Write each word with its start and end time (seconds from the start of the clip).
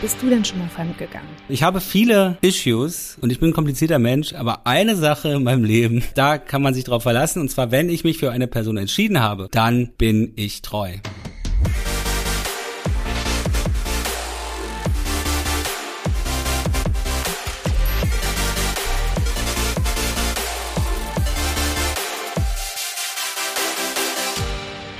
bist 0.00 0.22
du 0.22 0.30
denn 0.30 0.44
schon 0.44 0.58
mal 0.58 0.68
fremdgegangen? 0.68 1.28
Ich 1.48 1.62
habe 1.62 1.80
viele 1.80 2.38
Issues 2.40 3.18
und 3.20 3.30
ich 3.30 3.38
bin 3.38 3.50
ein 3.50 3.52
komplizierter 3.52 3.98
Mensch, 3.98 4.32
aber 4.32 4.66
eine 4.66 4.96
Sache 4.96 5.28
in 5.28 5.42
meinem 5.42 5.64
Leben, 5.64 6.02
da 6.14 6.38
kann 6.38 6.62
man 6.62 6.72
sich 6.74 6.84
drauf 6.84 7.02
verlassen. 7.02 7.40
Und 7.40 7.50
zwar, 7.50 7.70
wenn 7.70 7.90
ich 7.90 8.04
mich 8.04 8.18
für 8.18 8.30
eine 8.30 8.46
Person 8.46 8.76
entschieden 8.76 9.20
habe, 9.20 9.48
dann 9.50 9.90
bin 9.98 10.32
ich 10.36 10.62
treu. 10.62 10.96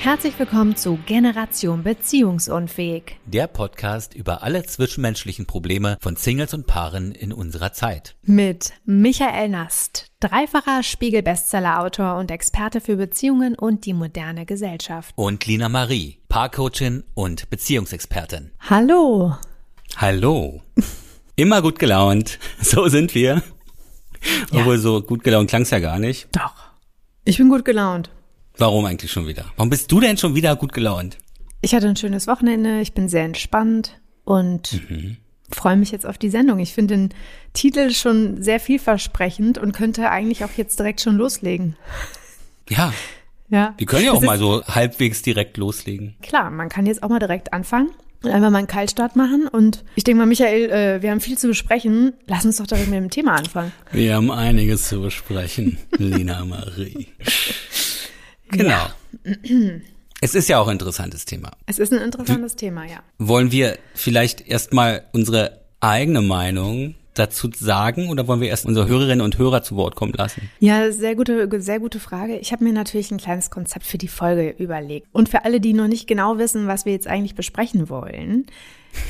Herzlich 0.01 0.39
willkommen 0.39 0.75
zu 0.75 0.97
Generation 1.05 1.83
Beziehungsunfähig. 1.83 3.17
Der 3.27 3.45
Podcast 3.45 4.15
über 4.15 4.41
alle 4.41 4.63
zwischenmenschlichen 4.63 5.45
Probleme 5.45 5.95
von 6.01 6.15
Singles 6.15 6.55
und 6.55 6.65
Paaren 6.65 7.11
in 7.11 7.31
unserer 7.31 7.71
Zeit. 7.71 8.15
Mit 8.23 8.73
Michael 8.83 9.49
Nast, 9.49 10.07
dreifacher 10.19 10.81
Spiegel-Bestseller-Autor 10.81 12.17
und 12.17 12.31
Experte 12.31 12.81
für 12.81 12.95
Beziehungen 12.95 13.53
und 13.53 13.85
die 13.85 13.93
moderne 13.93 14.47
Gesellschaft. 14.47 15.13
Und 15.15 15.45
Lina 15.45 15.69
Marie, 15.69 16.17
Paarcoachin 16.29 17.03
und 17.13 17.51
Beziehungsexpertin. 17.51 18.49
Hallo. 18.59 19.35
Hallo. 19.97 20.63
Immer 21.35 21.61
gut 21.61 21.77
gelaunt. 21.77 22.39
So 22.59 22.87
sind 22.87 23.13
wir. 23.13 23.43
Ja. 24.51 24.61
Obwohl 24.61 24.79
so 24.79 25.03
gut 25.03 25.23
gelaunt 25.23 25.51
klang's 25.51 25.69
ja 25.69 25.77
gar 25.77 25.99
nicht. 25.99 26.27
Doch. 26.31 26.55
Ich 27.23 27.37
bin 27.37 27.49
gut 27.49 27.65
gelaunt. 27.65 28.09
Warum 28.57 28.85
eigentlich 28.85 29.11
schon 29.11 29.27
wieder? 29.27 29.45
Warum 29.55 29.69
bist 29.69 29.91
du 29.91 29.99
denn 29.99 30.17
schon 30.17 30.35
wieder 30.35 30.55
gut 30.55 30.73
gelaunt? 30.73 31.17
Ich 31.61 31.75
hatte 31.75 31.87
ein 31.87 31.95
schönes 31.95 32.27
Wochenende, 32.27 32.81
ich 32.81 32.93
bin 32.93 33.07
sehr 33.07 33.23
entspannt 33.23 33.99
und 34.23 34.89
mhm. 34.89 35.17
freue 35.51 35.77
mich 35.77 35.91
jetzt 35.91 36.05
auf 36.05 36.17
die 36.17 36.29
Sendung. 36.29 36.59
Ich 36.59 36.73
finde 36.73 36.95
den 36.95 37.09
Titel 37.53 37.91
schon 37.91 38.41
sehr 38.41 38.59
vielversprechend 38.59 39.57
und 39.57 39.71
könnte 39.71 40.09
eigentlich 40.09 40.43
auch 40.43 40.51
jetzt 40.57 40.79
direkt 40.79 41.01
schon 41.01 41.17
loslegen. 41.17 41.75
Ja. 42.69 42.93
Ja. 43.51 43.75
Wir 43.77 43.85
können 43.85 44.05
ja 44.05 44.13
auch 44.13 44.21
mal 44.21 44.37
so 44.37 44.63
halbwegs 44.63 45.23
direkt 45.23 45.57
loslegen. 45.57 46.15
Klar, 46.21 46.49
man 46.51 46.69
kann 46.69 46.85
jetzt 46.85 47.03
auch 47.03 47.09
mal 47.09 47.19
direkt 47.19 47.51
anfangen 47.51 47.91
und 48.23 48.31
einfach 48.31 48.49
mal 48.49 48.59
einen 48.59 48.67
Kaltstart 48.67 49.17
machen. 49.17 49.47
Und 49.47 49.83
ich 49.95 50.05
denke 50.05 50.19
mal, 50.19 50.25
Michael, 50.25 50.69
äh, 50.69 51.01
wir 51.01 51.11
haben 51.11 51.19
viel 51.19 51.37
zu 51.37 51.47
besprechen. 51.47 52.13
Lass 52.27 52.45
uns 52.45 52.57
doch 52.57 52.67
direkt 52.67 52.87
mit 52.87 52.97
dem 52.97 53.09
Thema 53.09 53.35
anfangen. 53.35 53.73
Wir 53.91 54.15
haben 54.15 54.31
einiges 54.31 54.87
zu 54.87 55.01
besprechen, 55.01 55.77
Lina 55.97 56.45
Marie. 56.45 57.09
Genau. 58.51 58.69
Ja. 58.69 58.95
Es 60.23 60.35
ist 60.35 60.47
ja 60.47 60.59
auch 60.59 60.67
ein 60.67 60.73
interessantes 60.73 61.25
Thema. 61.25 61.49
Es 61.65 61.79
ist 61.79 61.91
ein 61.91 61.99
interessantes 61.99 62.55
Thema, 62.55 62.85
ja. 62.85 62.99
Wollen 63.17 63.51
wir 63.51 63.79
vielleicht 63.95 64.47
erstmal 64.47 65.03
unsere 65.13 65.61
eigene 65.79 66.21
Meinung 66.21 66.93
dazu 67.15 67.49
sagen 67.53 68.09
oder 68.09 68.27
wollen 68.27 68.39
wir 68.39 68.47
erst 68.47 68.65
unsere 68.65 68.87
Hörerinnen 68.87 69.21
und 69.21 69.37
Hörer 69.37 69.63
zu 69.63 69.75
Wort 69.75 69.95
kommen 69.95 70.13
lassen? 70.13 70.49
Ja, 70.59 70.91
sehr 70.91 71.15
gute, 71.15 71.49
sehr 71.61 71.79
gute 71.79 71.99
Frage. 71.99 72.37
Ich 72.37 72.51
habe 72.51 72.63
mir 72.63 72.71
natürlich 72.71 73.11
ein 73.11 73.17
kleines 73.17 73.49
Konzept 73.49 73.85
für 73.85 73.97
die 73.97 74.07
Folge 74.07 74.55
überlegt. 74.57 75.07
Und 75.11 75.27
für 75.27 75.43
alle, 75.43 75.59
die 75.59 75.73
noch 75.73 75.87
nicht 75.87 76.07
genau 76.07 76.37
wissen, 76.37 76.67
was 76.67 76.85
wir 76.85 76.93
jetzt 76.93 77.07
eigentlich 77.07 77.35
besprechen 77.35 77.89
wollen, 77.89 78.45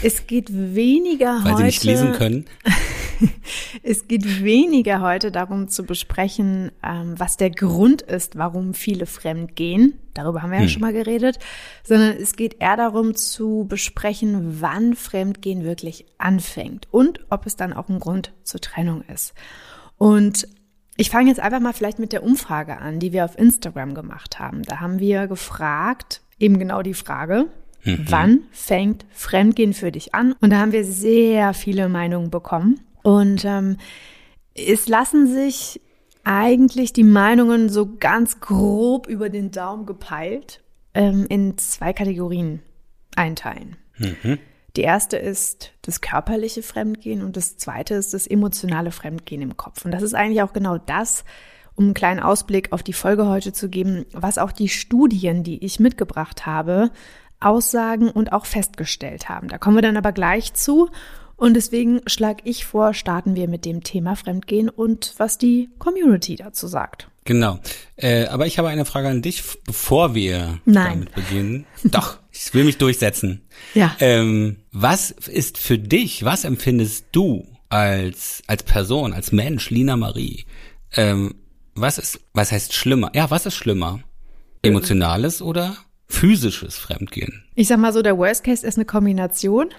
es 0.03 0.27
geht 0.27 0.49
weniger 0.51 1.39
Weil 1.43 1.53
heute. 1.53 1.57
Sie 1.57 1.63
nicht 1.63 1.83
lesen 1.83 2.13
können. 2.13 2.45
es 3.83 4.07
geht 4.07 4.43
weniger 4.43 5.01
heute 5.01 5.31
darum 5.31 5.67
zu 5.67 5.83
besprechen, 5.83 6.71
ähm, 6.83 7.15
was 7.17 7.37
der 7.37 7.51
Grund 7.51 8.01
ist, 8.01 8.37
warum 8.37 8.73
viele 8.73 9.05
fremd 9.05 9.55
gehen. 9.55 9.99
Darüber 10.13 10.41
haben 10.41 10.51
wir 10.51 10.57
hm. 10.57 10.65
ja 10.65 10.69
schon 10.69 10.81
mal 10.81 10.93
geredet. 10.93 11.39
Sondern 11.83 12.15
es 12.17 12.35
geht 12.35 12.57
eher 12.59 12.77
darum 12.77 13.15
zu 13.15 13.65
besprechen, 13.67 14.61
wann 14.61 14.95
Fremdgehen 14.95 15.63
wirklich 15.63 16.05
anfängt 16.17 16.87
und 16.91 17.19
ob 17.29 17.45
es 17.45 17.55
dann 17.55 17.73
auch 17.73 17.89
ein 17.89 17.99
Grund 17.99 18.33
zur 18.43 18.61
Trennung 18.61 19.03
ist. 19.13 19.33
Und 19.97 20.47
ich 20.97 21.09
fange 21.09 21.29
jetzt 21.29 21.39
einfach 21.39 21.59
mal 21.59 21.73
vielleicht 21.73 21.99
mit 21.99 22.11
der 22.11 22.23
Umfrage 22.23 22.77
an, 22.77 22.99
die 22.99 23.13
wir 23.13 23.25
auf 23.25 23.37
Instagram 23.37 23.93
gemacht 23.93 24.39
haben. 24.39 24.63
Da 24.63 24.79
haben 24.79 24.99
wir 24.99 25.27
gefragt, 25.27 26.21
eben 26.37 26.59
genau 26.59 26.81
die 26.81 26.93
Frage, 26.93 27.47
Mhm. 27.83 28.05
Wann 28.09 28.39
fängt 28.51 29.05
Fremdgehen 29.11 29.73
für 29.73 29.91
dich 29.91 30.13
an? 30.13 30.33
Und 30.39 30.51
da 30.51 30.59
haben 30.59 30.71
wir 30.71 30.85
sehr 30.85 31.53
viele 31.53 31.89
Meinungen 31.89 32.29
bekommen. 32.29 32.79
Und 33.03 33.45
ähm, 33.45 33.77
es 34.53 34.87
lassen 34.87 35.27
sich 35.27 35.81
eigentlich 36.23 36.93
die 36.93 37.03
Meinungen 37.03 37.69
so 37.69 37.97
ganz 37.97 38.39
grob 38.39 39.07
über 39.07 39.29
den 39.29 39.51
Daumen 39.51 39.85
gepeilt 39.85 40.61
ähm, 40.93 41.25
in 41.29 41.57
zwei 41.57 41.93
Kategorien 41.93 42.61
einteilen. 43.15 43.77
Mhm. 43.97 44.37
Die 44.75 44.81
erste 44.81 45.17
ist 45.17 45.73
das 45.81 45.99
körperliche 45.99 46.63
Fremdgehen 46.63 47.23
und 47.23 47.35
das 47.35 47.57
zweite 47.57 47.95
ist 47.95 48.13
das 48.13 48.25
emotionale 48.25 48.91
Fremdgehen 48.91 49.41
im 49.41 49.57
Kopf. 49.57 49.83
Und 49.83 49.91
das 49.91 50.01
ist 50.01 50.13
eigentlich 50.13 50.41
auch 50.41 50.53
genau 50.53 50.77
das, 50.77 51.25
um 51.75 51.85
einen 51.85 51.93
kleinen 51.93 52.19
Ausblick 52.19 52.71
auf 52.71 52.83
die 52.83 52.93
Folge 52.93 53.27
heute 53.27 53.51
zu 53.51 53.69
geben, 53.69 54.05
was 54.13 54.37
auch 54.37 54.51
die 54.51 54.69
Studien, 54.69 55.43
die 55.43 55.63
ich 55.63 55.79
mitgebracht 55.79 56.45
habe, 56.45 56.91
aussagen 57.41 58.09
und 58.09 58.33
auch 58.33 58.45
festgestellt 58.45 59.29
haben. 59.29 59.47
Da 59.47 59.57
kommen 59.57 59.75
wir 59.75 59.81
dann 59.81 59.97
aber 59.97 60.11
gleich 60.11 60.53
zu. 60.53 60.89
Und 61.35 61.55
deswegen 61.55 62.01
schlage 62.05 62.43
ich 62.45 62.65
vor, 62.65 62.93
starten 62.93 63.35
wir 63.35 63.47
mit 63.47 63.65
dem 63.65 63.83
Thema 63.83 64.15
Fremdgehen 64.15 64.69
und 64.69 65.15
was 65.17 65.39
die 65.39 65.69
Community 65.79 66.35
dazu 66.35 66.67
sagt. 66.67 67.07
Genau. 67.25 67.59
Äh, 67.95 68.25
aber 68.25 68.45
ich 68.45 68.57
habe 68.57 68.69
eine 68.69 68.85
Frage 68.85 69.07
an 69.07 69.21
dich, 69.21 69.43
bevor 69.65 70.15
wir 70.15 70.59
Nein. 70.65 71.07
damit 71.09 71.15
beginnen. 71.15 71.65
Doch, 71.83 72.19
ich 72.31 72.53
will 72.53 72.63
mich 72.63 72.77
durchsetzen. 72.77 73.41
Ja. 73.73 73.95
Ähm, 73.99 74.57
was 74.71 75.11
ist 75.11 75.57
für 75.57 75.77
dich, 75.77 76.23
was 76.23 76.43
empfindest 76.43 77.07
du 77.11 77.47
als, 77.69 78.43
als 78.47 78.63
Person, 78.63 79.13
als 79.13 79.31
Mensch, 79.31 79.69
Lina 79.69 79.97
Marie? 79.97 80.45
Ähm, 80.95 81.35
was 81.73 81.97
ist, 81.97 82.19
was 82.33 82.51
heißt 82.51 82.73
schlimmer? 82.73 83.11
Ja, 83.15 83.31
was 83.31 83.45
ist 83.45 83.55
schlimmer? 83.55 83.99
Emotionales 84.61 85.41
oder 85.41 85.75
physisches 86.11 86.77
Fremdgehen. 86.77 87.43
Ich 87.55 87.67
sag 87.67 87.79
mal 87.79 87.93
so, 87.93 88.01
der 88.01 88.17
Worst 88.17 88.43
Case 88.43 88.65
ist 88.65 88.77
eine 88.77 88.85
Kombination. 88.85 89.69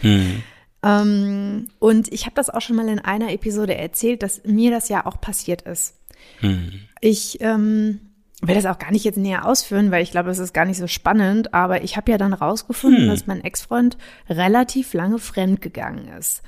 Hm. 0.00 0.42
Ähm, 0.86 1.68
und 1.78 2.12
ich 2.12 2.26
habe 2.26 2.34
das 2.34 2.50
auch 2.50 2.60
schon 2.60 2.76
mal 2.76 2.86
in 2.88 2.98
einer 2.98 3.32
Episode 3.32 3.74
erzählt, 3.74 4.22
dass 4.22 4.44
mir 4.44 4.70
das 4.70 4.90
ja 4.90 5.06
auch 5.06 5.18
passiert 5.18 5.62
ist. 5.62 5.94
Hm. 6.40 6.72
Ich 7.00 7.38
ähm, 7.40 8.00
will 8.42 8.54
das 8.54 8.66
auch 8.66 8.78
gar 8.78 8.92
nicht 8.92 9.04
jetzt 9.04 9.16
näher 9.16 9.46
ausführen, 9.46 9.90
weil 9.90 10.02
ich 10.02 10.10
glaube, 10.10 10.28
es 10.28 10.38
ist 10.38 10.52
gar 10.52 10.66
nicht 10.66 10.76
so 10.76 10.86
spannend, 10.86 11.54
aber 11.54 11.82
ich 11.82 11.96
habe 11.96 12.12
ja 12.12 12.18
dann 12.18 12.34
rausgefunden, 12.34 13.04
hm. 13.04 13.08
dass 13.08 13.26
mein 13.26 13.42
Ex-Freund 13.42 13.96
relativ 14.28 14.92
lange 14.92 15.18
fremdgegangen 15.18 16.08
ist. 16.18 16.42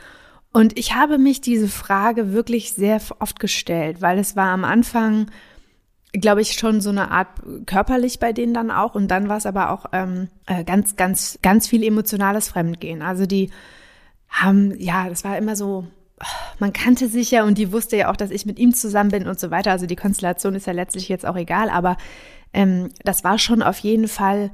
Und 0.53 0.79
ich 0.79 0.95
habe 0.95 1.19
mich 1.19 1.41
diese 1.41 1.69
Frage 1.69 2.33
wirklich 2.33 2.73
sehr 2.73 3.01
oft 3.19 3.41
gestellt, 3.41 4.03
weil 4.03 4.19
es 4.19 4.37
war 4.37 4.49
am 4.49 4.65
Anfang 4.65 5.31
glaube 6.21 6.41
ich, 6.41 6.53
schon 6.54 6.81
so 6.81 6.91
eine 6.91 7.10
Art 7.10 7.28
körperlich 7.66 8.19
bei 8.19 8.32
denen 8.32 8.54
dann 8.54 8.71
auch. 8.71 8.94
Und 8.94 9.09
dann 9.09 9.28
war 9.28 9.37
es 9.37 9.47
aber 9.47 9.71
auch 9.71 9.87
ähm, 9.93 10.28
äh, 10.47 10.65
ganz, 10.65 10.97
ganz, 10.97 11.38
ganz 11.43 11.66
viel 11.66 11.82
emotionales 11.82 12.49
Fremdgehen. 12.49 13.03
Also 13.03 13.27
die 13.27 13.50
haben, 14.28 14.75
ja, 14.78 15.09
das 15.09 15.25
war 15.25 15.38
immer 15.38 15.56
so, 15.56 15.87
man 16.59 16.72
kannte 16.72 17.09
sich 17.09 17.31
ja 17.31 17.44
und 17.44 17.59
die 17.59 17.72
wusste 17.72 17.97
ja 17.97 18.10
auch, 18.10 18.16
dass 18.16 18.31
ich 18.31 18.47
mit 18.47 18.59
ihm 18.59 18.75
zusammen 18.75 19.10
bin 19.10 19.27
und 19.27 19.38
so 19.38 19.50
weiter. 19.50 19.71
Also 19.71 19.87
die 19.87 19.97
Konstellation 19.97 20.54
ist 20.54 20.66
ja 20.66 20.72
letztlich 20.72 21.09
jetzt 21.09 21.27
auch 21.27 21.37
egal, 21.37 21.71
aber 21.71 21.97
ähm, 22.53 22.91
das 23.04 23.25
war 23.25 23.38
schon 23.38 23.62
auf 23.62 23.78
jeden 23.78 24.09
Fall 24.09 24.50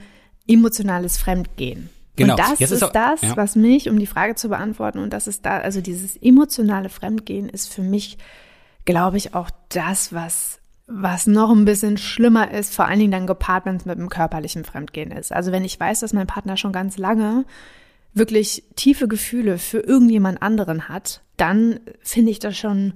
emotionales 0.49 1.19
Fremdgehen. 1.19 1.89
Genau. 2.17 2.35
Und 2.35 2.41
das 2.41 2.59
jetzt 2.59 2.73
ist, 2.73 2.73
ist 2.73 2.83
auch, 2.83 2.93
das, 2.93 3.23
ja. 3.23 3.37
was 3.37 3.57
mich, 3.57 3.89
um 3.89 3.99
die 3.99 4.07
Frage 4.07 4.35
zu 4.35 4.49
beantworten, 4.49 4.99
und 4.99 5.13
das 5.13 5.27
ist 5.27 5.47
da, 5.47 5.59
also 5.59 5.81
dieses 5.81 6.17
emotionale 6.17 6.89
Fremdgehen 6.89 7.49
ist 7.49 7.73
für 7.73 7.83
mich, 7.83 8.19
glaube 8.85 9.17
ich, 9.17 9.35
auch 9.35 9.51
das, 9.71 10.13
was 10.13 10.59
was 10.87 11.27
noch 11.27 11.51
ein 11.51 11.65
bisschen 11.65 11.97
schlimmer 11.97 12.51
ist, 12.51 12.75
vor 12.75 12.87
allen 12.87 12.99
Dingen 12.99 13.13
dann 13.13 13.27
gepaart, 13.27 13.67
wenn 13.67 13.77
es 13.77 13.85
mit 13.85 13.99
einem 13.99 14.09
körperlichen 14.09 14.65
Fremdgehen 14.65 15.11
ist. 15.11 15.33
Also 15.33 15.53
wenn 15.53 15.65
ich 15.65 15.79
weiß, 15.79 16.01
dass 16.01 16.13
mein 16.13 16.27
Partner 16.27 16.57
schon 16.57 16.73
ganz 16.73 16.99
lange 16.99 17.45
wirklich 18.15 18.65
tiefe 18.77 19.09
Gefühle 19.09 19.59
für 19.59 19.81
irgendjemand 19.81 20.43
anderen 20.43 20.89
hat, 20.89 21.23
dann 21.37 21.81
finde 22.01 22.31
ich 22.31 22.39
das 22.39 22.57
schon 22.57 22.95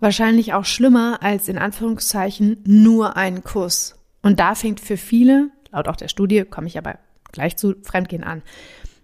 wahrscheinlich 0.00 0.54
auch 0.54 0.64
schlimmer 0.64 1.18
als 1.22 1.48
in 1.48 1.58
Anführungszeichen 1.58 2.62
nur 2.66 3.16
ein 3.16 3.44
Kuss. 3.44 3.96
Und 4.22 4.40
da 4.40 4.54
fängt 4.54 4.80
für 4.80 4.96
viele, 4.96 5.50
laut 5.72 5.88
auch 5.88 5.96
der 5.96 6.08
Studie, 6.08 6.44
komme 6.44 6.68
ich 6.68 6.78
aber 6.78 6.98
gleich 7.32 7.56
zu 7.56 7.74
Fremdgehen 7.82 8.24
an. 8.24 8.42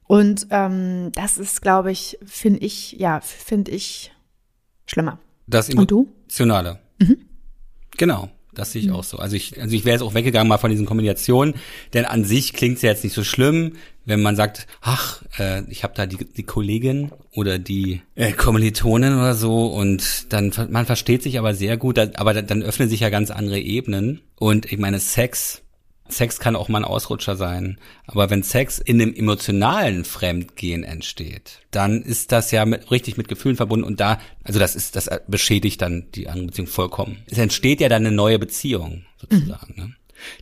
Und 0.05 0.47
ähm, 0.51 1.11
das 1.15 1.39
ist, 1.39 1.63
glaube 1.63 1.93
ich, 1.93 2.19
finde 2.25 2.61
ich, 2.61 2.93
ja, 2.93 3.21
finde 3.21 3.71
ich 3.71 4.13
schlimmer. 4.87 5.19
Das 5.47 5.69
Emotionale. 5.69 6.79
Mhm. 6.99 7.19
Genau. 7.97 8.31
Das 8.55 8.73
sehe 8.73 8.83
ich 8.83 8.89
mhm. 8.89 8.95
auch 8.95 9.05
so. 9.05 9.17
Also 9.17 9.35
ich, 9.35 9.61
also 9.61 9.75
ich 9.75 9.85
wäre 9.85 9.95
jetzt 9.95 10.03
auch 10.03 10.15
weggegangen 10.15 10.49
mal 10.49 10.59
von 10.59 10.71
diesen 10.71 10.85
Kombinationen, 10.85 11.55
denn 11.95 12.05
an 12.05 12.25
sich 12.25 12.53
klingt 12.53 12.77
es 12.77 12.83
ja 12.83 12.91
jetzt 12.91 13.03
nicht 13.03 13.15
so 13.15 13.25
schlimm, 13.25 13.77
wenn 14.05 14.21
man 14.21 14.37
sagt, 14.37 14.67
ach, 14.83 15.23
äh, 15.39 15.63
ich 15.71 15.85
habe 15.85 15.95
da 15.97 16.05
die, 16.05 16.19
die 16.19 16.43
Kollegin 16.43 17.13
oder 17.31 17.59
die 17.59 18.03
äh, 18.15 18.33
Kommilitonin 18.33 19.15
oder 19.15 19.35
so 19.35 19.67
und 19.69 20.33
dann 20.33 20.53
man 20.71 20.85
versteht 20.85 21.23
sich 21.23 21.39
aber 21.39 21.55
sehr 21.55 21.79
gut, 21.79 21.99
aber 21.99 22.43
dann 22.43 22.63
öffnen 22.63 22.91
sich 22.91 23.01
ja 23.01 23.09
ganz 23.09 23.31
andere 23.31 23.59
Ebenen 23.59 24.21
und 24.37 24.71
ich 24.71 24.79
meine 24.79 25.01
Sex 25.01 25.63
Sex 26.13 26.39
kann 26.39 26.57
auch 26.57 26.69
mal 26.69 26.79
ein 26.79 26.85
Ausrutscher 26.85 27.37
sein. 27.37 27.79
Aber 28.07 28.31
wenn 28.31 28.43
Sex 28.43 28.79
in 28.79 29.01
einem 29.01 29.15
emotionalen 29.15 30.05
Fremdgehen 30.05 30.85
entsteht, 30.85 31.61
dann 31.71 32.03
ist 32.03 32.33
das 32.33 32.51
ja 32.51 32.65
mit, 32.65 32.91
richtig 32.91 33.17
mit 33.17 33.29
Gefühlen 33.29 33.57
verbunden 33.57 33.85
und 33.85 34.01
da, 34.01 34.21
also 34.45 34.59
das 34.59 34.77
ist, 34.77 34.95
das 34.97 35.11
beschädigt 35.27 35.83
dann 35.83 36.07
die 36.15 36.29
andere 36.29 36.47
Beziehung 36.47 36.69
vollkommen. 36.69 37.23
Es 37.27 37.39
entsteht 37.39 37.81
ja 37.81 37.89
dann 37.89 38.07
eine 38.07 38.15
neue 38.15 38.39
Beziehung, 38.39 39.05
sozusagen. 39.21 39.75
Mhm. 39.77 39.83
Ne? 39.83 39.95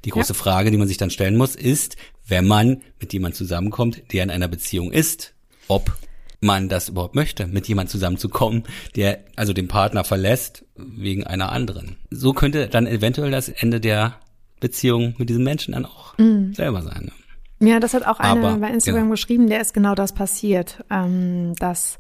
Die 0.05 0.11
große 0.11 0.33
ja. 0.33 0.39
Frage, 0.39 0.71
die 0.71 0.77
man 0.77 0.89
sich 0.89 0.99
dann 0.99 1.11
stellen 1.11 1.37
muss, 1.37 1.55
ist, 1.55 1.97
wenn 2.27 2.47
man 2.47 2.83
mit 3.01 3.13
jemand 3.13 3.35
zusammenkommt, 3.35 4.03
der 4.13 4.25
in 4.25 4.31
einer 4.31 4.49
Beziehung 4.49 4.93
ist, 4.93 5.35
ob 5.69 5.97
man 6.41 6.69
das 6.69 6.89
überhaupt 6.89 7.15
möchte, 7.15 7.47
mit 7.47 7.69
jemand 7.69 7.91
zusammenzukommen, 7.91 8.65
der 8.97 9.25
also 9.37 9.53
den 9.53 9.69
Partner 9.69 10.05
verlässt 10.05 10.65
wegen 10.75 11.25
einer 11.25 11.53
anderen. 11.53 11.97
So 12.11 12.33
könnte 12.33 12.69
dann 12.69 12.87
eventuell 12.87 13.31
das 13.31 13.49
Ende 13.49 13.81
der 13.81 14.19
Beziehung 14.61 15.15
mit 15.19 15.29
diesem 15.29 15.45
Menschen 15.45 15.73
dann 15.73 15.87
auch 15.87 16.17
mhm. 16.19 16.55
selber 16.55 16.83
sein. 16.83 17.11
Ne? 17.59 17.71
Ja, 17.71 17.81
das 17.81 17.93
hat 17.93 18.07
auch 18.07 18.21
einer 18.21 18.57
bei 18.57 18.71
Instagram 18.71 19.03
genau. 19.03 19.11
geschrieben, 19.13 19.49
der 19.49 19.61
ist 19.61 19.75
genau 19.75 19.95
das 19.95 20.15
passiert, 20.15 20.83
ähm, 20.91 21.55
dass 21.59 21.99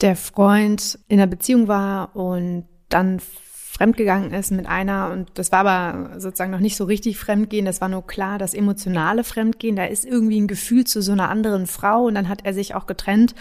der 0.00 0.16
Freund 0.16 0.98
in 1.08 1.18
einer 1.18 1.26
Beziehung 1.26 1.68
war 1.68 2.14
und 2.14 2.66
dann 2.88 3.20
fremdgegangen 3.76 4.32
ist 4.32 4.52
mit 4.52 4.66
einer 4.66 5.10
und 5.10 5.30
das 5.34 5.50
war 5.50 5.66
aber 5.66 6.20
sozusagen 6.20 6.52
noch 6.52 6.60
nicht 6.60 6.76
so 6.76 6.84
richtig 6.84 7.18
Fremdgehen, 7.18 7.64
das 7.64 7.80
war 7.80 7.88
nur 7.88 8.06
klar, 8.06 8.38
das 8.38 8.54
emotionale 8.54 9.24
Fremdgehen, 9.24 9.74
da 9.74 9.84
ist 9.84 10.04
irgendwie 10.04 10.40
ein 10.40 10.46
Gefühl 10.46 10.84
zu 10.84 11.02
so 11.02 11.10
einer 11.10 11.28
anderen 11.28 11.66
Frau 11.66 12.04
und 12.04 12.14
dann 12.14 12.28
hat 12.28 12.44
er 12.44 12.54
sich 12.54 12.76
auch 12.76 12.86
getrennt, 12.86 13.34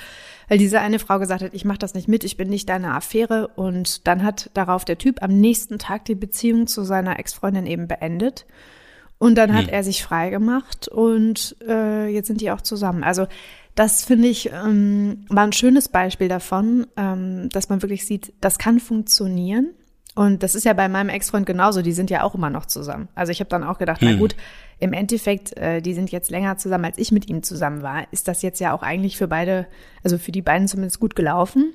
weil 0.49 0.57
diese 0.57 0.79
eine 0.79 0.97
Frau 0.97 1.19
gesagt 1.19 1.43
hat, 1.43 1.53
ich 1.53 1.65
mache 1.65 1.77
das 1.77 1.93
nicht 1.93 2.07
mit, 2.07 2.23
ich 2.23 2.35
bin 2.35 2.49
nicht 2.49 2.67
deine 2.67 2.95
Affäre 2.95 3.49
und 3.49 4.07
dann 4.07 4.23
hat 4.23 4.49
darauf 4.55 4.85
der 4.85 4.97
Typ 4.97 5.21
am 5.21 5.39
nächsten 5.39 5.77
Tag 5.77 6.05
die 6.05 6.15
Beziehung 6.15 6.65
zu 6.65 6.83
seiner 6.83 7.19
Ex-Freundin 7.19 7.67
eben 7.67 7.87
beendet 7.87 8.47
und 9.19 9.35
dann 9.35 9.53
hat 9.53 9.67
hm. 9.67 9.73
er 9.73 9.83
sich 9.83 10.01
frei 10.01 10.31
gemacht 10.31 10.87
und 10.87 11.55
äh, 11.67 12.07
jetzt 12.07 12.25
sind 12.25 12.41
die 12.41 12.49
auch 12.49 12.61
zusammen. 12.61 13.03
Also 13.03 13.27
das 13.75 14.03
finde 14.03 14.29
ich 14.29 14.51
ähm, 14.51 15.27
war 15.29 15.43
ein 15.43 15.53
schönes 15.53 15.89
Beispiel 15.89 16.27
davon, 16.27 16.87
ähm, 16.97 17.49
dass 17.49 17.69
man 17.69 17.83
wirklich 17.83 18.07
sieht, 18.07 18.33
das 18.41 18.57
kann 18.57 18.79
funktionieren 18.79 19.75
und 20.15 20.43
das 20.43 20.53
ist 20.53 20.63
ja 20.63 20.73
bei 20.73 20.87
meinem 20.87 21.09
Ex-Freund 21.09 21.45
genauso, 21.45 21.81
die 21.81 21.91
sind 21.91 22.09
ja 22.09 22.23
auch 22.23 22.35
immer 22.35 22.49
noch 22.49 22.65
zusammen. 22.65 23.07
Also 23.15 23.31
ich 23.31 23.39
habe 23.39 23.49
dann 23.49 23.63
auch 23.63 23.79
gedacht, 23.79 24.01
hm. 24.01 24.09
na 24.11 24.17
gut, 24.17 24.35
im 24.79 24.93
Endeffekt, 24.93 25.57
äh, 25.57 25.81
die 25.81 25.93
sind 25.93 26.11
jetzt 26.11 26.29
länger 26.29 26.57
zusammen, 26.57 26.85
als 26.85 26.97
ich 26.97 27.11
mit 27.11 27.27
ihm 27.29 27.41
zusammen 27.41 27.81
war. 27.81 28.05
Ist 28.11 28.27
das 28.27 28.41
jetzt 28.41 28.59
ja 28.59 28.73
auch 28.73 28.83
eigentlich 28.83 29.17
für 29.17 29.27
beide, 29.27 29.67
also 30.03 30.17
für 30.17 30.31
die 30.31 30.41
beiden 30.41 30.67
zumindest 30.67 30.99
gut 30.99 31.15
gelaufen? 31.15 31.73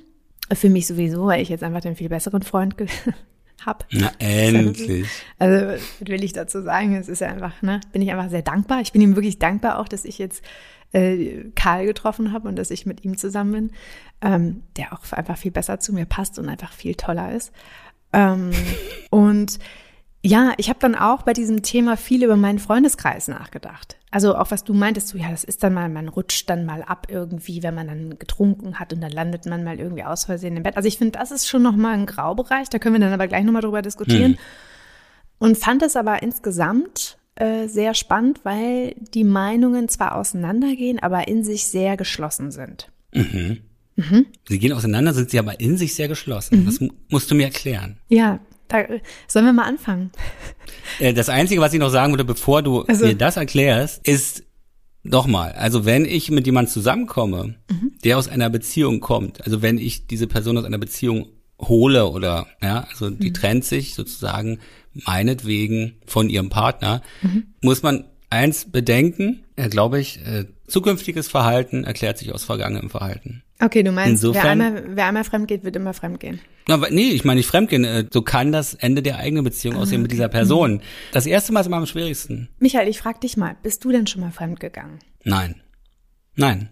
Für 0.53 0.69
mich 0.69 0.87
sowieso, 0.87 1.25
weil 1.27 1.41
ich 1.41 1.49
jetzt 1.49 1.63
einfach 1.63 1.81
den 1.81 1.95
viel 1.95 2.09
besseren 2.09 2.43
Freund 2.43 2.75
hab. 3.65 3.85
Na, 3.91 4.11
endlich. 4.19 5.07
Also, 5.37 5.67
was 5.67 5.81
will 5.99 6.23
ich 6.23 6.33
dazu 6.33 6.61
sagen? 6.61 6.95
Es 6.95 7.09
ist 7.09 7.19
ja 7.19 7.27
einfach, 7.27 7.61
ne, 7.61 7.81
bin 7.91 8.01
ich 8.01 8.11
einfach 8.11 8.29
sehr 8.29 8.41
dankbar. 8.41 8.81
Ich 8.81 8.93
bin 8.93 9.01
ihm 9.01 9.15
wirklich 9.15 9.37
dankbar 9.37 9.79
auch, 9.79 9.87
dass 9.87 10.05
ich 10.05 10.17
jetzt 10.17 10.43
äh, 10.91 11.45
Karl 11.55 11.85
getroffen 11.85 12.31
habe 12.31 12.47
und 12.47 12.55
dass 12.55 12.71
ich 12.71 12.85
mit 12.85 13.03
ihm 13.03 13.17
zusammen 13.17 13.51
bin, 13.51 13.71
ähm, 14.21 14.63
der 14.77 14.93
auch 14.93 15.11
einfach 15.11 15.37
viel 15.37 15.51
besser 15.51 15.79
zu 15.79 15.93
mir 15.93 16.05
passt 16.05 16.39
und 16.39 16.49
einfach 16.49 16.71
viel 16.71 16.95
toller 16.95 17.31
ist. 17.33 17.51
Ähm, 18.13 18.51
und 19.09 19.59
ja, 20.21 20.53
ich 20.57 20.69
habe 20.69 20.79
dann 20.79 20.95
auch 20.95 21.21
bei 21.21 21.31
diesem 21.31 21.63
Thema 21.63 21.95
viel 21.95 22.23
über 22.23 22.35
meinen 22.35 22.59
Freundeskreis 22.59 23.29
nachgedacht. 23.29 23.97
Also 24.11 24.35
auch 24.35 24.51
was 24.51 24.65
du 24.65 24.73
meintest, 24.73 25.07
so 25.07 25.17
ja, 25.17 25.29
das 25.29 25.45
ist 25.45 25.63
dann 25.63 25.73
mal, 25.73 25.87
man 25.87 26.09
rutscht 26.09 26.49
dann 26.49 26.65
mal 26.65 26.81
ab 26.83 27.07
irgendwie, 27.09 27.63
wenn 27.63 27.75
man 27.75 27.87
dann 27.87 28.19
getrunken 28.19 28.79
hat 28.79 28.91
und 28.91 29.01
dann 29.01 29.11
landet 29.11 29.45
man 29.45 29.63
mal 29.63 29.79
irgendwie 29.79 30.03
aus 30.03 30.25
Versehen 30.25 30.57
im 30.57 30.63
Bett. 30.63 30.75
Also 30.75 30.87
ich 30.87 30.97
finde, 30.97 31.17
das 31.17 31.31
ist 31.31 31.47
schon 31.47 31.61
nochmal 31.61 31.93
ein 31.93 32.05
Graubereich, 32.05 32.69
da 32.69 32.79
können 32.79 32.95
wir 32.95 32.99
dann 32.99 33.13
aber 33.13 33.27
gleich 33.27 33.45
nochmal 33.45 33.61
drüber 33.61 33.81
diskutieren. 33.81 34.33
Hm. 34.33 34.39
Und 35.37 35.57
fand 35.57 35.83
es 35.83 35.95
aber 35.95 36.21
insgesamt 36.21 37.17
äh, 37.35 37.67
sehr 37.67 37.93
spannend, 37.93 38.41
weil 38.43 38.95
die 39.13 39.23
Meinungen 39.23 39.87
zwar 39.87 40.15
auseinandergehen, 40.15 40.99
aber 40.99 41.29
in 41.29 41.45
sich 41.45 41.67
sehr 41.67 41.95
geschlossen 41.95 42.51
sind. 42.51 42.91
Mhm. 43.13 43.61
Mhm. 43.99 44.27
Sie 44.47 44.59
gehen 44.59 44.71
auseinander, 44.71 45.13
sind 45.13 45.29
sie 45.29 45.39
aber 45.39 45.59
in 45.59 45.77
sich 45.77 45.93
sehr 45.93 46.07
geschlossen. 46.07 46.61
Mhm. 46.61 46.65
Das 46.65 46.79
musst 47.09 47.29
du 47.29 47.35
mir 47.35 47.45
erklären. 47.45 47.97
Ja, 48.07 48.39
da, 48.69 48.85
sollen 49.27 49.45
wir 49.45 49.53
mal 49.53 49.65
anfangen? 49.65 50.11
Äh, 50.99 51.13
das 51.13 51.29
Einzige, 51.29 51.59
was 51.59 51.73
ich 51.73 51.79
noch 51.79 51.89
sagen 51.89 52.13
würde, 52.13 52.23
bevor 52.23 52.61
du 52.61 52.83
also, 52.83 53.05
mir 53.05 53.15
das 53.15 53.35
erklärst, 53.35 54.07
ist 54.07 54.43
nochmal, 55.03 55.53
also 55.53 55.85
wenn 55.85 56.05
ich 56.05 56.31
mit 56.31 56.45
jemandem 56.45 56.71
zusammenkomme, 56.71 57.55
mhm. 57.69 57.91
der 58.03 58.17
aus 58.17 58.27
einer 58.27 58.49
Beziehung 58.49 58.99
kommt, 58.99 59.43
also 59.43 59.61
wenn 59.61 59.77
ich 59.77 60.07
diese 60.07 60.27
Person 60.27 60.57
aus 60.57 60.65
einer 60.65 60.77
Beziehung 60.77 61.27
hole 61.59 62.07
oder 62.07 62.47
ja, 62.61 62.85
also 62.89 63.09
die 63.09 63.29
mhm. 63.29 63.33
trennt 63.33 63.65
sich 63.65 63.95
sozusagen 63.95 64.59
meinetwegen 64.93 65.95
von 66.05 66.29
ihrem 66.29 66.49
Partner, 66.49 67.01
mhm. 67.21 67.47
muss 67.61 67.83
man 67.83 68.05
eins 68.29 68.71
bedenken, 68.71 69.43
äh, 69.55 69.69
glaube 69.69 69.99
ich, 69.99 70.25
äh, 70.25 70.45
zukünftiges 70.67 71.27
Verhalten 71.27 71.83
erklärt 71.83 72.17
sich 72.17 72.31
aus 72.33 72.43
vergangenem 72.43 72.89
Verhalten. 72.89 73.43
Okay, 73.61 73.83
du 73.83 73.91
meinst, 73.91 74.23
Insofern, 74.23 74.59
wer, 74.59 74.65
einmal, 74.67 74.83
wer 74.95 75.05
einmal 75.05 75.23
fremd 75.25 75.47
geht, 75.47 75.63
wird 75.65 75.75
immer 75.75 75.93
fremd 75.93 76.19
gehen. 76.19 76.39
Nee, 76.91 77.09
ich 77.09 77.25
meine 77.25 77.39
nicht 77.39 77.47
fremdgehen. 77.47 77.83
Äh, 77.83 78.05
so 78.09 78.21
kann 78.21 78.51
das 78.51 78.73
Ende 78.73 79.01
der 79.01 79.17
eigenen 79.17 79.43
Beziehung 79.43 79.75
ah, 79.75 79.79
aussehen 79.79 80.01
mit 80.01 80.11
dieser 80.11 80.29
Person. 80.29 80.81
Das 81.11 81.25
erste 81.25 81.51
Mal 81.51 81.61
ist 81.61 81.67
immer 81.67 81.77
am 81.77 81.85
schwierigsten. 81.85 82.49
Michael, 82.59 82.87
ich 82.87 82.99
frag 82.99 83.19
dich 83.19 83.35
mal, 83.35 83.57
bist 83.61 83.83
du 83.83 83.91
denn 83.91 84.07
schon 84.07 84.21
mal 84.21 84.31
fremd 84.31 84.59
gegangen? 84.59 84.99
Nein. 85.23 85.61
Nein. 86.35 86.69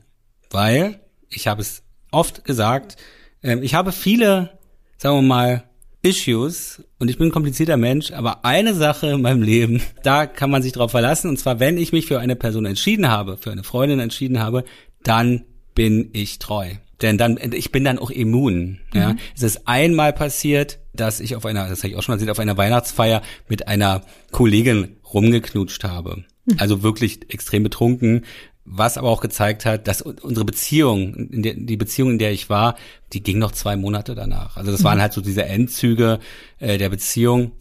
Weil, 0.50 1.02
ich 1.30 1.48
habe 1.48 1.62
es 1.62 1.84
oft 2.12 2.46
gesagt, 2.46 2.96
ähm, 3.44 3.64
ich 3.64 3.74
habe 3.74 3.92
viele, 3.92 4.58
sagen 4.98 5.18
wir 5.18 5.22
mal, 5.24 5.64
Issues 6.04 6.84
und 7.00 7.10
ich 7.10 7.18
bin 7.18 7.28
ein 7.28 7.32
komplizierter 7.32 7.76
Mensch, 7.76 8.14
aber 8.14 8.46
eine 8.46 8.74
Sache 8.74 9.08
in 9.08 9.22
meinem 9.22 9.42
Leben, 9.42 9.82
da 10.04 10.26
kann 10.26 10.50
man 10.50 10.62
sich 10.62 10.72
drauf 10.72 10.92
verlassen 10.92 11.30
und 11.30 11.38
zwar, 11.38 11.60
wenn 11.60 11.78
ich 11.78 11.92
mich 11.92 12.06
für 12.06 12.20
eine 12.20 12.38
Person 12.38 12.66
entschieden 12.66 13.10
habe, 13.10 13.36
für 13.36 13.52
eine 13.52 13.64
Freundin 13.64 14.00
entschieden 14.00 14.40
habe, 14.40 14.64
dann 15.04 15.44
bin 15.78 16.10
ich 16.14 16.40
treu. 16.40 16.72
Denn 17.04 17.20
dann, 17.20 17.38
ich 17.54 17.72
bin 17.72 17.84
dann 17.84 18.00
auch 18.00 18.10
immun. 18.10 18.80
Ja. 18.96 19.14
Mhm. 19.14 19.20
Es 19.36 19.44
ist 19.44 19.68
einmal 19.68 20.12
passiert, 20.12 20.80
dass 20.92 21.20
ich 21.20 21.36
auf 21.36 21.46
einer, 21.46 21.70
das 21.70 21.84
habe 21.84 21.90
ich 21.90 21.96
auch 21.96 22.02
schon 22.02 22.14
mal 22.14 22.18
gesehen, 22.18 22.32
auf 22.32 22.40
einer 22.40 22.58
Weihnachtsfeier 22.58 23.22
mit 23.48 23.68
einer 23.68 24.02
Kollegin 24.32 24.98
rumgeknutscht 25.14 25.84
habe. 25.84 26.24
Mhm. 26.46 26.56
Also 26.58 26.82
wirklich 26.82 27.32
extrem 27.32 27.62
betrunken. 27.62 28.26
Was 28.66 28.98
aber 28.98 29.10
auch 29.10 29.22
gezeigt 29.22 29.66
hat, 29.66 29.88
dass 29.88 30.02
unsere 30.02 30.46
Beziehung, 30.46 31.30
der, 31.44 31.54
die 31.54 31.78
Beziehung, 31.78 32.10
in 32.14 32.18
der 32.18 32.32
ich 32.32 32.50
war, 32.50 32.76
die 33.14 33.22
ging 33.22 33.38
noch 33.38 33.52
zwei 33.52 33.78
Monate 33.78 34.16
danach. 34.16 34.58
Also 34.58 34.72
das 34.72 34.82
mhm. 34.82 34.86
waren 34.86 35.02
halt 35.02 35.14
so 35.14 35.22
diese 35.22 35.46
Endzüge 35.46 36.20
äh, 36.58 36.80
der 36.80 36.90
Beziehung. 36.90 37.52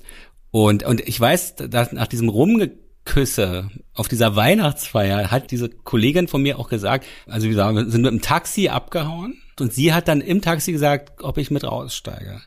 Und, 0.51 0.85
und 0.85 1.07
ich 1.07 1.21
weiß, 1.21 1.57
dass 1.57 1.93
nach 1.93 2.07
diesem 2.07 2.31
Rumge 2.31 2.73
Küsse 3.07 3.71
auf 3.95 4.09
dieser 4.09 4.37
Weihnachtsfeier 4.37 5.31
hat 5.31 5.51
diese 5.51 5.71
Kollegin 5.71 6.29
von 6.29 6.43
mir 6.43 6.59
auch 6.59 6.69
gesagt, 6.69 7.07
also 7.27 7.49
wir 7.49 7.57
sind 7.91 8.03
mit 8.03 8.13
dem 8.13 8.21
Taxi 8.21 8.69
abgehauen 8.69 9.41
und 9.59 9.73
sie 9.73 9.95
hat 9.95 10.09
dann 10.09 10.21
im 10.21 10.43
Taxi 10.43 10.73
gesagt, 10.73 11.23
ob 11.23 11.39
ich 11.39 11.51
mit 11.51 11.65
raussteige. 11.65 12.43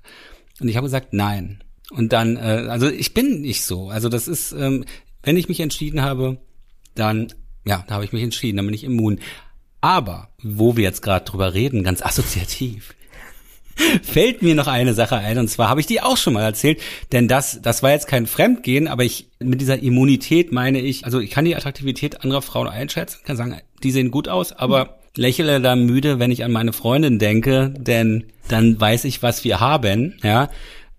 Und 0.59 0.67
ich 0.67 0.75
habe 0.75 0.85
gesagt, 0.85 1.13
nein. 1.13 1.63
Und 1.89 2.13
dann, 2.13 2.37
äh, 2.37 2.67
also 2.69 2.87
ich 2.87 3.15
bin 3.15 3.41
nicht 3.41 3.63
so. 3.63 3.89
Also 3.89 4.09
das 4.09 4.27
ist, 4.27 4.51
ähm, 4.51 4.85
wenn 5.23 5.37
ich 5.37 5.49
mich 5.49 5.59
entschieden 5.59 6.03
habe, 6.03 6.37
dann, 6.93 7.33
ja, 7.65 7.83
da 7.87 7.95
habe 7.95 8.05
ich 8.05 8.13
mich 8.13 8.21
entschieden, 8.21 8.57
dann 8.57 8.65
bin 8.65 8.75
ich 8.75 8.83
immun. 8.83 9.19
Aber, 9.81 10.29
wo 10.43 10.75
wir 10.75 10.83
jetzt 10.83 11.01
gerade 11.01 11.25
drüber 11.25 11.53
reden, 11.53 11.83
ganz 11.83 12.01
assoziativ, 12.01 12.93
fällt 14.03 14.41
mir 14.41 14.55
noch 14.55 14.67
eine 14.67 14.93
Sache 14.93 15.17
ein 15.17 15.37
und 15.37 15.47
zwar 15.47 15.69
habe 15.69 15.79
ich 15.79 15.87
die 15.87 16.01
auch 16.01 16.17
schon 16.17 16.33
mal 16.33 16.43
erzählt, 16.43 16.79
denn 17.11 17.27
das 17.27 17.59
das 17.61 17.83
war 17.83 17.91
jetzt 17.91 18.07
kein 18.07 18.27
Fremdgehen, 18.27 18.87
aber 18.87 19.03
ich 19.03 19.29
mit 19.39 19.61
dieser 19.61 19.81
Immunität 19.81 20.51
meine 20.51 20.79
ich, 20.79 21.05
also 21.05 21.19
ich 21.19 21.31
kann 21.31 21.45
die 21.45 21.55
Attraktivität 21.55 22.21
anderer 22.23 22.41
Frauen 22.41 22.67
einschätzen, 22.67 23.19
kann 23.25 23.37
sagen, 23.37 23.59
die 23.83 23.91
sehen 23.91 24.11
gut 24.11 24.27
aus, 24.27 24.51
aber 24.51 24.99
lächle 25.15 25.61
da 25.61 25.75
müde, 25.75 26.19
wenn 26.19 26.31
ich 26.31 26.43
an 26.43 26.51
meine 26.51 26.73
Freundin 26.73 27.19
denke, 27.19 27.73
denn 27.77 28.25
dann 28.47 28.79
weiß 28.79 29.05
ich, 29.05 29.21
was 29.23 29.43
wir 29.43 29.59
haben, 29.59 30.17
ja. 30.23 30.49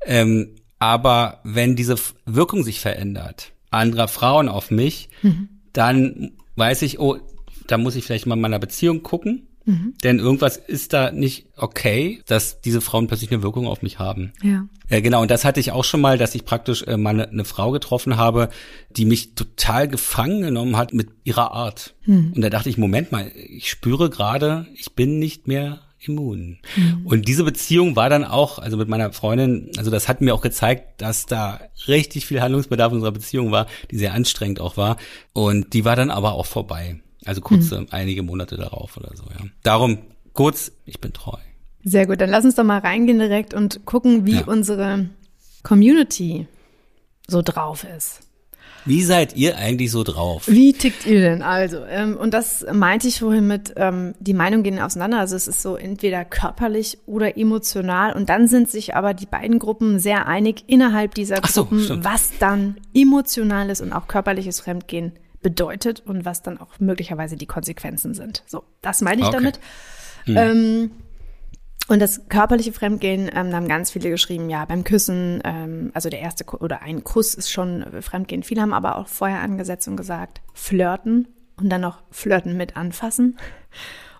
Ähm, 0.05 0.57
aber 0.79 1.41
wenn 1.45 1.77
diese 1.77 1.97
Wirkung 2.25 2.63
sich 2.63 2.81
verändert, 2.81 3.53
anderer 3.71 4.09
Frauen 4.09 4.49
auf 4.49 4.71
mich, 4.71 5.11
mhm. 5.23 5.49
dann 5.73 6.33
weiß 6.57 6.83
ich, 6.83 6.99
oh, 6.99 7.19
da 7.67 7.79
muss 7.79 7.97
ich 7.97 8.05
vielleicht 8.05 8.27
mal 8.27 8.35
in 8.35 8.41
meiner 8.41 8.59
Beziehung 8.59 9.03
gucken 9.03 9.47
Mhm. 9.65 9.95
Denn 10.03 10.19
irgendwas 10.19 10.57
ist 10.57 10.93
da 10.93 11.11
nicht 11.11 11.47
okay, 11.57 12.23
dass 12.27 12.61
diese 12.61 12.81
Frauen 12.81 13.07
plötzlich 13.07 13.31
eine 13.31 13.43
Wirkung 13.43 13.67
auf 13.67 13.83
mich 13.83 13.99
haben. 13.99 14.33
Ja. 14.43 14.67
Äh, 14.89 15.03
genau, 15.03 15.23
und 15.23 15.31
das 15.31 15.45
hatte 15.45 15.61
ich 15.61 15.73
auch 15.73 15.85
schon 15.85 16.01
mal, 16.01 16.19
dass 16.19 16.35
ich 16.35 16.45
praktisch 16.45 16.83
äh, 16.83 16.97
mal 16.97 17.11
eine, 17.11 17.29
eine, 17.29 17.45
Frau 17.45 17.71
getroffen 17.71 18.17
habe, 18.17 18.49
die 18.91 19.05
mich 19.05 19.35
total 19.35 19.89
gefangen 19.89 20.43
genommen 20.43 20.77
hat 20.77 20.93
mit 20.93 21.09
ihrer 21.25 21.53
Art. 21.53 21.95
Mhm. 22.07 22.33
Und 22.35 22.41
da 22.41 22.51
dachte 22.51 22.69
ich, 22.71 22.79
Moment 22.79 23.13
mal, 23.13 23.31
ich 23.35 23.71
spüre 23.71 24.11
gerade, 24.11 24.67
ich 24.75 24.95
bin 24.95 25.19
nicht 25.19 25.47
mehr 25.47 25.81
immun. 26.01 26.59
Mhm. 26.77 27.07
Und 27.07 27.29
diese 27.29 27.45
Beziehung 27.45 27.95
war 27.95 28.09
dann 28.09 28.25
auch, 28.25 28.59
also 28.59 28.77
mit 28.77 28.89
meiner 28.89 29.13
Freundin, 29.13 29.71
also 29.77 29.91
das 29.91 30.09
hat 30.09 30.21
mir 30.21 30.35
auch 30.35 30.41
gezeigt, 30.41 31.03
dass 31.03 31.27
da 31.27 31.61
richtig 31.87 32.27
viel 32.27 32.41
Handlungsbedarf 32.41 32.91
in 32.93 32.97
unserer 32.97 33.13
Beziehung 33.13 33.53
war, 33.53 33.67
die 33.91 33.99
sehr 33.99 34.15
anstrengend 34.15 34.61
auch 34.61 34.77
war. 34.77 34.97
Und 35.33 35.75
die 35.75 35.85
war 35.85 35.97
dann 35.97 36.11
aber 36.11 36.33
auch 36.33 36.47
vorbei. 36.47 37.01
Also 37.25 37.41
kurz 37.41 37.71
mhm. 37.71 37.87
einige 37.91 38.23
Monate 38.23 38.57
darauf 38.57 38.97
oder 38.97 39.11
so, 39.15 39.25
ja. 39.25 39.45
Darum 39.63 39.99
kurz, 40.33 40.73
ich 40.87 41.01
bin 41.01 41.13
treu. 41.13 41.39
Sehr 41.85 42.07
gut, 42.07 42.21
dann 42.21 42.31
lass 42.31 42.45
uns 42.45 42.55
doch 42.55 42.65
mal 42.65 42.79
reingehen 42.79 43.19
direkt 43.19 43.55
und 43.55 43.85
gucken, 43.87 44.27
wie 44.27 44.37
ja. 44.37 44.45
unsere 44.47 45.11
Community 45.63 46.47
so 47.27 47.43
drauf 47.43 47.85
ist. 47.97 48.21
Wie 48.87 49.03
seid 49.03 49.37
ihr 49.37 49.59
eigentlich 49.59 49.91
so 49.91 50.03
drauf? 50.05 50.45
Wie 50.47 50.73
tickt 50.73 51.07
ihr 51.07 51.21
denn? 51.21 51.43
Also, 51.43 51.85
ähm, 51.85 52.17
und 52.17 52.33
das 52.33 52.65
meinte 52.73 53.09
ich 53.09 53.21
vorhin 53.21 53.47
mit, 53.47 53.75
ähm, 53.77 54.15
die 54.21 54.33
Meinungen 54.33 54.63
gehen 54.63 54.79
auseinander. 54.79 55.19
Also 55.19 55.37
es 55.37 55.49
ist 55.49 55.61
so 55.61 55.77
entweder 55.77 56.25
körperlich 56.25 56.99
oder 57.07 57.37
emotional. 57.37 58.15
Und 58.15 58.31
dann 58.31 58.49
sind 58.49 58.71
sich 58.71 58.95
aber 58.97 59.13
die 59.13 59.27
beiden 59.27 59.59
Gruppen 59.59 59.99
sehr 59.99 60.27
einig 60.27 60.65
innerhalb 60.67 61.15
dieser 61.15 61.37
so, 61.47 61.65
Gruppen, 61.65 61.81
stimmt. 61.81 62.05
was 62.05 62.31
dann 62.39 62.77
emotionales 62.95 63.83
und 63.83 63.93
auch 63.93 64.09
körperliches 64.09 64.61
Fremdgehen 64.61 65.13
bedeutet 65.43 66.01
und 66.01 66.25
was 66.25 66.43
dann 66.43 66.59
auch 66.59 66.79
möglicherweise 66.81 67.37
die 67.37 67.47
Konsequenzen 67.47 68.15
sind. 68.15 68.43
So, 68.47 68.65
das 68.83 69.01
meine 69.01 69.23
ich 69.23 69.29
Okay. 69.29 69.37
damit. 69.37 69.61
Ähm, 70.27 70.91
und 71.89 71.99
das 72.01 72.29
körperliche 72.29 72.73
Fremdgehen, 72.73 73.29
ähm, 73.35 73.51
da 73.51 73.57
haben 73.57 73.67
ganz 73.67 73.91
viele 73.91 74.11
geschrieben, 74.11 74.49
ja, 74.49 74.65
beim 74.65 74.85
Küssen, 74.85 75.41
ähm, 75.45 75.91
also 75.95 76.09
der 76.09 76.21
erste 76.21 76.45
Ku- 76.45 76.59
oder 76.59 76.83
ein 76.83 77.03
Kuss 77.03 77.35
ist 77.35 77.51
schon 77.51 77.83
äh, 77.83 78.03
Fremdgehen. 78.03 78.43
Viele 78.45 78.63
haben 78.63 78.73
aber 78.73 78.97
auch 78.97 79.09
vorher 79.09 79.41
angesetzt 79.41 79.89
und 79.89 79.97
gesagt, 79.97 80.41
flirten 80.55 81.27
und 81.57 81.69
dann 81.71 81.81
noch 81.81 82.03
flirten 82.11 82.57
mit 82.57 82.77
anfassen. 82.77 83.39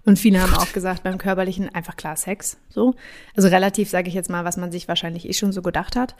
Und 0.05 0.19
viele 0.19 0.41
haben 0.41 0.55
auch 0.55 0.73
gesagt, 0.73 1.03
beim 1.03 1.19
körperlichen 1.19 1.75
einfach 1.75 1.97
klar 1.97 2.17
Sex, 2.17 2.57
so. 2.69 2.95
Also 3.37 3.49
relativ, 3.49 3.91
sage 3.91 4.09
ich 4.09 4.15
jetzt 4.15 4.31
mal, 4.31 4.45
was 4.45 4.57
man 4.57 4.73
sich 4.73 4.89
wahrscheinlich 4.89 5.29
eh 5.29 5.35
schon 5.35 5.53
so 5.53 5.61
gedacht 5.63 5.95
hat. 5.95 6.15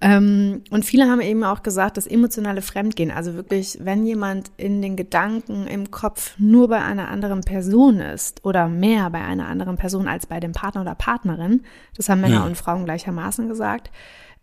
Ähm, 0.00 0.62
und 0.70 0.84
viele 0.84 1.08
haben 1.08 1.20
eben 1.20 1.44
auch 1.44 1.62
gesagt, 1.62 1.96
das 1.98 2.06
emotionale 2.06 2.62
Fremdgehen, 2.62 3.10
also 3.10 3.34
wirklich, 3.34 3.78
wenn 3.82 4.06
jemand 4.06 4.50
in 4.56 4.80
den 4.80 4.96
Gedanken 4.96 5.66
im 5.66 5.90
Kopf 5.90 6.34
nur 6.38 6.68
bei 6.68 6.82
einer 6.82 7.08
anderen 7.08 7.42
Person 7.42 8.00
ist 8.00 8.44
oder 8.44 8.68
mehr 8.68 9.10
bei 9.10 9.20
einer 9.20 9.46
anderen 9.46 9.76
Person 9.76 10.08
als 10.08 10.26
bei 10.26 10.40
dem 10.40 10.52
Partner 10.52 10.80
oder 10.80 10.94
Partnerin, 10.94 11.62
das 11.96 12.08
haben 12.08 12.22
Männer 12.22 12.40
Hm. 12.40 12.46
und 12.46 12.56
Frauen 12.56 12.86
gleichermaßen 12.86 13.46
gesagt, 13.48 13.90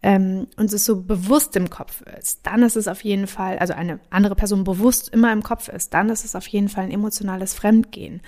ähm, 0.04 0.46
und 0.58 0.72
es 0.72 0.86
so 0.86 1.02
bewusst 1.02 1.56
im 1.56 1.72
Kopf 1.72 2.04
ist, 2.20 2.46
dann 2.46 2.62
ist 2.62 2.76
es 2.76 2.88
auf 2.88 3.04
jeden 3.04 3.26
Fall, 3.26 3.58
also 3.58 3.74
eine 3.74 4.00
andere 4.12 4.36
Person 4.36 4.64
bewusst 4.64 5.10
immer 5.10 5.34
im 5.34 5.42
Kopf 5.42 5.70
ist, 5.70 5.94
dann 5.96 6.10
ist 6.10 6.24
es 6.24 6.36
auf 6.36 6.48
jeden 6.48 6.70
Fall 6.70 6.84
ein 6.84 6.92
emotionales 6.92 7.56
Fremdgehen. 7.56 8.22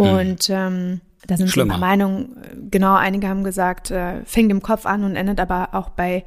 Und 0.00 0.50
ähm, 0.50 1.00
da 1.26 1.36
sind 1.36 1.50
Schlimmer. 1.50 1.74
paar 1.74 1.80
Meinungen, 1.80 2.36
genau, 2.70 2.94
einige 2.94 3.28
haben 3.28 3.44
gesagt, 3.44 3.90
äh, 3.90 4.24
fängt 4.24 4.50
im 4.50 4.62
Kopf 4.62 4.86
an 4.86 5.04
und 5.04 5.16
endet 5.16 5.40
aber 5.40 5.70
auch 5.72 5.90
bei 5.90 6.24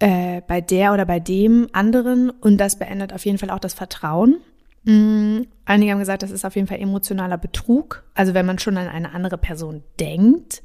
äh, 0.00 0.42
bei 0.46 0.60
der 0.60 0.92
oder 0.92 1.04
bei 1.04 1.20
dem 1.20 1.68
anderen 1.72 2.30
und 2.30 2.58
das 2.58 2.78
beendet 2.78 3.12
auf 3.12 3.24
jeden 3.24 3.38
Fall 3.38 3.50
auch 3.50 3.58
das 3.58 3.74
Vertrauen. 3.74 4.38
Mm, 4.84 5.42
Einige 5.68 5.92
haben 5.92 5.98
gesagt, 5.98 6.22
das 6.22 6.30
ist 6.30 6.46
auf 6.46 6.56
jeden 6.56 6.66
Fall 6.66 6.80
emotionaler 6.80 7.36
Betrug, 7.36 8.02
also 8.14 8.32
wenn 8.32 8.46
man 8.46 8.58
schon 8.58 8.78
an 8.78 8.88
eine 8.88 9.12
andere 9.12 9.36
Person 9.36 9.82
denkt. 10.00 10.62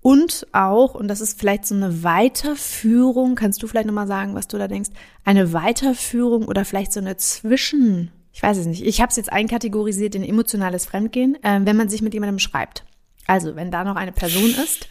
Und 0.00 0.46
auch, 0.52 0.94
und 0.94 1.08
das 1.08 1.20
ist 1.20 1.38
vielleicht 1.38 1.66
so 1.66 1.74
eine 1.74 2.02
Weiterführung, 2.02 3.34
kannst 3.34 3.62
du 3.62 3.66
vielleicht 3.66 3.86
nochmal 3.86 4.06
sagen, 4.06 4.34
was 4.34 4.48
du 4.48 4.56
da 4.56 4.66
denkst, 4.66 4.88
eine 5.26 5.52
Weiterführung 5.52 6.48
oder 6.48 6.64
vielleicht 6.64 6.94
so 6.94 7.00
eine 7.00 7.18
Zwischen, 7.18 8.10
ich 8.32 8.42
weiß 8.42 8.56
es 8.58 8.66
nicht, 8.66 8.84
ich 8.84 9.00
habe 9.00 9.10
es 9.10 9.16
jetzt 9.16 9.32
einkategorisiert 9.32 10.14
in 10.14 10.24
emotionales 10.24 10.86
Fremdgehen, 10.86 11.42
äh, 11.42 11.60
wenn 11.62 11.76
man 11.76 11.88
sich 11.88 12.02
mit 12.02 12.14
jemandem 12.14 12.38
schreibt. 12.38 12.84
Also 13.26 13.56
wenn 13.56 13.70
da 13.70 13.84
noch 13.84 13.96
eine 13.96 14.12
Person 14.12 14.50
ist, 14.50 14.88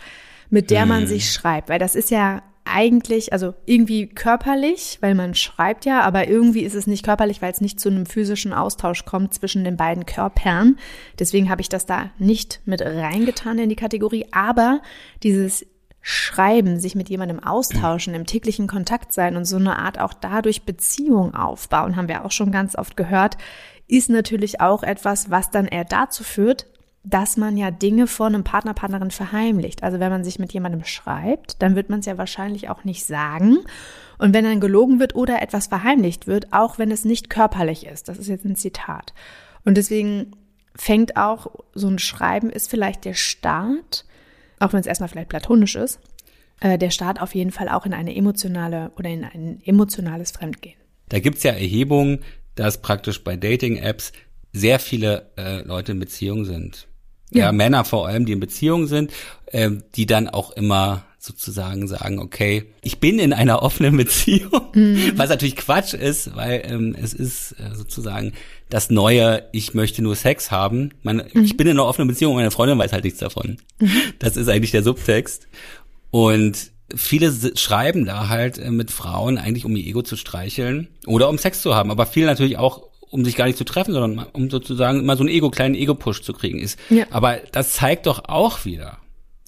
mit 0.49 0.71
der 0.71 0.85
man 0.85 1.07
sich 1.07 1.31
schreibt, 1.31 1.69
weil 1.69 1.79
das 1.79 1.95
ist 1.95 2.09
ja 2.09 2.41
eigentlich, 2.65 3.33
also 3.33 3.55
irgendwie 3.65 4.07
körperlich, 4.07 4.99
weil 5.01 5.15
man 5.15 5.33
schreibt 5.33 5.85
ja, 5.85 6.01
aber 6.01 6.27
irgendwie 6.27 6.61
ist 6.61 6.75
es 6.75 6.87
nicht 6.87 7.03
körperlich, 7.03 7.41
weil 7.41 7.51
es 7.51 7.61
nicht 7.61 7.79
zu 7.79 7.89
einem 7.89 8.05
physischen 8.05 8.53
Austausch 8.53 9.05
kommt 9.05 9.33
zwischen 9.33 9.63
den 9.63 9.75
beiden 9.75 10.05
Körpern. 10.05 10.77
Deswegen 11.17 11.49
habe 11.49 11.61
ich 11.61 11.69
das 11.69 11.85
da 11.85 12.11
nicht 12.19 12.61
mit 12.65 12.81
reingetan 12.81 13.59
in 13.59 13.69
die 13.69 13.75
Kategorie, 13.75 14.27
aber 14.31 14.81
dieses 15.23 15.65
Schreiben, 16.09 16.79
sich 16.79 16.95
mit 16.95 17.07
jemandem 17.07 17.39
austauschen, 17.39 18.15
im 18.15 18.25
täglichen 18.25 18.65
Kontakt 18.65 19.13
sein 19.13 19.37
und 19.37 19.45
so 19.45 19.57
eine 19.57 19.77
Art 19.77 19.99
auch 19.99 20.13
dadurch 20.13 20.63
Beziehung 20.63 21.35
aufbauen, 21.35 21.95
haben 21.95 22.07
wir 22.07 22.25
auch 22.25 22.31
schon 22.31 22.51
ganz 22.51 22.75
oft 22.75 22.97
gehört, 22.97 23.37
ist 23.87 24.09
natürlich 24.09 24.59
auch 24.59 24.81
etwas, 24.81 25.29
was 25.29 25.51
dann 25.51 25.67
eher 25.67 25.85
dazu 25.85 26.23
führt, 26.23 26.65
dass 27.03 27.37
man 27.37 27.57
ja 27.57 27.69
Dinge 27.69 28.07
vor 28.07 28.25
einem 28.25 28.43
Partner, 28.43 28.73
Partnerin 28.73 29.11
verheimlicht. 29.11 29.83
Also 29.83 29.99
wenn 29.99 30.11
man 30.11 30.23
sich 30.23 30.39
mit 30.39 30.51
jemandem 30.51 30.83
schreibt, 30.83 31.61
dann 31.61 31.75
wird 31.75 31.91
man 31.91 31.99
es 31.99 32.07
ja 32.07 32.17
wahrscheinlich 32.17 32.69
auch 32.69 32.83
nicht 32.83 33.05
sagen. 33.05 33.59
Und 34.17 34.33
wenn 34.33 34.45
dann 34.45 34.59
gelogen 34.59 34.99
wird 34.99 35.13
oder 35.13 35.43
etwas 35.43 35.67
verheimlicht 35.67 36.25
wird, 36.25 36.51
auch 36.51 36.79
wenn 36.79 36.89
es 36.89 37.05
nicht 37.05 37.29
körperlich 37.29 37.85
ist, 37.85 38.09
das 38.09 38.17
ist 38.17 38.29
jetzt 38.29 38.45
ein 38.45 38.55
Zitat. 38.55 39.13
Und 39.63 39.77
deswegen 39.77 40.31
fängt 40.75 41.17
auch 41.17 41.51
so 41.75 41.87
ein 41.87 41.99
Schreiben 41.99 42.49
ist 42.49 42.67
vielleicht 42.67 43.05
der 43.05 43.13
Start, 43.13 44.05
auch 44.59 44.73
wenn 44.73 44.79
es 44.79 44.85
erstmal 44.85 45.09
vielleicht 45.09 45.29
platonisch 45.29 45.75
ist, 45.75 45.99
äh, 46.59 46.77
der 46.77 46.89
Start 46.89 47.21
auf 47.21 47.35
jeden 47.35 47.51
Fall 47.51 47.69
auch 47.69 47.85
in 47.85 47.93
eine 47.93 48.15
emotionale 48.15 48.91
oder 48.97 49.09
in 49.09 49.23
ein 49.23 49.61
emotionales 49.63 50.31
Fremdgehen. 50.31 50.77
Da 51.09 51.19
gibt's 51.19 51.43
ja 51.43 51.51
Erhebungen, 51.51 52.19
dass 52.55 52.81
praktisch 52.81 53.23
bei 53.23 53.35
Dating-Apps 53.35 54.11
sehr 54.51 54.79
viele 54.79 55.31
äh, 55.37 55.61
Leute 55.61 55.93
in 55.93 55.99
Beziehung 55.99 56.45
sind. 56.45 56.87
Ja. 57.31 57.45
Ja. 57.45 57.51
Männer 57.51 57.85
vor 57.85 58.07
allem, 58.07 58.25
die 58.25 58.33
in 58.33 58.39
Beziehung 58.39 58.87
sind, 58.87 59.11
ähm, 59.51 59.83
die 59.95 60.05
dann 60.05 60.27
auch 60.27 60.51
immer 60.51 61.05
sozusagen 61.19 61.87
sagen, 61.87 62.19
okay, 62.19 62.65
ich 62.81 62.99
bin 62.99 63.19
in 63.19 63.33
einer 63.33 63.61
offenen 63.61 63.97
Beziehung, 63.97 64.51
was 65.15 65.29
natürlich 65.29 65.57
Quatsch 65.57 65.93
ist, 65.93 66.35
weil 66.35 66.63
ähm, 66.65 66.95
es 66.99 67.13
ist 67.13 67.51
äh, 67.59 67.75
sozusagen 67.75 68.33
das 68.69 68.89
neue, 68.89 69.43
ich 69.51 69.73
möchte 69.73 70.01
nur 70.01 70.15
Sex 70.15 70.49
haben. 70.49 70.91
Man, 71.03 71.23
Ich 71.33 71.57
bin 71.57 71.67
in 71.67 71.73
einer 71.73 71.85
offenen 71.85 72.07
Beziehung, 72.07 72.35
meine 72.35 72.51
Freundin 72.51 72.77
weiß 72.77 72.93
halt 72.93 73.03
nichts 73.03 73.19
davon. 73.19 73.57
Das 74.19 74.37
ist 74.37 74.47
eigentlich 74.47 74.71
der 74.71 74.83
Subtext. 74.83 75.47
Und 76.11 76.71
viele 76.95 77.31
schreiben 77.57 78.05
da 78.05 78.29
halt 78.29 78.57
äh, 78.57 78.71
mit 78.71 78.89
Frauen 78.89 79.37
eigentlich, 79.37 79.65
um 79.65 79.75
ihr 79.75 79.85
Ego 79.85 80.01
zu 80.01 80.15
streicheln 80.15 80.87
oder 81.05 81.29
um 81.29 81.37
Sex 81.37 81.61
zu 81.61 81.75
haben, 81.75 81.91
aber 81.91 82.05
viel 82.05 82.25
natürlich 82.25 82.57
auch 82.57 82.89
um 83.11 83.25
sich 83.25 83.35
gar 83.35 83.45
nicht 83.45 83.57
zu 83.57 83.63
treffen, 83.63 83.93
sondern 83.93 84.25
um 84.33 84.49
sozusagen 84.49 85.05
mal 85.05 85.17
so 85.17 85.23
einen 85.23 85.29
Ego, 85.29 85.49
kleinen 85.49 85.75
Ego-Push 85.75 86.21
zu 86.21 86.31
kriegen 86.33 86.59
ist. 86.59 86.79
Ja. 86.89 87.05
Aber 87.09 87.37
das 87.51 87.73
zeigt 87.73 88.05
doch 88.05 88.25
auch 88.25 88.65
wieder, 88.65 88.99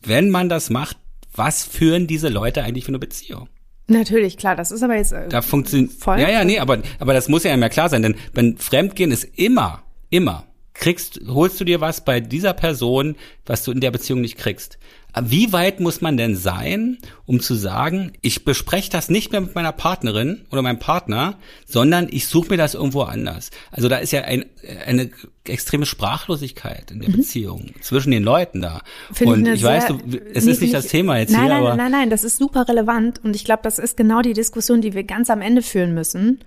wenn 0.03 0.31
man 0.31 0.49
das 0.49 0.69
macht, 0.71 0.97
was 1.33 1.63
führen 1.63 2.07
diese 2.07 2.29
Leute 2.29 2.63
eigentlich 2.63 2.85
für 2.85 2.89
eine 2.89 2.99
Beziehung? 2.99 3.49
Natürlich, 3.87 4.37
klar, 4.37 4.55
das 4.55 4.71
ist 4.71 4.83
aber 4.83 4.95
jetzt 4.95 5.11
äh, 5.11 5.27
Da 5.27 5.41
funktioniert. 5.41 5.91
Voll. 5.93 6.19
Ja, 6.19 6.29
ja, 6.29 6.43
nee, 6.43 6.59
aber, 6.59 6.81
aber 6.99 7.13
das 7.13 7.27
muss 7.27 7.43
ja 7.43 7.53
immer 7.53 7.69
klar 7.69 7.89
sein, 7.89 8.01
denn 8.01 8.15
wenn 8.33 8.57
Fremdgehen 8.57 9.11
ist 9.11 9.25
immer, 9.35 9.83
immer, 10.09 10.45
kriegst, 10.73 11.19
holst 11.27 11.59
du 11.59 11.65
dir 11.65 11.81
was 11.81 12.03
bei 12.03 12.19
dieser 12.19 12.53
Person, 12.53 13.15
was 13.45 13.63
du 13.63 13.71
in 13.71 13.81
der 13.81 13.91
Beziehung 13.91 14.21
nicht 14.21 14.37
kriegst. 14.37 14.77
Wie 15.21 15.51
weit 15.51 15.79
muss 15.81 15.99
man 16.01 16.15
denn 16.15 16.35
sein, 16.35 16.97
um 17.25 17.41
zu 17.41 17.55
sagen, 17.55 18.13
ich 18.21 18.45
bespreche 18.45 18.89
das 18.89 19.09
nicht 19.09 19.31
mehr 19.31 19.41
mit 19.41 19.55
meiner 19.55 19.71
Partnerin 19.73 20.45
oder 20.51 20.61
meinem 20.61 20.79
Partner, 20.79 21.37
sondern 21.65 22.07
ich 22.09 22.27
suche 22.27 22.49
mir 22.49 22.57
das 22.57 22.75
irgendwo 22.75 23.01
anders. 23.01 23.51
Also 23.71 23.89
da 23.89 23.97
ist 23.97 24.11
ja 24.11 24.21
ein, 24.21 24.45
eine 24.85 25.09
extreme 25.45 25.85
Sprachlosigkeit 25.85 26.91
in 26.91 27.01
der 27.01 27.09
Beziehung 27.09 27.71
zwischen 27.81 28.11
den 28.11 28.23
Leuten 28.23 28.61
da. 28.61 28.81
Mhm. 29.09 29.15
Finde 29.15 29.33
Und 29.33 29.39
eine 29.47 29.55
ich 29.55 29.63
weiß, 29.63 29.87
du, 29.87 29.97
es 30.33 30.45
nee, 30.45 30.51
ist 30.51 30.61
nicht 30.61 30.73
das 30.73 30.85
ich- 30.85 30.91
Thema 30.91 31.17
jetzt 31.17 31.31
nein, 31.31 31.41
hier, 31.41 31.49
nein, 31.49 31.57
aber 31.59 31.69
Nein, 31.69 31.77
nein, 31.77 31.91
nein, 31.91 32.09
das 32.09 32.23
ist 32.23 32.37
super 32.37 32.67
relevant 32.67 33.19
und 33.23 33.35
ich 33.35 33.43
glaube, 33.43 33.61
das 33.63 33.79
ist 33.79 33.97
genau 33.97 34.21
die 34.21 34.33
Diskussion, 34.33 34.81
die 34.81 34.93
wir 34.93 35.03
ganz 35.03 35.29
am 35.29 35.41
Ende 35.41 35.61
führen 35.61 35.93
müssen, 35.93 36.39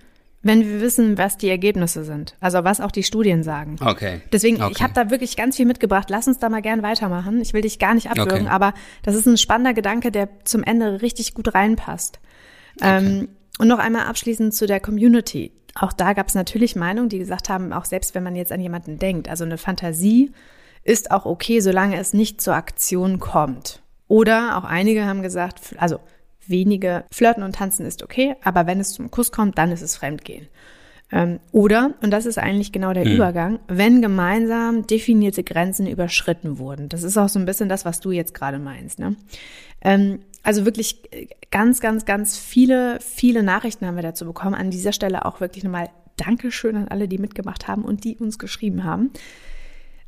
wenn 0.45 0.61
wir 0.61 0.81
wissen, 0.81 1.19
was 1.19 1.37
die 1.37 1.49
Ergebnisse 1.49 2.05
sind. 2.05 2.37
Also 2.39 2.63
was 2.63 2.81
auch 2.81 2.93
die 2.93 3.03
Studien 3.03 3.43
sagen. 3.43 3.77
okay. 3.81 4.21
Deswegen, 4.33 4.63
okay. 4.63 4.73
ich 4.77 4.83
habe 4.83 4.93
da 4.93 5.11
wirklich 5.11 5.37
ganz 5.37 5.57
viel 5.57 5.67
mitgebracht. 5.67 6.11
Lass 6.11 6.29
uns 6.29 6.39
da 6.39 6.49
mal 6.49 6.63
gern 6.63 6.83
weitermachen. 6.83 7.41
Ich 7.41 7.53
will 7.55 7.63
dich 7.63 7.79
gar 7.79 7.95
nicht 7.95 8.11
abwürgen, 8.11 8.47
Okay. 8.47 8.49
aber 8.49 8.75
das 9.03 9.15
ist 9.15 9.27
ein 9.27 9.39
spannender 9.39 9.75
Gedanke, 9.75 10.13
der 10.13 10.29
zum 10.45 10.63
Ende 10.63 11.03
richtig 11.03 11.35
gut 11.35 11.55
reinpasst. 11.55 12.21
Ähm, 12.81 13.29
und 13.59 13.69
noch 13.69 13.79
einmal 13.79 14.07
abschließend 14.07 14.55
zu 14.55 14.67
der 14.67 14.81
Community. 14.81 15.53
Auch 15.75 15.93
da 15.93 16.13
gab 16.13 16.29
es 16.29 16.35
natürlich 16.35 16.77
Meinungen, 16.77 17.09
die 17.09 17.19
gesagt 17.19 17.49
haben, 17.49 17.73
auch 17.73 17.85
selbst 17.85 18.15
wenn 18.15 18.23
man 18.23 18.37
jetzt 18.37 18.53
an 18.53 18.61
jemanden 18.61 18.99
denkt, 18.99 19.29
also 19.29 19.45
eine 19.45 19.59
Fantasie 19.59 20.33
ist 20.83 21.11
auch 21.11 21.25
okay, 21.25 21.61
solange 21.61 21.99
es 21.99 22.13
nicht 22.13 22.41
zur 22.41 22.55
Aktion 22.55 23.19
kommt. 23.19 23.83
Oder 24.07 24.59
auch 24.59 24.65
einige 24.65 25.07
haben 25.07 25.23
gesagt, 25.23 25.75
also 25.79 25.99
wenige 26.49 27.05
flirten 27.11 27.43
und 27.43 27.55
tanzen 27.55 27.87
ist 27.87 28.03
okay, 28.03 28.37
aber 28.43 28.67
wenn 28.67 28.81
es 28.81 28.93
zum 28.93 29.11
Kuss 29.11 29.33
kommt, 29.33 29.59
dann 29.59 29.73
ist 29.73 29.83
es 29.83 29.97
Fremdgehen. 29.97 30.49
Ähm, 31.13 31.39
oder, 31.53 31.95
und 32.03 32.11
das 32.11 32.27
ist 32.27 32.39
eigentlich 32.39 32.73
genau 32.73 32.93
der 32.93 33.05
Übergang, 33.05 33.61
wenn 33.69 34.03
gemeinsam 34.03 34.87
definierte 34.87 35.45
Grenzen 35.45 35.87
überschritten 35.87 36.59
wurden. 36.59 36.89
Das 36.89 37.03
ist 37.03 37.17
auch 37.19 37.29
so 37.29 37.39
ein 37.39 37.45
bisschen 37.45 37.69
das, 37.69 37.85
was 37.85 38.01
du 38.01 38.11
jetzt 38.11 38.35
gerade 38.35 38.59
meinst. 38.59 38.99
Ne? 38.99 39.17
Ähm, 39.83 40.21
also 40.43 40.65
wirklich 40.65 41.13
äh, 41.13 41.29
ganz, 41.51 41.81
ganz, 41.81 42.05
ganz 42.05 42.39
viele, 42.39 42.99
viele 43.01 43.43
Nachrichten 43.43 43.87
haben 43.87 43.97
wir 43.97 44.03
dazu 44.03 44.25
bekommen. 44.25 44.55
An 44.55 44.71
dieser 44.71 44.93
Stelle 44.93 45.25
auch 45.25 45.41
wirklich 45.41 45.63
nochmal 45.63 45.89
Dankeschön 46.17 46.77
an 46.77 46.89
alle, 46.89 47.09
die 47.09 47.19
mitgemacht 47.19 47.69
haben 47.69 47.85
und 47.85 48.05
die 48.05 48.17
uns 48.17 48.39
geschrieben 48.39 48.85
haben. 48.85 49.11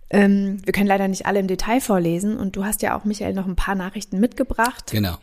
Ähm, 0.08 0.58
wir 0.64 0.72
können 0.72 0.86
leider 0.86 1.08
nicht 1.08 1.26
alle 1.26 1.40
im 1.40 1.48
Detail 1.48 1.80
vorlesen 1.80 2.36
und 2.36 2.54
du 2.56 2.64
hast 2.64 2.82
ja 2.82 2.96
auch, 2.96 3.04
Michael, 3.04 3.34
noch 3.34 3.46
ein 3.46 3.56
paar 3.56 3.74
Nachrichten 3.74 4.20
mitgebracht. 4.20 4.90
Genau. 4.92 5.18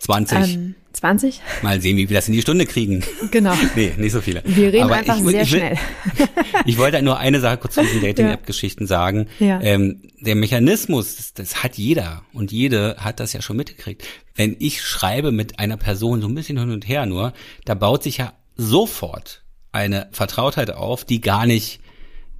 20. 0.00 0.54
Ähm, 0.54 0.74
20? 0.92 1.40
Mal 1.62 1.80
sehen, 1.80 1.96
wie 1.96 2.08
wir 2.08 2.16
das 2.16 2.28
in 2.28 2.34
die 2.34 2.42
Stunde 2.42 2.66
kriegen. 2.66 3.04
Genau. 3.30 3.54
Nee, 3.76 3.92
nicht 3.96 4.12
so 4.12 4.20
viele. 4.20 4.42
Wir 4.44 4.72
reden 4.72 4.84
Aber 4.84 4.96
einfach 4.96 5.18
ich 5.18 5.24
sehr 5.24 5.42
ich 5.42 5.52
will, 5.52 5.58
schnell. 5.60 5.78
ich 6.64 6.78
wollte 6.78 7.00
nur 7.02 7.18
eine 7.18 7.40
Sache 7.40 7.58
kurz 7.58 7.74
zu 7.74 7.82
diesen 7.82 8.00
Dating-App-Geschichten 8.02 8.86
sagen. 8.86 9.28
Ja. 9.38 9.60
Ähm, 9.60 10.02
der 10.20 10.34
Mechanismus, 10.34 11.16
das, 11.16 11.34
das 11.34 11.62
hat 11.62 11.76
jeder 11.76 12.22
und 12.32 12.50
jede 12.50 12.96
hat 12.98 13.20
das 13.20 13.32
ja 13.32 13.42
schon 13.42 13.56
mitgekriegt. 13.56 14.04
Wenn 14.34 14.56
ich 14.58 14.82
schreibe 14.82 15.30
mit 15.30 15.58
einer 15.58 15.76
Person 15.76 16.20
so 16.20 16.28
ein 16.28 16.34
bisschen 16.34 16.58
hin 16.58 16.70
und 16.70 16.88
her 16.88 17.06
nur, 17.06 17.32
da 17.64 17.74
baut 17.74 18.02
sich 18.02 18.16
ja 18.18 18.32
sofort 18.56 19.44
eine 19.70 20.08
Vertrautheit 20.12 20.70
auf, 20.70 21.04
die 21.04 21.20
gar 21.20 21.46
nicht 21.46 21.80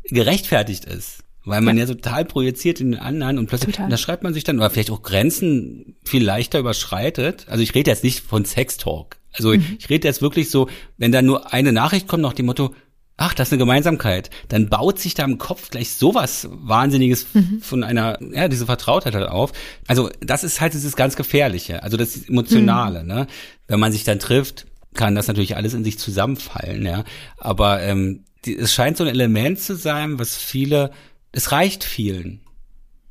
gerechtfertigt 0.04 0.84
ist. 0.84 1.18
Weil 1.48 1.62
man 1.62 1.76
ja, 1.76 1.84
ja 1.84 1.94
total 1.94 2.24
projiziert 2.24 2.80
in 2.80 2.92
den 2.92 3.00
anderen 3.00 3.38
und 3.38 3.46
plötzlich, 3.46 3.76
da 3.76 3.96
schreibt 3.96 4.22
man 4.22 4.34
sich 4.34 4.44
dann, 4.44 4.58
oder 4.58 4.70
vielleicht 4.70 4.90
auch 4.90 5.02
Grenzen 5.02 5.96
viel 6.04 6.22
leichter 6.22 6.58
überschreitet. 6.58 7.46
Also 7.48 7.62
ich 7.62 7.74
rede 7.74 7.90
jetzt 7.90 8.04
nicht 8.04 8.20
von 8.20 8.44
Sextalk. 8.44 9.16
Also 9.32 9.54
mhm. 9.54 9.64
ich 9.78 9.88
rede 9.88 10.06
jetzt 10.06 10.22
wirklich 10.22 10.50
so, 10.50 10.68
wenn 10.96 11.12
da 11.12 11.22
nur 11.22 11.52
eine 11.52 11.72
Nachricht 11.72 12.08
kommt 12.08 12.22
nach 12.22 12.32
dem 12.32 12.46
Motto, 12.46 12.74
ach, 13.16 13.34
das 13.34 13.48
ist 13.48 13.52
eine 13.52 13.58
Gemeinsamkeit, 13.58 14.30
dann 14.48 14.68
baut 14.68 14.98
sich 14.98 15.14
da 15.14 15.24
im 15.24 15.38
Kopf 15.38 15.70
gleich 15.70 15.90
sowas 15.90 16.48
Wahnsinniges 16.50 17.26
mhm. 17.34 17.60
von 17.60 17.82
einer, 17.82 18.18
ja, 18.32 18.48
diese 18.48 18.66
Vertrautheit 18.66 19.14
halt 19.14 19.28
auf. 19.28 19.52
Also 19.86 20.08
das 20.20 20.44
ist 20.44 20.60
halt 20.60 20.72
dieses 20.72 20.96
ganz 20.96 21.16
Gefährliche, 21.16 21.82
also 21.82 21.96
das 21.96 22.28
Emotionale, 22.28 23.02
mhm. 23.02 23.08
ne? 23.08 23.26
Wenn 23.66 23.80
man 23.80 23.92
sich 23.92 24.04
dann 24.04 24.18
trifft, 24.18 24.66
kann 24.94 25.14
das 25.14 25.28
natürlich 25.28 25.56
alles 25.56 25.74
in 25.74 25.84
sich 25.84 25.98
zusammenfallen, 25.98 26.86
ja. 26.86 27.04
Aber 27.36 27.82
ähm, 27.82 28.24
die, 28.44 28.56
es 28.56 28.72
scheint 28.72 28.96
so 28.96 29.04
ein 29.04 29.10
Element 29.10 29.60
zu 29.60 29.76
sein, 29.76 30.18
was 30.18 30.36
viele, 30.36 30.92
es 31.32 31.52
reicht 31.52 31.84
vielen. 31.84 32.40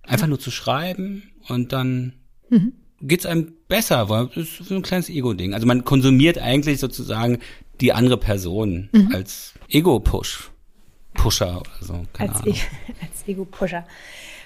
Einfach 0.04 0.28
nur 0.28 0.40
zu 0.40 0.52
schreiben 0.52 1.32
und 1.48 1.74
dann 1.74 2.14
mhm. 2.50 2.74
geht's 3.02 3.26
einem 3.26 3.54
besser, 3.68 4.10
weil 4.10 4.30
es 4.36 4.60
ist 4.60 4.70
so 4.70 4.76
ein 4.76 4.82
kleines 4.82 5.10
Ego-Ding. 5.10 5.54
Also 5.54 5.68
man 5.68 5.84
konsumiert 5.84 6.38
eigentlich 6.38 6.80
sozusagen 6.80 7.40
die 7.82 7.94
andere 7.94 8.18
Person 8.18 8.90
mhm. 8.92 9.12
als 9.14 9.54
Ego-Push. 9.70 10.52
Pusher 11.14 11.60
oder 11.60 11.72
so. 11.82 12.06
Keine 12.14 12.34
als, 12.34 12.42
Ahnung. 12.42 12.56
E 12.56 12.58
als 13.02 13.28
Ego-Pusher. 13.28 13.86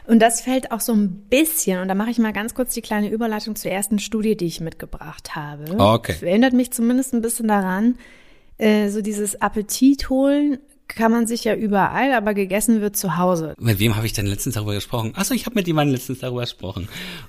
Und 0.07 0.19
das 0.19 0.41
fällt 0.41 0.71
auch 0.71 0.79
so 0.79 0.93
ein 0.93 1.27
bisschen, 1.29 1.79
und 1.79 1.87
da 1.87 1.93
mache 1.93 2.09
ich 2.09 2.17
mal 2.17 2.33
ganz 2.33 2.55
kurz 2.55 2.73
die 2.73 2.81
kleine 2.81 3.09
Überleitung 3.09 3.55
zur 3.55 3.69
ersten 3.69 3.99
Studie, 3.99 4.35
die 4.35 4.45
ich 4.45 4.59
mitgebracht 4.59 5.35
habe. 5.35 5.79
Okay. 5.79 6.13
Das 6.13 6.23
erinnert 6.23 6.53
mich 6.53 6.71
zumindest 6.71 7.13
ein 7.13 7.21
bisschen 7.21 7.47
daran, 7.47 7.99
äh, 8.57 8.89
so 8.89 9.01
dieses 9.01 9.39
Appetit 9.41 10.09
holen 10.09 10.57
kann 10.95 11.11
man 11.11 11.27
sich 11.27 11.43
ja 11.43 11.55
überall, 11.55 12.13
aber 12.13 12.33
gegessen 12.33 12.81
wird 12.81 12.95
zu 12.95 13.17
Hause. 13.17 13.55
Mit 13.59 13.79
wem 13.79 13.95
habe 13.95 14.05
ich 14.05 14.13
denn 14.13 14.25
letztens 14.25 14.55
darüber 14.55 14.73
gesprochen? 14.73 15.13
Achso, 15.15 15.33
ich 15.33 15.45
habe 15.45 15.55
mit 15.55 15.67
jemandem 15.67 15.95
letztens 15.95 16.19
darüber 16.19 16.41
gesprochen. 16.41 16.87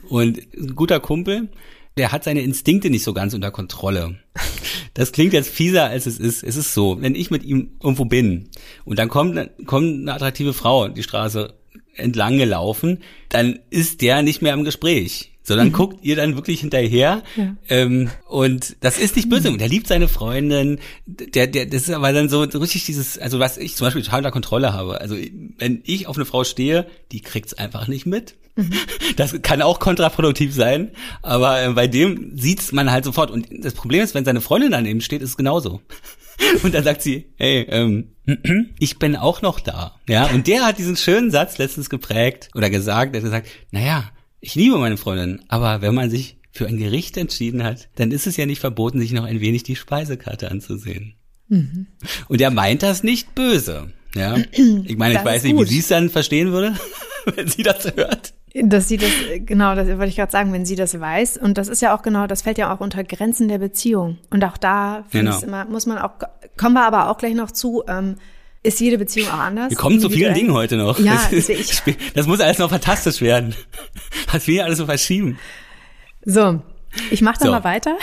Und 0.08 0.38
ein 0.56 0.74
guter 0.74 1.00
Kumpel, 1.00 1.48
der 1.96 2.12
hat 2.12 2.24
seine 2.24 2.42
Instinkte 2.42 2.90
nicht 2.90 3.04
so 3.04 3.12
ganz 3.12 3.34
unter 3.34 3.50
Kontrolle. 3.50 4.18
Das 4.94 5.12
klingt 5.12 5.32
jetzt 5.32 5.48
fieser, 5.48 5.84
als 5.84 6.04
es 6.04 6.18
ist. 6.18 6.44
Es 6.44 6.54
ist 6.54 6.74
so, 6.74 7.00
wenn 7.00 7.14
ich 7.14 7.30
mit 7.30 7.44
ihm 7.44 7.70
irgendwo 7.82 8.04
bin 8.04 8.50
und 8.84 8.98
dann 8.98 9.08
kommt, 9.08 9.38
kommt 9.64 10.02
eine 10.02 10.12
attraktive 10.12 10.52
Frau 10.52 10.88
die 10.88 11.02
Straße 11.02 11.54
entlang 11.94 12.36
gelaufen, 12.36 12.98
dann 13.30 13.58
ist 13.70 14.02
der 14.02 14.20
nicht 14.20 14.42
mehr 14.42 14.52
im 14.52 14.64
Gespräch 14.64 15.31
sondern 15.42 15.68
mhm. 15.68 15.72
guckt 15.72 16.04
ihr 16.04 16.16
dann 16.16 16.36
wirklich 16.36 16.60
hinterher. 16.60 17.22
Ja. 17.36 17.56
Ähm, 17.68 18.10
und 18.28 18.76
das 18.80 18.98
ist 18.98 19.16
nicht 19.16 19.28
böse. 19.28 19.50
Mhm. 19.50 19.58
Der 19.58 19.68
liebt 19.68 19.88
seine 19.88 20.08
Freundin. 20.08 20.78
Der, 21.06 21.46
der, 21.46 21.66
das 21.66 21.82
ist 21.82 21.90
aber 21.90 22.12
dann 22.12 22.28
so 22.28 22.42
richtig 22.42 22.84
dieses, 22.84 23.18
also 23.18 23.38
was 23.38 23.58
ich 23.58 23.76
zum 23.76 23.86
Beispiel 23.86 24.02
total 24.02 24.18
unter 24.18 24.30
Kontrolle 24.30 24.72
habe. 24.72 25.00
Also 25.00 25.16
wenn 25.58 25.82
ich 25.84 26.06
auf 26.06 26.16
eine 26.16 26.24
Frau 26.24 26.44
stehe, 26.44 26.86
die 27.10 27.20
kriegt's 27.20 27.54
einfach 27.54 27.88
nicht 27.88 28.06
mit. 28.06 28.36
Mhm. 28.56 28.70
Das 29.16 29.40
kann 29.42 29.60
auch 29.60 29.78
kontraproduktiv 29.78 30.54
sein, 30.54 30.90
aber 31.20 31.62
äh, 31.62 31.68
bei 31.70 31.86
dem 31.86 32.36
sieht's 32.36 32.72
man 32.72 32.90
halt 32.90 33.04
sofort. 33.04 33.30
Und 33.30 33.46
das 33.50 33.74
Problem 33.74 34.02
ist, 34.02 34.14
wenn 34.14 34.24
seine 34.24 34.40
Freundin 34.40 34.70
daneben 34.70 35.00
steht, 35.02 35.20
ist 35.20 35.30
es 35.30 35.36
genauso. 35.36 35.82
Und 36.62 36.74
dann 36.74 36.82
sagt 36.82 37.02
sie, 37.02 37.26
hey, 37.36 37.66
ähm, 37.68 38.12
ich 38.78 38.98
bin 38.98 39.16
auch 39.16 39.42
noch 39.42 39.60
da. 39.60 39.96
Ja, 40.08 40.26
und 40.26 40.46
der 40.46 40.64
hat 40.64 40.78
diesen 40.78 40.96
schönen 40.96 41.30
Satz 41.30 41.58
letztens 41.58 41.90
geprägt 41.90 42.50
oder 42.54 42.70
gesagt, 42.70 43.14
er 43.14 43.18
hat 43.18 43.24
gesagt, 43.24 43.48
naja, 43.70 44.10
ich 44.42 44.56
liebe 44.56 44.76
meine 44.76 44.96
Freundin, 44.96 45.40
aber 45.48 45.80
wenn 45.80 45.94
man 45.94 46.10
sich 46.10 46.36
für 46.50 46.66
ein 46.66 46.76
Gericht 46.76 47.16
entschieden 47.16 47.62
hat, 47.62 47.88
dann 47.94 48.10
ist 48.10 48.26
es 48.26 48.36
ja 48.36 48.44
nicht 48.44 48.60
verboten, 48.60 48.98
sich 48.98 49.12
noch 49.12 49.24
ein 49.24 49.40
wenig 49.40 49.62
die 49.62 49.76
Speisekarte 49.76 50.50
anzusehen. 50.50 51.14
Mhm. 51.48 51.86
Und 52.28 52.40
er 52.40 52.50
meint 52.50 52.82
das 52.82 53.04
nicht 53.04 53.34
böse. 53.34 53.92
Ja, 54.14 54.36
ich 54.52 54.98
meine, 54.98 55.14
ich 55.14 55.24
weiß 55.24 55.44
nicht, 55.44 55.56
wie 55.56 55.64
sie 55.64 55.78
es 55.78 55.88
dann 55.88 56.10
verstehen 56.10 56.52
würde, 56.52 56.74
wenn 57.36 57.46
sie 57.46 57.62
das 57.62 57.84
hört. 57.96 58.34
Dass 58.54 58.88
sie 58.88 58.98
das, 58.98 59.10
genau, 59.46 59.74
das 59.74 59.86
wollte 59.86 60.08
ich 60.08 60.16
gerade 60.16 60.32
sagen, 60.32 60.52
wenn 60.52 60.66
sie 60.66 60.76
das 60.76 60.98
weiß. 60.98 61.38
Und 61.38 61.56
das 61.56 61.68
ist 61.68 61.80
ja 61.80 61.96
auch 61.96 62.02
genau, 62.02 62.26
das 62.26 62.42
fällt 62.42 62.58
ja 62.58 62.74
auch 62.74 62.80
unter 62.80 63.02
Grenzen 63.04 63.48
der 63.48 63.58
Beziehung. 63.58 64.18
Und 64.28 64.44
auch 64.44 64.58
da 64.58 65.04
genau. 65.10 65.40
immer, 65.40 65.64
muss 65.66 65.86
man 65.86 65.98
auch, 65.98 66.10
kommen 66.58 66.74
wir 66.74 66.84
aber 66.84 67.08
auch 67.08 67.16
gleich 67.16 67.34
noch 67.34 67.52
zu, 67.52 67.84
ähm, 67.88 68.16
ist 68.62 68.80
jede 68.80 68.98
Beziehung 68.98 69.28
auch 69.28 69.38
anders. 69.38 69.70
Wir 69.70 69.76
kommen 69.76 70.00
zu 70.00 70.08
vielen 70.08 70.34
Dingen 70.34 70.52
heute 70.52 70.76
noch. 70.76 70.98
Ja, 70.98 71.20
das, 71.30 71.48
ist, 71.48 71.82
das 72.14 72.26
muss 72.26 72.40
alles 72.40 72.58
noch 72.58 72.70
fantastisch 72.70 73.20
werden. 73.20 73.54
Was 74.30 74.46
wir 74.46 74.54
hier 74.54 74.64
alles 74.64 74.78
so 74.78 74.86
verschieben. 74.86 75.38
So, 76.24 76.62
ich 77.10 77.22
mache 77.22 77.38
dann 77.40 77.48
so. 77.48 77.52
mal 77.52 77.64
weiter. 77.64 77.96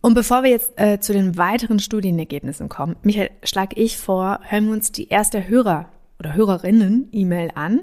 Und 0.00 0.14
bevor 0.14 0.42
wir 0.42 0.50
jetzt 0.50 0.72
äh, 0.76 0.98
zu 0.98 1.12
den 1.12 1.36
weiteren 1.36 1.78
Studienergebnissen 1.78 2.68
kommen, 2.68 2.96
Michael, 3.02 3.30
schlage 3.44 3.80
ich 3.80 3.98
vor, 3.98 4.40
hören 4.42 4.66
wir 4.66 4.72
uns 4.72 4.90
die 4.90 5.08
erste 5.08 5.46
Hörer- 5.48 5.88
oder 6.18 6.34
Hörerinnen-E-Mail 6.34 7.50
an. 7.54 7.82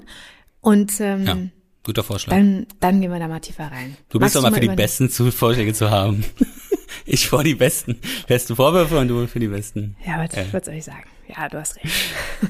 Und 0.60 1.00
ähm, 1.00 1.26
ja, 1.26 1.36
guter 1.84 2.02
Vorschlag. 2.02 2.34
Dann, 2.34 2.66
dann 2.80 3.00
gehen 3.00 3.10
wir 3.10 3.18
da 3.18 3.28
mal 3.28 3.40
tiefer 3.40 3.70
rein. 3.70 3.96
Du 4.10 4.18
bist 4.18 4.34
doch 4.34 4.42
mal 4.42 4.52
für 4.52 4.60
die 4.60 4.68
besten 4.68 5.08
Vorschläge 5.08 5.72
zu 5.72 5.90
haben. 5.90 6.24
ich 7.06 7.28
vor 7.28 7.42
die 7.42 7.54
besten, 7.54 7.98
besten 8.26 8.56
Vorwürfe 8.56 8.98
und 8.98 9.08
du 9.08 9.26
für 9.26 9.40
die 9.40 9.48
besten. 9.48 9.96
Ja, 10.04 10.18
was, 10.22 10.36
äh. 10.36 10.44
was 10.52 10.66
soll 10.66 10.74
ich 10.74 10.84
sagen? 10.84 11.04
Ja, 11.36 11.48
du 11.48 11.58
hast 11.58 11.76
recht. 11.76 11.94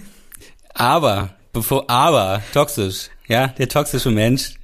aber, 0.75 1.31
bevor, 1.53 1.88
aber, 1.90 2.43
toxisch, 2.53 3.11
ja, 3.29 3.49
der 3.49 3.69
toxische 3.69 4.11
Mensch 4.11 4.55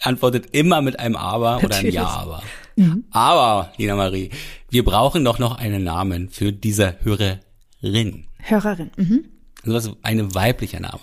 antwortet 0.00 0.46
immer 0.52 0.80
mit 0.80 0.98
einem 0.98 1.16
Aber 1.16 1.60
Natürlich. 1.60 1.64
oder 1.64 1.76
einem 1.76 1.92
Ja, 1.92 2.06
aber. 2.06 2.42
Mhm. 2.76 3.04
Aber, 3.10 3.72
Lina 3.76 3.96
Marie, 3.96 4.30
wir 4.70 4.84
brauchen 4.84 5.24
doch 5.24 5.38
noch 5.38 5.58
einen 5.58 5.84
Namen 5.84 6.30
für 6.30 6.52
diese 6.52 6.96
Hörerin. 7.02 8.26
Hörerin, 8.38 8.90
mhm. 8.96 9.24
Also 9.64 9.96
eine 10.02 10.34
weibliche 10.34 10.80
Name. 10.80 11.00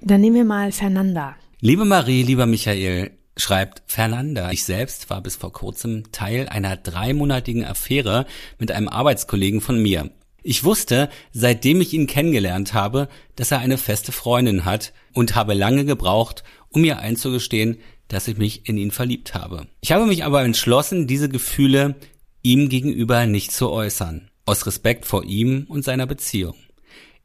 Dann 0.00 0.20
nehmen 0.20 0.36
wir 0.36 0.44
mal 0.44 0.72
Fernanda. 0.72 1.36
Liebe 1.60 1.84
Marie, 1.84 2.22
lieber 2.22 2.46
Michael, 2.46 3.10
schreibt 3.36 3.82
Fernanda. 3.86 4.50
Ich 4.50 4.64
selbst 4.64 5.10
war 5.10 5.20
bis 5.20 5.36
vor 5.36 5.52
kurzem 5.52 6.10
Teil 6.10 6.48
einer 6.48 6.76
dreimonatigen 6.76 7.64
Affäre 7.64 8.26
mit 8.58 8.72
einem 8.72 8.88
Arbeitskollegen 8.88 9.60
von 9.60 9.80
mir. 9.80 10.10
Ich 10.42 10.64
wusste, 10.64 11.08
seitdem 11.32 11.80
ich 11.80 11.92
ihn 11.92 12.06
kennengelernt 12.06 12.74
habe, 12.74 13.08
dass 13.36 13.50
er 13.50 13.58
eine 13.58 13.78
feste 13.78 14.12
Freundin 14.12 14.64
hat 14.64 14.92
und 15.12 15.34
habe 15.34 15.54
lange 15.54 15.84
gebraucht, 15.84 16.44
um 16.70 16.82
mir 16.82 16.98
einzugestehen, 16.98 17.78
dass 18.08 18.28
ich 18.28 18.36
mich 18.36 18.68
in 18.68 18.76
ihn 18.76 18.90
verliebt 18.90 19.34
habe. 19.34 19.66
Ich 19.80 19.92
habe 19.92 20.06
mich 20.06 20.24
aber 20.24 20.42
entschlossen, 20.42 21.06
diese 21.06 21.28
Gefühle 21.28 21.96
ihm 22.42 22.68
gegenüber 22.68 23.26
nicht 23.26 23.52
zu 23.52 23.70
äußern, 23.70 24.30
aus 24.46 24.66
Respekt 24.66 25.04
vor 25.06 25.24
ihm 25.24 25.66
und 25.68 25.84
seiner 25.84 26.06
Beziehung. 26.06 26.54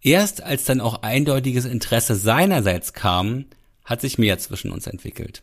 Erst 0.01 0.43
als 0.43 0.65
dann 0.65 0.82
auch 0.82 1.01
eindeutiges 1.01 1.65
Interesse 1.65 2.15
seinerseits 2.15 2.93
kam, 2.93 3.45
hat 3.84 4.01
sich 4.01 4.17
mehr 4.17 4.38
zwischen 4.38 4.71
uns 4.71 4.88
entwickelt. 4.88 5.41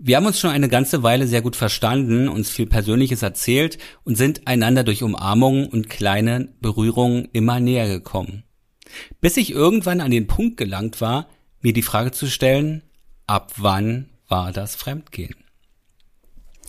Wir 0.00 0.16
haben 0.16 0.26
uns 0.26 0.38
schon 0.38 0.50
eine 0.50 0.68
ganze 0.68 1.02
Weile 1.02 1.26
sehr 1.26 1.42
gut 1.42 1.56
verstanden, 1.56 2.28
uns 2.28 2.50
viel 2.50 2.66
Persönliches 2.66 3.22
erzählt 3.22 3.78
und 4.04 4.14
sind 4.14 4.46
einander 4.46 4.84
durch 4.84 5.02
Umarmungen 5.02 5.66
und 5.66 5.90
kleine 5.90 6.54
Berührungen 6.60 7.28
immer 7.32 7.58
näher 7.58 7.88
gekommen. 7.88 8.44
Bis 9.20 9.36
ich 9.36 9.50
irgendwann 9.50 10.00
an 10.00 10.12
den 10.12 10.28
Punkt 10.28 10.56
gelangt 10.56 11.00
war, 11.00 11.26
mir 11.62 11.72
die 11.72 11.82
Frage 11.82 12.12
zu 12.12 12.28
stellen, 12.28 12.84
ab 13.26 13.54
wann 13.56 14.08
war 14.28 14.52
das 14.52 14.76
Fremdgehen? 14.76 15.34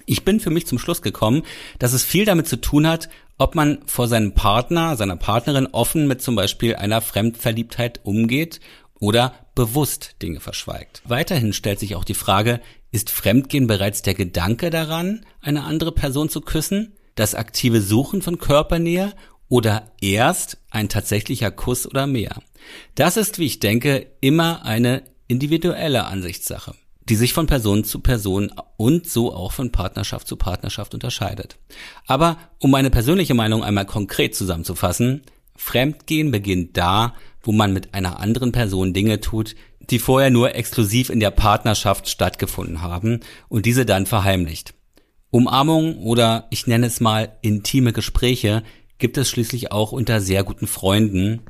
Ich 0.07 0.25
bin 0.25 0.39
für 0.39 0.49
mich 0.49 0.65
zum 0.65 0.79
Schluss 0.79 1.03
gekommen, 1.03 1.43
dass 1.77 1.93
es 1.93 2.03
viel 2.03 2.25
damit 2.25 2.47
zu 2.47 2.59
tun 2.59 2.87
hat, 2.87 3.09
ob 3.37 3.53
man 3.53 3.77
vor 3.85 4.07
seinem 4.07 4.33
Partner, 4.33 4.95
seiner 4.95 5.17
Partnerin 5.17 5.67
offen 5.67 6.07
mit 6.07 6.23
zum 6.23 6.35
Beispiel 6.35 6.75
einer 6.75 6.99
Fremdverliebtheit 6.99 7.99
umgeht 8.03 8.59
oder 8.99 9.33
bewusst 9.53 10.15
Dinge 10.23 10.39
verschweigt. 10.39 11.03
Weiterhin 11.05 11.53
stellt 11.53 11.79
sich 11.79 11.95
auch 11.95 12.03
die 12.03 12.15
Frage, 12.15 12.59
ist 12.91 13.09
Fremdgehen 13.09 13.67
bereits 13.67 14.01
der 14.01 14.13
Gedanke 14.13 14.69
daran, 14.69 15.25
eine 15.41 15.63
andere 15.63 15.91
Person 15.91 16.29
zu 16.29 16.41
küssen, 16.41 16.93
das 17.15 17.35
aktive 17.35 17.81
Suchen 17.81 18.21
von 18.21 18.39
Körpernähe 18.39 19.13
oder 19.47 19.91
erst 20.01 20.57
ein 20.69 20.89
tatsächlicher 20.89 21.51
Kuss 21.51 21.87
oder 21.87 22.07
mehr? 22.07 22.41
Das 22.95 23.17
ist, 23.17 23.39
wie 23.39 23.45
ich 23.45 23.59
denke, 23.59 24.07
immer 24.21 24.65
eine 24.65 25.03
individuelle 25.27 26.05
Ansichtssache, 26.05 26.73
die 27.07 27.15
sich 27.15 27.33
von 27.33 27.47
Person 27.47 27.83
zu 27.83 27.99
Person 27.99 28.51
und 28.77 29.07
so 29.09 29.33
auch 29.33 29.51
von 29.51 29.71
Partnerschaft 29.71 30.27
zu 30.27 30.35
Partnerschaft 30.35 30.93
unterscheidet. 30.93 31.57
Aber 32.07 32.37
um 32.59 32.71
meine 32.71 32.89
persönliche 32.89 33.33
Meinung 33.33 33.63
einmal 33.63 33.85
konkret 33.85 34.35
zusammenzufassen, 34.35 35.23
Fremdgehen 35.55 36.31
beginnt 36.31 36.77
da, 36.77 37.15
wo 37.41 37.51
man 37.51 37.73
mit 37.73 37.93
einer 37.93 38.19
anderen 38.19 38.51
Person 38.51 38.93
Dinge 38.93 39.19
tut, 39.19 39.55
die 39.91 39.99
vorher 39.99 40.29
nur 40.29 40.55
exklusiv 40.55 41.09
in 41.09 41.19
der 41.19 41.31
Partnerschaft 41.31 42.09
stattgefunden 42.09 42.81
haben 42.81 43.21
und 43.47 43.65
diese 43.65 43.85
dann 43.85 44.05
verheimlicht. 44.05 44.73
Umarmung 45.31 45.97
oder 45.99 46.47
ich 46.49 46.67
nenne 46.67 46.87
es 46.87 46.99
mal 46.99 47.37
intime 47.41 47.93
Gespräche 47.93 48.63
gibt 48.97 49.17
es 49.17 49.29
schließlich 49.29 49.71
auch 49.71 49.91
unter 49.91 50.21
sehr 50.21 50.43
guten 50.43 50.67
Freunden, 50.67 51.41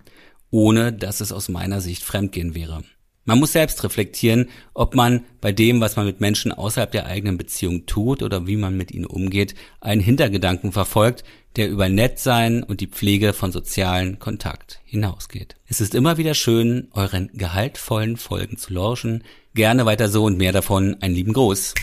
ohne 0.52 0.94
dass 0.94 1.22
es 1.22 1.32
aus 1.32 1.50
meiner 1.50 1.82
Sicht 1.82 2.04
Fremdgehen 2.04 2.56
wäre. 2.56 2.84
Man 3.30 3.38
muss 3.38 3.52
selbst 3.52 3.84
reflektieren, 3.84 4.50
ob 4.74 4.96
man 4.96 5.24
bei 5.40 5.52
dem, 5.52 5.82
was 5.82 5.96
man 5.96 6.08
mit 6.08 6.20
Menschen 6.20 6.52
außerhalb 6.52 6.92
der 6.92 7.06
eigenen 7.06 7.38
Beziehung 7.38 7.86
tut 7.86 8.24
oder 8.24 8.48
wie 8.48 8.56
man 8.56 8.76
mit 8.76 8.92
ihnen 8.92 9.06
umgeht, 9.06 9.54
einen 9.82 10.02
Hintergedanken 10.02 10.72
verfolgt, 10.72 11.24
der 11.56 11.70
über 11.70 11.90
Nettsein 11.90 12.64
und 12.64 12.82
die 12.82 12.88
Pflege 12.88 13.34
von 13.34 13.52
sozialen 13.52 14.18
Kontakt 14.18 14.80
hinausgeht. 14.84 15.58
Es 15.68 15.80
ist 15.80 15.94
immer 15.94 16.18
wieder 16.18 16.34
schön, 16.34 16.88
euren 16.92 17.30
gehaltvollen 17.36 18.18
Folgen 18.18 18.58
zu 18.58 18.74
lauschen. 18.74 19.24
Gerne 19.54 19.86
weiter 19.86 20.10
so 20.10 20.24
und 20.24 20.40
mehr 20.40 20.52
davon. 20.52 20.98
Einen 21.00 21.14
lieben 21.14 21.34
Gruß. 21.34 21.76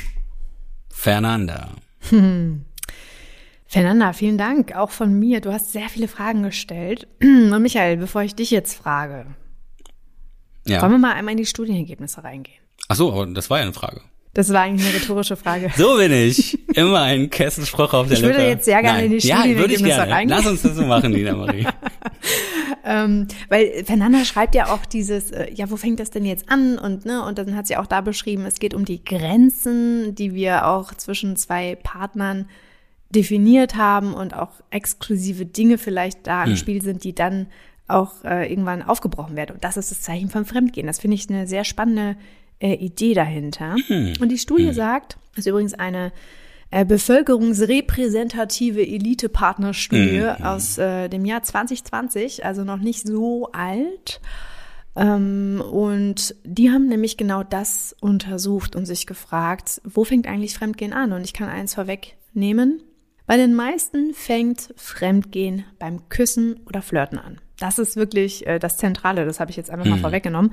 Fernanda. 0.88 1.76
Hm. 2.10 2.64
Fernanda, 3.68 4.14
vielen 4.14 4.36
Dank, 4.36 4.74
auch 4.74 4.90
von 4.90 5.16
mir. 5.16 5.40
Du 5.40 5.52
hast 5.52 5.70
sehr 5.70 5.88
viele 5.90 6.08
Fragen 6.08 6.42
gestellt. 6.42 7.06
Und 7.22 7.62
Michael, 7.62 7.98
bevor 7.98 8.22
ich 8.22 8.34
dich 8.34 8.50
jetzt 8.50 8.74
frage, 8.74 9.26
ja. 10.66 10.82
wollen 10.82 10.92
wir 10.92 10.98
mal 10.98 11.14
einmal 11.14 11.32
in 11.32 11.38
die 11.38 11.46
Studienergebnisse 11.46 12.22
reingehen? 12.22 12.58
Ach 12.88 12.96
so, 12.96 13.12
aber 13.12 13.26
das 13.26 13.50
war 13.50 13.58
ja 13.58 13.64
eine 13.64 13.72
Frage. 13.72 14.00
Das 14.36 14.52
war 14.52 14.60
eigentlich 14.60 14.86
eine 14.86 15.00
rhetorische 15.00 15.34
Frage. 15.34 15.70
So 15.76 15.96
bin 15.96 16.12
ich. 16.12 16.58
Immer 16.76 17.00
ein 17.00 17.30
Kessenspruch 17.30 17.94
auf 17.94 18.08
der 18.08 18.18
ich 18.18 18.22
Lippe. 18.22 18.32
Ich 18.32 18.38
würde 18.38 18.50
jetzt 18.50 18.64
sehr 18.66 18.82
gerne 18.82 18.98
Nein. 18.98 19.06
in 19.06 19.12
die 19.12 19.20
Studienergebnisse 19.22 19.88
ja, 19.88 20.04
reingehen. 20.04 20.28
Lass 20.28 20.46
uns 20.46 20.60
das 20.60 20.76
so 20.76 20.84
machen, 20.84 21.12
Nina 21.12 21.34
Marie. 21.34 21.66
ähm, 22.84 23.28
weil 23.48 23.82
Fernanda 23.84 24.26
schreibt 24.26 24.54
ja 24.54 24.66
auch 24.72 24.84
dieses, 24.84 25.30
äh, 25.30 25.50
ja, 25.54 25.70
wo 25.70 25.76
fängt 25.76 26.00
das 26.00 26.10
denn 26.10 26.26
jetzt 26.26 26.50
an? 26.50 26.78
Und, 26.78 27.06
ne, 27.06 27.24
und 27.24 27.38
dann 27.38 27.56
hat 27.56 27.66
sie 27.66 27.78
auch 27.78 27.86
da 27.86 28.02
beschrieben, 28.02 28.44
es 28.44 28.58
geht 28.58 28.74
um 28.74 28.84
die 28.84 29.02
Grenzen, 29.02 30.14
die 30.14 30.34
wir 30.34 30.66
auch 30.66 30.92
zwischen 30.92 31.36
zwei 31.36 31.76
Partnern 31.76 32.46
definiert 33.08 33.76
haben 33.76 34.12
und 34.12 34.34
auch 34.34 34.52
exklusive 34.70 35.46
Dinge 35.46 35.78
vielleicht 35.78 36.26
da 36.26 36.44
im 36.44 36.50
hm. 36.50 36.56
Spiel 36.56 36.82
sind, 36.82 37.04
die 37.04 37.14
dann 37.14 37.46
auch 37.88 38.24
äh, 38.24 38.50
irgendwann 38.50 38.82
aufgebrochen 38.82 39.36
werden. 39.36 39.54
Und 39.54 39.64
das 39.64 39.76
ist 39.76 39.90
das 39.90 40.00
Zeichen 40.00 40.28
vom 40.28 40.44
Fremdgehen. 40.44 40.86
Das 40.86 40.98
finde 40.98 41.14
ich 41.14 41.28
eine 41.30 41.46
sehr 41.46 41.64
spannende 41.64 42.16
äh, 42.58 42.74
Idee 42.74 43.14
dahinter. 43.14 43.76
Hm. 43.86 44.14
Und 44.20 44.30
die 44.30 44.38
Studie 44.38 44.68
hm. 44.68 44.74
sagt, 44.74 45.18
das 45.34 45.46
ist 45.46 45.50
übrigens 45.50 45.74
eine 45.74 46.12
äh, 46.70 46.84
bevölkerungsrepräsentative 46.84 48.80
Elite-Partnerstudie 48.86 50.22
hm. 50.22 50.42
aus 50.42 50.78
äh, 50.78 51.08
dem 51.08 51.24
Jahr 51.24 51.42
2020, 51.42 52.44
also 52.44 52.64
noch 52.64 52.78
nicht 52.78 53.06
so 53.06 53.50
alt. 53.52 54.20
Ähm, 54.96 55.62
und 55.70 56.34
die 56.44 56.70
haben 56.70 56.88
nämlich 56.88 57.16
genau 57.16 57.42
das 57.42 57.94
untersucht 58.00 58.74
und 58.74 58.86
sich 58.86 59.06
gefragt, 59.06 59.80
wo 59.84 60.04
fängt 60.04 60.26
eigentlich 60.26 60.54
Fremdgehen 60.54 60.92
an? 60.92 61.12
Und 61.12 61.22
ich 61.22 61.34
kann 61.34 61.48
eins 61.48 61.74
vorwegnehmen. 61.74 62.82
Bei 63.26 63.36
den 63.36 63.54
meisten 63.54 64.14
fängt 64.14 64.72
Fremdgehen 64.76 65.64
beim 65.78 66.08
Küssen 66.08 66.60
oder 66.66 66.80
Flirten 66.80 67.18
an. 67.18 67.40
Das 67.58 67.78
ist 67.78 67.96
wirklich 67.96 68.46
äh, 68.46 68.58
das 68.58 68.76
Zentrale, 68.76 69.24
das 69.24 69.40
habe 69.40 69.50
ich 69.50 69.56
jetzt 69.56 69.70
einfach 69.70 69.86
mal 69.86 69.94
hm. 69.94 70.00
vorweggenommen. 70.00 70.52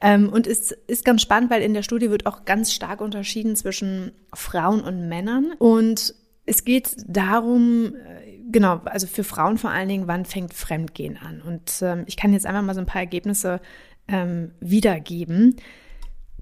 Ähm, 0.00 0.28
und 0.28 0.46
ist, 0.46 0.72
ist 0.86 1.04
ganz 1.04 1.22
spannend, 1.22 1.50
weil 1.50 1.62
in 1.62 1.74
der 1.74 1.82
Studie 1.82 2.10
wird 2.10 2.26
auch 2.26 2.44
ganz 2.44 2.72
stark 2.72 3.00
unterschieden 3.00 3.54
zwischen 3.56 4.12
Frauen 4.32 4.80
und 4.80 5.08
Männern. 5.08 5.52
Und 5.58 6.14
es 6.46 6.64
geht 6.64 6.96
darum, 7.06 7.94
äh, 7.94 8.38
genau, 8.50 8.80
also 8.84 9.06
für 9.06 9.24
Frauen 9.24 9.58
vor 9.58 9.70
allen 9.70 9.88
Dingen, 9.88 10.08
wann 10.08 10.24
fängt 10.24 10.54
Fremdgehen 10.54 11.16
an? 11.16 11.42
Und 11.42 11.80
ähm, 11.82 12.04
ich 12.06 12.16
kann 12.16 12.32
jetzt 12.32 12.46
einfach 12.46 12.62
mal 12.62 12.74
so 12.74 12.80
ein 12.80 12.86
paar 12.86 13.02
Ergebnisse 13.02 13.60
ähm, 14.08 14.52
wiedergeben. 14.60 15.56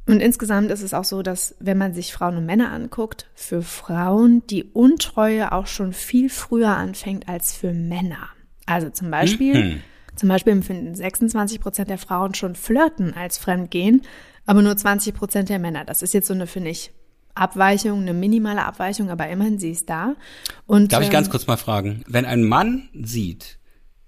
Und 0.06 0.20
insgesamt 0.20 0.70
ist 0.70 0.82
es 0.82 0.94
auch 0.94 1.04
so, 1.04 1.22
dass 1.22 1.54
wenn 1.60 1.76
man 1.76 1.92
sich 1.92 2.14
Frauen 2.14 2.38
und 2.38 2.46
Männer 2.46 2.72
anguckt, 2.72 3.28
für 3.34 3.60
Frauen 3.60 4.42
die 4.46 4.64
Untreue 4.64 5.52
auch 5.52 5.66
schon 5.66 5.92
viel 5.92 6.30
früher 6.30 6.74
anfängt 6.74 7.28
als 7.28 7.54
für 7.54 7.74
Männer. 7.74 8.30
Also 8.64 8.88
zum 8.88 9.10
Beispiel, 9.10 9.64
mhm. 9.64 9.82
Zum 10.18 10.28
Beispiel 10.28 10.52
empfinden 10.52 10.94
26 10.94 11.60
Prozent 11.60 11.90
der 11.90 11.98
Frauen 11.98 12.34
schon 12.34 12.54
Flirten 12.54 13.14
als 13.14 13.38
Fremdgehen, 13.38 14.02
aber 14.46 14.62
nur 14.62 14.76
20 14.76 15.14
Prozent 15.14 15.48
der 15.48 15.58
Männer. 15.58 15.84
Das 15.84 16.02
ist 16.02 16.14
jetzt 16.14 16.26
so 16.26 16.34
eine, 16.34 16.46
finde 16.46 16.70
ich, 16.70 16.90
Abweichung, 17.34 18.00
eine 18.00 18.14
minimale 18.14 18.64
Abweichung, 18.64 19.10
aber 19.10 19.28
immerhin 19.28 19.58
sie 19.58 19.70
ist 19.70 19.88
da. 19.88 20.16
Und, 20.66 20.92
Darf 20.92 21.02
ich 21.02 21.10
ganz 21.10 21.28
ähm, 21.28 21.30
kurz 21.30 21.46
mal 21.46 21.56
fragen, 21.56 22.02
wenn 22.08 22.24
ein 22.24 22.42
Mann 22.42 22.88
sieht, 23.00 23.58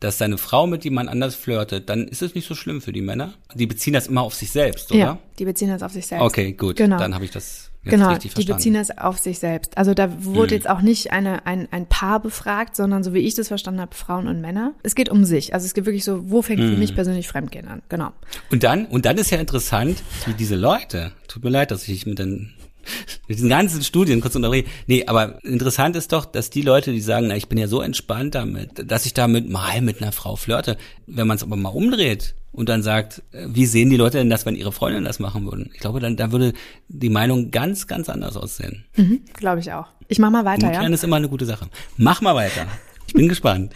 dass 0.01 0.18
seine 0.18 0.38
Frau 0.38 0.66
mit 0.66 0.83
jemand 0.85 1.11
anders 1.11 1.35
flirtet, 1.35 1.88
dann 1.88 2.09
ist 2.09 2.23
es 2.23 2.35
nicht 2.35 2.49
so 2.49 2.55
schlimm 2.55 2.81
für 2.81 2.92
die 2.92 3.03
Männer. 3.03 3.35
Die 3.55 3.66
beziehen 3.66 3.92
das 3.92 4.07
immer 4.07 4.23
auf 4.23 4.35
sich 4.35 4.51
selbst, 4.51 4.90
oder? 4.90 4.99
Ja, 4.99 5.18
die 5.38 5.44
beziehen 5.44 5.68
das 5.68 5.83
auf 5.83 5.92
sich 5.92 6.07
selbst. 6.07 6.25
Okay, 6.25 6.53
gut. 6.53 6.77
Genau. 6.77 6.99
Dann 6.99 7.14
habe 7.14 7.25
ich 7.25 7.31
das 7.31 7.69
jetzt 7.83 7.90
genau. 7.90 8.16
Die 8.16 8.45
beziehen 8.45 8.75
das 8.75 8.97
auf 8.97 9.19
sich 9.19 9.38
selbst. 9.38 9.79
Also 9.79 9.95
da 9.95 10.25
wurde 10.25 10.51
hm. 10.51 10.57
jetzt 10.57 10.69
auch 10.69 10.81
nicht 10.81 11.12
eine, 11.12 11.47
ein, 11.47 11.69
ein 11.71 11.87
Paar 11.87 12.21
befragt, 12.21 12.77
sondern 12.77 13.03
so 13.03 13.14
wie 13.14 13.21
ich 13.21 13.35
das 13.35 13.49
verstanden 13.49 13.81
habe, 13.81 13.95
Frauen 13.95 14.27
und 14.27 14.40
Männer. 14.40 14.75
Es 14.83 14.95
geht 14.95 15.09
um 15.09 15.25
sich. 15.25 15.55
Also 15.55 15.66
es 15.66 15.75
geht 15.75 15.87
wirklich 15.87 16.05
so, 16.05 16.31
wo 16.31 16.43
fängt 16.43 16.61
hm. 16.61 16.73
für 16.73 16.77
mich 16.77 16.95
persönlich 16.95 17.29
Fremdgehen 17.29 17.69
an? 17.69 17.83
Genau. 17.88 18.12
Und 18.51 18.62
dann, 18.62 18.87
und 18.87 19.07
dann 19.07 19.19
ist 19.19 19.31
ja 19.31 19.38
interessant, 19.38 20.03
wie 20.27 20.35
diese 20.35 20.57
Leute, 20.57 21.12
tut 21.29 21.45
mir 21.45 21.51
leid, 21.51 21.71
dass 21.71 21.88
ich 21.88 22.07
mit 22.07 22.19
den 22.19 22.53
mit 23.29 23.38
diesen 23.38 23.51
ganzen 23.51 23.83
Studien 23.83 24.21
kurz 24.21 24.35
unterbrechen. 24.35 24.69
Nee, 24.87 25.05
aber 25.07 25.43
interessant 25.45 25.97
ist 25.97 26.12
doch, 26.12 26.25
dass 26.25 26.51
die 26.51 26.62
Leute, 26.62 26.93
die 26.93 27.01
sagen, 27.01 27.27
na, 27.29 27.37
ich 27.37 27.49
bin 27.49 27.59
ja 27.59 27.66
so 27.66 27.81
entspannt 27.81 28.35
damit, 28.35 28.90
dass 28.90 29.07
ich 29.07 29.14
damit 29.14 29.49
mal 29.49 29.81
mit 29.83 30.03
einer 30.03 30.12
Frau 30.12 30.37
flirte, 30.37 30.77
wenn 31.07 31.27
man 31.27 31.37
es 31.37 31.43
aber 31.43 31.57
mal 31.57 31.71
umdreht 31.71 32.35
und 32.53 32.69
dann 32.69 32.83
sagt, 32.83 33.23
äh, 33.33 33.47
wie 33.49 33.67
sehen 33.67 33.91
die 33.91 33.97
Leute 33.97 34.19
denn 34.19 34.31
das, 34.31 34.47
wenn 34.47 34.57
ihre 34.57 34.73
Freundinnen 34.73 35.05
das 35.05 35.19
machen 35.19 35.45
würden? 35.45 35.71
Ich 35.73 35.81
glaube, 35.81 36.01
dann 36.01 36.17
da 36.17 36.33
würde 36.33 36.53
die 36.89 37.11
Meinung 37.11 37.51
ganz, 37.51 37.87
ganz 37.87 38.09
anders 38.09 38.37
aussehen. 38.37 38.85
Mhm, 38.97 39.23
glaube 39.35 39.61
ich 39.61 39.73
auch. 39.73 39.87
Ich 40.09 40.19
mach 40.19 40.31
mal 40.31 40.45
weiter, 40.45 40.73
ja. 40.73 40.87
ist 40.87 41.05
immer 41.05 41.17
eine 41.17 41.29
gute 41.29 41.47
Sache. 41.47 41.69
Mach 41.97 42.21
mal 42.21 42.35
weiter. 42.35 42.67
Ich 43.07 43.15
bin 43.15 43.29
gespannt. 43.29 43.73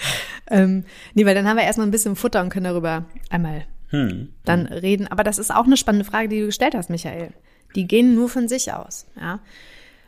ähm, 0.51 0.85
nee, 1.15 1.25
weil 1.25 1.35
dann 1.35 1.47
haben 1.47 1.57
wir 1.57 1.65
erstmal 1.65 1.87
ein 1.87 1.93
bisschen 1.93 2.17
Futter 2.17 2.43
und 2.43 2.51
können 2.51 2.65
darüber 2.65 3.05
einmal 3.31 3.65
hm. 3.91 4.31
dann 4.45 4.67
reden. 4.67 5.07
Aber 5.07 5.23
das 5.23 5.39
ist 5.39 5.55
auch 5.55 5.65
eine 5.65 5.77
spannende 5.77 6.05
Frage, 6.05 6.29
die 6.29 6.41
du 6.41 6.47
gestellt 6.47 6.75
hast, 6.75 6.91
Michael. 6.91 7.33
Die 7.77 7.87
gehen 7.87 8.15
nur 8.15 8.29
von 8.29 8.49
sich 8.49 8.73
aus, 8.73 9.07
ja. 9.21 9.41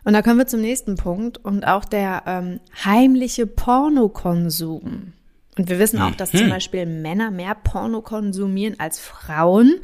Und 0.04 0.12
da 0.12 0.22
kommen 0.22 0.38
wir 0.38 0.46
zum 0.46 0.60
nächsten 0.60 0.94
Punkt 0.94 1.38
und 1.38 1.66
auch 1.66 1.84
der 1.84 2.22
ähm, 2.26 2.60
heimliche 2.84 3.44
Pornokonsum. 3.44 5.14
Und 5.58 5.70
wir 5.70 5.78
wissen 5.78 6.00
auch, 6.00 6.14
dass 6.14 6.30
zum 6.32 6.46
mhm. 6.46 6.50
Beispiel 6.50 6.86
Männer 6.86 7.30
mehr 7.30 7.54
Porno 7.54 8.02
konsumieren 8.02 8.78
als 8.78 8.98
Frauen, 8.98 9.80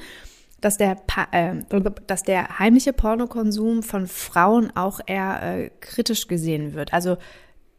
dass 0.61 0.77
der, 0.77 0.99
äh, 1.33 1.55
dass 2.07 2.23
der 2.23 2.59
heimliche 2.59 2.93
Pornokonsum 2.93 3.83
von 3.83 4.07
Frauen 4.07 4.71
auch 4.77 5.01
eher 5.07 5.43
äh, 5.43 5.71
kritisch 5.81 6.29
gesehen 6.29 6.75
wird. 6.75 6.93
Also 6.93 7.17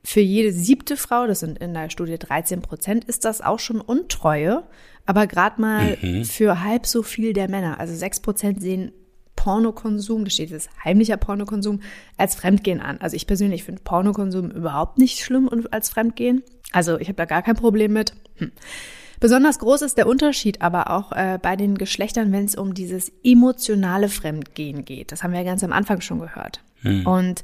für 0.04 0.20
jede 0.20 0.52
siebte 0.52 0.98
Frau, 0.98 1.28
das 1.28 1.40
sind 1.40 1.60
in 1.60 1.74
der 1.74 1.90
Studie 1.90 2.18
13 2.18 2.62
Prozent, 2.62 3.06
ist 3.06 3.24
das 3.24 3.42
auch 3.42 3.60
schon 3.60 3.80
Untreue, 3.80 4.64
aber 5.06 5.28
gerade 5.28 5.62
mal 5.62 5.98
mhm. 6.02 6.26
für 6.26 6.62
halb 6.62 6.86
so 6.86 7.04
viel 7.04 7.32
der 7.32 7.50
Männer. 7.50 7.80
Also 7.80 7.96
sechs 7.96 8.20
Prozent 8.20 8.62
sehen 8.62 8.92
Pornokonsum, 9.44 10.24
da 10.24 10.32
steht 10.32 10.52
jetzt 10.52 10.70
heimlicher 10.86 11.18
Pornokonsum, 11.18 11.82
als 12.16 12.34
Fremdgehen 12.34 12.80
an. 12.80 12.98
Also 13.02 13.18
ich 13.18 13.28
persönlich 13.28 13.66
finde 13.66 13.82
Pornokonsum 13.84 14.50
überhaupt 14.52 14.98
nicht 14.98 15.20
schlimm 15.20 15.50
und 15.50 15.74
als 15.74 15.90
Fremdgehen. 15.90 16.44
Also 16.72 16.98
ich 16.98 17.10
habe 17.10 17.18
da 17.18 17.26
gar 17.26 17.42
kein 17.42 17.58
Problem 17.58 17.92
mit. 17.92 18.14
Hm. 18.38 18.54
Besonders 19.20 19.60
groß 19.60 19.82
ist 19.82 19.98
der 19.98 20.08
Unterschied 20.08 20.62
aber 20.62 20.90
auch 20.92 21.12
äh, 21.12 21.40
bei 21.42 21.58
den 21.58 21.78
Geschlechtern, 21.78 22.32
wenn 22.32 22.46
es 22.46 22.56
um 22.56 22.74
dieses 22.74 23.12
emotionale 23.22 24.08
Fremdgehen 24.08 24.86
geht. 24.86 25.12
Das 25.12 25.24
haben 25.24 25.34
wir 25.34 25.42
ja 25.42 25.46
ganz 25.46 25.62
am 25.62 25.74
Anfang 25.74 26.00
schon 26.00 26.20
gehört. 26.20 26.62
Hm. 26.82 27.06
Und 27.06 27.44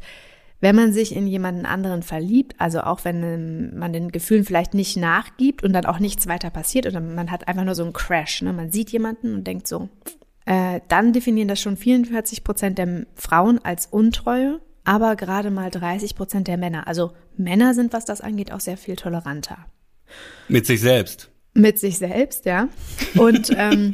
wenn 0.62 0.78
man 0.78 0.94
sich 0.94 1.14
in 1.14 1.28
jemanden 1.28 1.66
anderen 1.66 2.02
verliebt, 2.02 2.56
also 2.60 2.80
auch 2.80 3.04
wenn 3.04 3.24
ähm, 3.24 3.78
man 3.78 3.92
den 3.92 4.10
Gefühlen 4.10 4.46
vielleicht 4.46 4.74
nicht 4.74 4.96
nachgibt 4.96 5.64
und 5.64 5.74
dann 5.74 5.86
auch 5.86 6.00
nichts 6.00 6.28
weiter 6.28 6.50
passiert 6.50 6.88
oder 6.88 7.02
man 7.02 7.30
hat 7.30 7.50
einfach 7.50 7.66
nur 7.66 7.76
so 7.76 7.84
einen 7.84 7.92
Crash, 7.92 8.42
ne? 8.42 8.54
man 8.54 8.72
sieht 8.72 8.90
jemanden 8.92 9.34
und 9.34 9.46
denkt 9.46 9.68
so, 9.68 9.90
äh, 10.50 10.82
dann 10.88 11.14
definieren 11.14 11.48
das 11.48 11.62
schon 11.62 11.78
44 11.78 12.44
Prozent 12.44 12.80
der 12.80 13.06
Frauen 13.14 13.64
als 13.64 13.86
Untreue, 13.86 14.60
aber 14.84 15.16
gerade 15.16 15.52
mal 15.52 15.70
30 15.70 16.16
Prozent 16.16 16.48
der 16.48 16.58
Männer. 16.58 16.88
Also 16.88 17.12
Männer 17.38 17.76
sind, 17.76 17.94
was 17.94 18.04
das 18.04 18.20
angeht, 18.20 18.52
auch 18.52 18.60
sehr 18.60 18.76
viel 18.76 18.96
toleranter. 18.96 19.68
Mit 20.48 20.66
sich 20.66 20.82
selbst. 20.82 21.30
Mit 21.54 21.78
sich 21.78 22.00
selbst, 22.00 22.46
ja. 22.46 22.68
Und 23.16 23.52
ähm, 23.56 23.94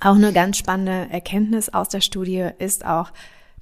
auch 0.00 0.14
eine 0.14 0.32
ganz 0.32 0.58
spannende 0.58 1.12
Erkenntnis 1.12 1.70
aus 1.70 1.88
der 1.88 2.02
Studie 2.02 2.50
ist 2.60 2.84
auch, 2.84 3.10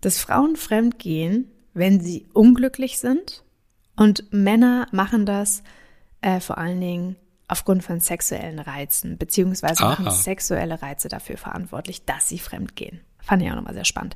dass 0.03 0.19
Frauen 0.19 0.57
fremdgehen, 0.57 1.51
wenn 1.73 1.99
sie 1.99 2.27
unglücklich 2.35 2.99
sind 2.99 3.43
und 3.97 4.31
Männer 4.35 4.87
machen 4.93 5.25
das 5.25 5.63
äh, 6.21 6.41
vor 6.41 6.59
allen 6.59 6.81
Dingen 6.83 7.17
aufgrund 7.49 7.83
von 7.83 8.01
sexuellen 8.01 8.59
Reizen, 8.59 9.19
beziehungsweise 9.19 9.83
Aha. 9.83 9.91
machen 9.91 10.11
sexuelle 10.11 10.81
Reize 10.83 11.09
dafür 11.09 11.39
verantwortlich, 11.39 12.05
dass 12.05 12.29
sie 12.29 12.39
fremdgehen. 12.39 13.01
Fand 13.21 13.43
ich 13.43 13.51
auch 13.51 13.57
nochmal 13.57 13.75
sehr 13.75 13.85
spannend. 13.85 14.15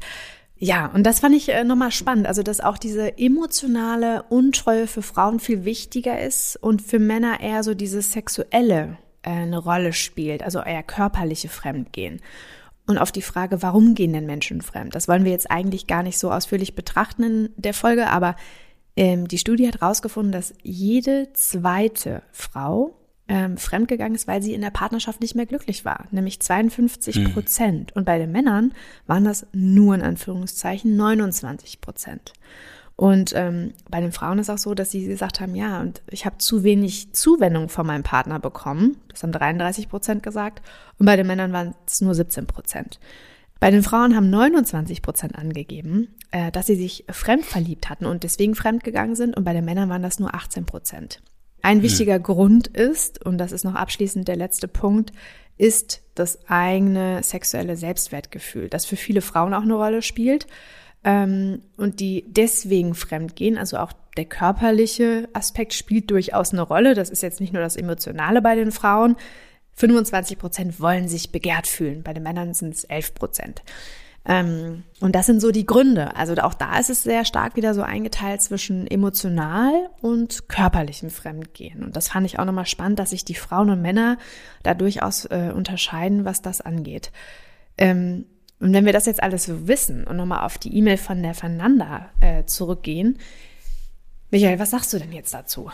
Ja, 0.57 0.87
und 0.87 1.03
das 1.05 1.19
fand 1.19 1.35
ich 1.35 1.49
äh, 1.49 1.65
nochmal 1.65 1.91
spannend, 1.91 2.29
also 2.29 2.45
dass 2.45 2.61
auch 2.61 2.79
diese 2.79 3.19
emotionale 3.19 4.23
Untreue 4.29 4.87
für 4.87 5.03
Frauen 5.03 5.41
viel 5.41 5.65
wichtiger 5.65 6.21
ist 6.21 6.57
und 6.57 6.83
für 6.83 7.01
Männer 7.01 7.41
eher 7.41 7.65
so 7.65 7.75
dieses 7.75 8.13
sexuelle 8.13 8.97
äh, 9.23 9.31
eine 9.31 9.59
Rolle 9.59 9.93
spielt, 9.93 10.45
also 10.45 10.61
eher 10.61 10.85
körperliche 10.85 11.49
Fremdgehen. 11.49 12.21
Und 12.87 12.99
auf 12.99 13.11
die 13.11 13.23
Frage, 13.23 13.63
warum 13.63 13.95
gehen 13.95 14.13
denn 14.13 14.27
Menschen 14.27 14.61
fremd? 14.61 14.95
Das 14.95 15.09
wollen 15.09 15.25
wir 15.25 15.33
jetzt 15.33 15.51
eigentlich 15.51 15.89
gar 15.89 16.05
nicht 16.05 16.19
so 16.19 16.31
ausführlich 16.31 16.77
betrachten 16.77 17.23
in 17.25 17.51
der 17.57 17.75
Folge, 17.75 18.09
aber 18.11 18.37
ähm, 18.97 19.27
die 19.27 19.39
Studie 19.39 19.67
hat 19.67 19.81
herausgefunden, 19.81 20.33
dass 20.33 20.55
jede 20.63 21.33
zweite 21.33 22.23
Frau 22.33 22.95
ähm, 23.33 23.57
fremdgegangen 23.57 24.15
ist, 24.15 24.29
weil 24.29 24.43
sie 24.43 24.53
in 24.53 24.61
der 24.61 24.71
Partnerschaft 24.71 25.23
nicht 25.23 25.35
mehr 25.35 25.47
glücklich 25.47 25.87
war, 25.87 26.05
nämlich 26.11 26.39
52 26.41 27.33
Prozent. 27.33 27.91
Mhm. 27.91 27.99
Und 27.99 28.05
bei 28.05 28.19
den 28.19 28.31
Männern 28.31 28.75
waren 29.07 29.25
das 29.25 29.47
nur 29.53 29.95
in 29.95 30.03
Anführungszeichen 30.03 30.97
29 30.97 31.81
Prozent. 31.81 32.35
Und 32.95 33.33
ähm, 33.35 33.73
bei 33.89 34.03
den 34.03 34.13
Frauen 34.13 34.39
ist 34.39 34.51
auch 34.51 34.59
so, 34.59 34.75
dass 34.75 34.91
sie 34.91 35.07
gesagt 35.07 35.41
haben, 35.41 35.55
ja, 35.55 35.81
und 35.81 36.03
ich 36.11 36.27
habe 36.27 36.37
zu 36.37 36.63
wenig 36.63 37.15
Zuwendung 37.15 37.71
von 37.71 37.87
meinem 37.87 38.03
Partner 38.03 38.39
bekommen. 38.39 38.99
Das 39.09 39.23
haben 39.23 39.33
33 39.33 39.89
Prozent 39.89 40.23
gesagt. 40.23 40.61
Und 40.99 41.07
bei 41.07 41.17
den 41.17 41.27
Männern 41.27 41.55
waren 41.55 41.75
es 41.87 42.03
nur 42.03 42.15
17 42.15 42.47
Prozent. 42.47 43.01
Bei 43.61 43.71
den 43.71 43.83
Frauen 43.83 44.15
haben 44.15 44.29
29 44.29 45.01
Prozent 45.01 45.37
angegeben, 45.37 46.09
äh, 46.33 46.53
dass 46.53 46.67
sie 46.67 46.77
sich 46.77 47.07
fremd 47.09 47.47
verliebt 47.47 47.89
hatten 47.89 48.05
und 48.05 48.25
deswegen 48.25 48.55
fremdgegangen 48.55 49.17
sind. 49.17 49.35
Und 49.39 49.45
bei 49.45 49.55
den 49.55 49.65
Männern 49.65 49.89
waren 49.89 50.03
das 50.03 50.19
nur 50.21 50.35
18 50.35 50.67
Prozent. 50.67 51.23
Ein 51.63 51.79
hm. 51.79 51.83
wichtiger 51.83 52.19
mhm. 52.19 52.23
Grund 52.25 52.67
ist, 52.69 53.25
und 53.25 53.39
das 53.39 53.53
ist 53.53 53.65
noch 53.65 53.75
abschließend 53.75 54.29
der 54.29 54.37
letzte 54.37 54.69
Punkt, 54.69 55.13
ist 55.59 56.03
das 56.15 56.49
eigene 56.49 57.23
sexuelle 57.23 57.77
Selbstwertgefühl, 57.77 58.69
das 58.69 58.85
für 58.85 58.97
viele 58.97 59.21
Frauen 59.21 59.55
auch 59.55 59.63
eine 59.63 59.75
Rolle 59.75 60.03
spielt 60.03 60.47
ähm, 61.05 61.63
und 61.77 62.01
die 62.01 62.25
deswegen 62.29 62.95
fremd 62.95 63.37
gehen. 63.37 63.59
Also 63.59 63.79
auch 63.79 63.93
der 64.17 64.25
körperliche 64.25 65.29
Aspekt 65.33 65.75
spielt 65.75 66.11
durchaus 66.11 66.53
eine 66.53 66.63
Rolle. 66.63 66.95
Das 66.95 67.11
ist 67.11 67.23
jetzt 67.23 67.41
nicht 67.41 67.53
nur 67.53 67.63
das 67.63 67.77
Emotionale 67.77 68.43
bei 68.43 68.55
den 68.55 68.73
Frauen. 68.73 69.17
25 69.75 70.39
Prozent 70.39 70.81
wollen 70.81 71.09
sich 71.09 71.33
begehrt 71.33 71.67
fühlen. 71.67 72.03
Bei 72.03 72.13
den 72.13 72.23
Männern 72.23 72.55
sind 72.55 72.75
es 72.75 72.85
11 72.85 73.15
Prozent. 73.15 73.63
Ähm, 74.25 74.85
und 75.01 75.15
das 75.17 75.27
sind 75.27 75.41
so 75.41 75.51
die 75.51 75.67
Gründe. 75.67 76.15
Also 76.17 76.35
auch 76.37 76.55
da 76.55 76.79
ist 76.79 76.91
es 76.91 77.03
sehr 77.03 77.25
stark 77.25 77.57
wieder 77.57 77.75
so 77.75 77.83
eingeteilt 77.83 78.41
zwischen 78.41 78.87
emotional 78.87 79.91
und 80.01 80.49
körperlichem 80.49 81.11
Fremdgehen. 81.11 81.83
Und 81.83 81.97
das 81.97 82.09
fand 82.09 82.27
ich 82.27 82.39
auch 82.39 82.45
nochmal 82.45 82.67
spannend, 82.67 82.99
dass 82.99 83.11
sich 83.11 83.25
die 83.25 83.35
Frauen 83.35 83.71
und 83.71 83.83
Männer 83.83 84.19
da 84.63 84.75
durchaus 84.75 85.25
äh, 85.25 85.53
unterscheiden, 85.55 86.25
was 86.25 86.41
das 86.41 86.61
angeht. 86.61 87.11
Ähm, 87.77 88.27
und 88.61 88.73
wenn 88.73 88.87
wir 88.87 88.93
das 88.93 89.07
jetzt 89.07 89.23
alles 89.23 89.45
so 89.45 89.67
wissen 89.67 90.05
und 90.05 90.17
nochmal 90.17 90.45
auf 90.45 90.57
die 90.57 90.77
E-Mail 90.77 90.99
von 90.99 91.21
der 91.21 91.35
Fernanda 91.35 92.11
äh, 92.21 92.45
zurückgehen, 92.45 93.19
Michael, 94.31 94.61
was 94.61 94.71
sagst 94.71 94.93
du 94.93 94.99
denn 94.99 95.13
jetzt 95.13 95.35
dazu? 95.35 95.71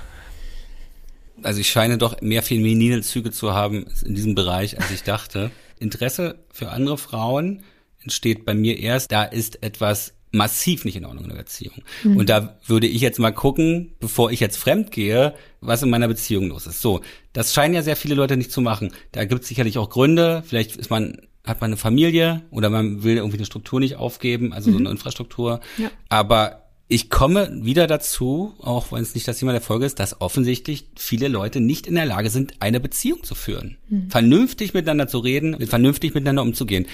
Also 1.43 1.61
ich 1.61 1.69
scheine 1.69 1.99
doch 1.99 2.21
mehr 2.23 2.43
feminine 2.43 3.03
Züge 3.03 3.31
zu 3.31 3.53
haben 3.53 3.87
in 4.05 4.15
diesem 4.15 4.35
Bereich, 4.35 4.79
als 4.81 4.91
ich 4.91 5.03
dachte. 5.03 5.51
Interesse 5.79 6.39
für 6.51 6.71
andere 6.71 6.99
Frauen 6.99 7.63
entsteht 8.03 8.45
bei 8.45 8.55
mir 8.55 8.79
erst, 8.79 9.13
da 9.13 9.25
ist 9.25 9.63
etwas 9.63 10.15
massiv 10.31 10.85
nicht 10.85 10.97
in 10.97 11.05
Ordnung 11.05 11.25
in 11.25 11.31
der 11.31 11.39
Beziehung. 11.39 11.83
Mhm. 12.05 12.17
Und 12.19 12.29
da 12.29 12.59
würde 12.67 12.87
ich 12.87 13.01
jetzt 13.01 13.19
mal 13.19 13.33
gucken, 13.33 13.95
bevor 13.99 14.31
ich 14.31 14.41
jetzt 14.41 14.59
fremd 14.59 14.91
gehe, 14.91 15.35
was 15.61 15.83
in 15.83 15.91
meiner 15.91 16.09
Beziehung 16.09 16.49
los 16.49 16.67
ist. 16.67 16.83
So, 16.83 17.01
das 17.33 17.55
scheinen 17.55 17.75
ja 17.75 17.83
sehr 17.83 17.97
viele 17.97 18.15
Leute 18.15 18.37
nicht 18.37 18.53
zu 18.53 18.61
machen. 18.61 18.93
Da 19.13 19.25
gibt 19.25 19.43
es 19.43 19.49
sicherlich 19.49 19.79
auch 19.79 19.91
Gründe. 19.91 20.43
Vielleicht 20.47 20.77
ist 20.77 20.91
man 20.91 21.19
hat 21.45 21.63
man 21.63 21.71
eine 21.71 21.77
Familie 21.79 22.43
oder 22.51 22.69
man 22.69 23.03
will 23.03 23.17
irgendwie 23.17 23.39
eine 23.39 23.47
Struktur 23.47 23.81
nicht 23.81 23.97
aufgeben, 23.97 24.53
also 24.53 24.69
mhm. 24.69 24.75
so 24.75 24.79
eine 24.81 24.91
Infrastruktur. 24.91 25.61
Ja. 25.79 25.91
Aber 26.11 26.65
ich 26.89 27.11
komme 27.11 27.51
wieder 27.63 27.87
dazu, 27.87 28.55
auch 28.61 28.93
wenn 28.93 29.03
es 29.03 29.15
nicht 29.15 29.27
das 29.29 29.39
Thema 29.39 29.53
der 29.53 29.61
Folge 29.61 29.87
ist, 29.87 29.99
dass 29.99 30.21
offensichtlich 30.21 30.91
viele 30.97 31.29
Leute 31.29 31.61
nicht 31.61 31.87
in 31.87 31.95
der 31.95 32.07
Lage 32.07 32.31
sind, 32.31 32.55
eine 32.61 32.81
Beziehung 32.81 33.25
zu 33.25 33.35
führen. 33.35 33.79
Mhm. 33.89 34.11
Vernünftig 34.11 34.75
miteinander 34.75 35.09
zu 35.09 35.19
reden, 35.19 35.59
vernünftig 35.67 36.15
miteinander 36.15 36.43
umzugehen. 36.43 36.87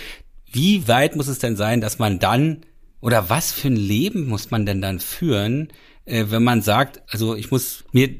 Wie 0.54 0.86
weit 0.86 1.16
muss 1.16 1.26
es 1.26 1.40
denn 1.40 1.56
sein, 1.56 1.80
dass 1.80 1.98
man 1.98 2.20
dann, 2.20 2.64
oder 3.00 3.28
was 3.28 3.52
für 3.52 3.68
ein 3.68 3.76
Leben 3.76 4.28
muss 4.28 4.50
man 4.52 4.64
denn 4.64 4.80
dann 4.80 5.00
führen, 5.00 5.68
äh, 6.04 6.26
wenn 6.28 6.44
man 6.44 6.62
sagt, 6.62 7.02
also 7.08 7.34
ich 7.34 7.50
muss 7.50 7.84
mir 7.90 8.10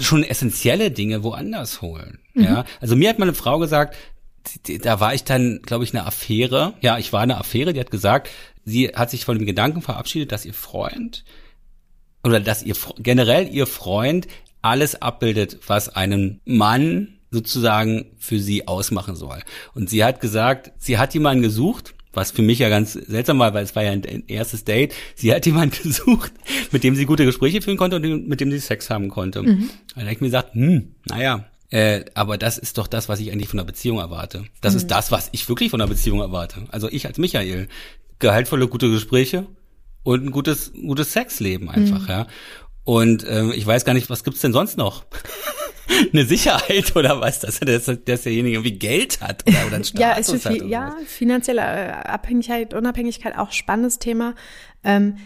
schon 0.00 0.22
essentielle 0.24 0.90
Dinge 0.90 1.22
woanders 1.22 1.80
holen. 1.80 2.18
Mhm. 2.34 2.44
Ja, 2.44 2.64
also 2.80 2.96
mir 2.96 3.08
hat 3.08 3.18
meine 3.18 3.34
Frau 3.34 3.58
gesagt, 3.58 3.96
da 4.82 5.00
war 5.00 5.14
ich 5.14 5.24
dann, 5.24 5.60
glaube 5.62 5.84
ich, 5.84 5.94
eine 5.94 6.06
Affäre. 6.06 6.74
Ja, 6.82 6.98
ich 6.98 7.12
war 7.12 7.22
eine 7.22 7.38
Affäre. 7.38 7.72
Die 7.72 7.80
hat 7.80 7.90
gesagt, 7.90 8.28
sie 8.64 8.88
hat 8.88 9.10
sich 9.10 9.24
von 9.24 9.38
dem 9.38 9.46
Gedanken 9.46 9.80
verabschiedet, 9.80 10.32
dass 10.32 10.44
ihr 10.44 10.54
Freund 10.54 11.24
oder 12.22 12.40
dass 12.40 12.62
ihr 12.62 12.74
generell 12.98 13.48
ihr 13.48 13.66
Freund 13.66 14.28
alles 14.60 15.00
abbildet, 15.00 15.58
was 15.66 15.88
einen 15.88 16.40
Mann 16.44 17.19
sozusagen 17.30 18.06
für 18.18 18.38
sie 18.38 18.66
ausmachen 18.66 19.16
soll. 19.16 19.40
Und 19.74 19.88
sie 19.88 20.04
hat 20.04 20.20
gesagt, 20.20 20.72
sie 20.78 20.98
hat 20.98 21.14
jemanden 21.14 21.42
gesucht, 21.42 21.94
was 22.12 22.32
für 22.32 22.42
mich 22.42 22.58
ja 22.58 22.68
ganz 22.68 22.94
seltsam 22.94 23.38
war, 23.38 23.54
weil 23.54 23.62
es 23.62 23.76
war 23.76 23.84
ja 23.84 23.92
ein 23.92 24.24
erstes 24.26 24.64
Date. 24.64 24.94
Sie 25.14 25.32
hat 25.32 25.46
jemanden 25.46 25.76
gesucht, 25.82 26.32
mit 26.72 26.82
dem 26.82 26.96
sie 26.96 27.06
gute 27.06 27.24
Gespräche 27.24 27.62
führen 27.62 27.76
konnte 27.76 27.96
und 27.96 28.28
mit 28.28 28.40
dem 28.40 28.50
sie 28.50 28.58
Sex 28.58 28.90
haben 28.90 29.08
konnte. 29.08 29.42
Mhm. 29.42 29.70
Dann 29.94 30.04
habe 30.04 30.12
ich 30.12 30.20
mir 30.20 30.28
gesagt, 30.28 30.54
hm, 30.54 30.94
naja, 31.04 31.46
äh, 31.70 32.04
aber 32.14 32.36
das 32.36 32.58
ist 32.58 32.78
doch 32.78 32.88
das, 32.88 33.08
was 33.08 33.20
ich 33.20 33.30
eigentlich 33.30 33.48
von 33.48 33.60
einer 33.60 33.66
Beziehung 33.66 33.98
erwarte. 33.98 34.44
Das 34.60 34.74
mhm. 34.74 34.78
ist 34.78 34.86
das, 34.88 35.12
was 35.12 35.28
ich 35.32 35.48
wirklich 35.48 35.70
von 35.70 35.80
einer 35.80 35.88
Beziehung 35.88 36.20
erwarte. 36.20 36.66
Also 36.70 36.88
ich 36.88 37.06
als 37.06 37.18
Michael. 37.18 37.68
Gehaltvolle, 38.18 38.68
gute 38.68 38.90
Gespräche 38.90 39.46
und 40.02 40.26
ein 40.26 40.30
gutes, 40.30 40.72
gutes 40.72 41.12
Sexleben 41.12 41.70
einfach, 41.70 42.02
mhm. 42.02 42.08
ja. 42.08 42.26
Und 42.84 43.24
äh, 43.24 43.52
ich 43.52 43.66
weiß 43.66 43.84
gar 43.84 43.94
nicht, 43.94 44.10
was 44.10 44.24
gibt's 44.24 44.40
denn 44.40 44.52
sonst 44.52 44.76
noch? 44.76 45.04
eine 46.12 46.24
Sicherheit 46.24 46.94
oder 46.96 47.20
was, 47.20 47.40
dass, 47.40 47.60
dass, 47.60 47.84
dass 48.04 48.22
derjenige 48.22 48.56
irgendwie 48.56 48.78
Geld 48.78 49.20
hat 49.20 49.46
oder, 49.46 49.66
oder 49.66 49.76
einen 49.76 49.84
Status 49.84 50.00
ja, 50.00 50.12
ist 50.12 50.30
für 50.30 50.52
viel, 50.52 50.68
ja, 50.68 50.96
finanzielle 51.06 51.60
äh, 51.60 51.90
Abhängigkeit, 51.90 52.74
Unabhängigkeit 52.74 53.36
auch 53.36 53.52
spannendes 53.52 53.98
Thema. 53.98 54.34
Ähm, 54.84 55.16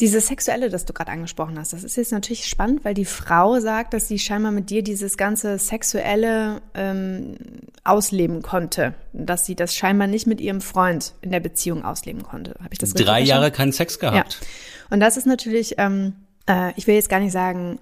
dieses 0.00 0.26
Sexuelle, 0.26 0.68
das 0.68 0.84
du 0.84 0.92
gerade 0.92 1.12
angesprochen 1.12 1.58
hast, 1.58 1.72
das 1.72 1.84
ist 1.84 1.96
jetzt 1.96 2.12
natürlich 2.12 2.46
spannend, 2.46 2.84
weil 2.84 2.94
die 2.94 3.04
Frau 3.04 3.60
sagt, 3.60 3.94
dass 3.94 4.08
sie 4.08 4.18
scheinbar 4.18 4.50
mit 4.50 4.68
dir 4.68 4.82
dieses 4.82 5.16
ganze 5.16 5.58
Sexuelle 5.58 6.60
ähm, 6.74 7.36
ausleben 7.84 8.42
konnte. 8.42 8.94
Dass 9.12 9.46
sie 9.46 9.54
das 9.54 9.76
scheinbar 9.76 10.08
nicht 10.08 10.26
mit 10.26 10.40
ihrem 10.40 10.60
Freund 10.60 11.14
in 11.20 11.30
der 11.30 11.40
Beziehung 11.40 11.84
ausleben 11.84 12.22
konnte. 12.24 12.56
Habe 12.58 12.70
ich 12.72 12.78
das 12.78 12.94
Drei 12.94 13.20
Jahre 13.20 13.52
keinen 13.52 13.72
Sex 13.72 13.98
gehabt. 13.98 14.38
Ja. 14.40 14.46
Und 14.90 15.00
das 15.00 15.16
ist 15.16 15.26
natürlich, 15.26 15.74
ähm, 15.78 16.14
äh, 16.48 16.72
ich 16.76 16.86
will 16.86 16.94
jetzt 16.96 17.08
gar 17.08 17.20
nicht 17.20 17.32
sagen, 17.32 17.78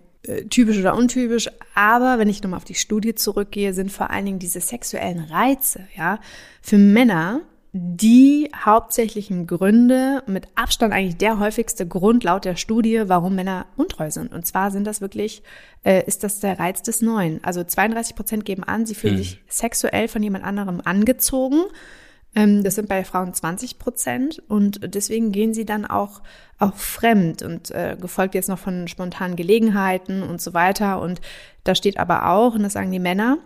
typisch 0.49 0.79
oder 0.79 0.95
untypisch, 0.95 1.49
aber 1.75 2.19
wenn 2.19 2.29
ich 2.29 2.43
nochmal 2.43 2.59
auf 2.59 2.65
die 2.65 2.75
Studie 2.75 3.15
zurückgehe, 3.15 3.73
sind 3.73 3.91
vor 3.91 4.11
allen 4.11 4.27
Dingen 4.27 4.39
diese 4.39 4.61
sexuellen 4.61 5.21
Reize, 5.21 5.87
ja, 5.97 6.19
für 6.61 6.79
Männer 6.79 7.43
die 7.73 8.51
hauptsächlichen 8.55 9.47
Gründe, 9.47 10.25
mit 10.27 10.49
Abstand 10.57 10.93
eigentlich 10.93 11.19
der 11.19 11.39
häufigste 11.39 11.87
Grund 11.87 12.25
laut 12.25 12.45
der 12.45 12.57
Studie, 12.57 13.05
warum 13.07 13.37
Männer 13.37 13.67
untreu 13.77 14.11
sind. 14.11 14.33
Und 14.33 14.45
zwar 14.45 14.73
sind 14.73 14.87
das 14.87 15.01
wirklich, 15.01 15.45
äh, 15.85 16.05
ist 16.05 16.25
das 16.25 16.41
der 16.41 16.59
Reiz 16.59 16.83
des 16.83 17.01
Neuen. 17.01 17.43
Also 17.45 17.63
32 17.63 18.17
Prozent 18.17 18.45
geben 18.45 18.65
an, 18.65 18.87
sie 18.87 18.97
fühlen 18.97 19.15
mhm. 19.15 19.19
sich 19.19 19.41
sexuell 19.49 20.09
von 20.09 20.23
jemand 20.23 20.45
anderem 20.45 20.81
angezogen. 20.85 21.63
Ähm, 22.35 22.63
das 22.63 22.77
sind 22.77 22.89
bei 22.89 23.05
Frauen 23.05 23.35
20 23.35 23.79
Prozent 23.79 24.43
und 24.49 24.95
deswegen 24.95 25.33
gehen 25.33 25.53
sie 25.55 25.65
dann 25.65 25.85
auch, 25.85 26.23
auch 26.59 26.77
fremd 26.77 27.43
und 27.43 27.71
äh, 27.71 27.97
gefolgt 28.01 28.35
jetzt 28.35 28.49
noch 28.49 28.59
von 28.59 28.89
spontanen 28.89 29.37
Gelegenheiten 29.37 30.23
und 30.23 30.41
so 30.41 30.55
weiter. 30.55 31.01
Und 31.01 31.21
da 31.65 31.75
steht 31.75 31.99
aber 31.99 32.29
auch, 32.29 32.55
und 32.55 32.63
das 32.63 32.75
sagen 32.75 32.93
die 32.93 32.99
Männer, 32.99 33.39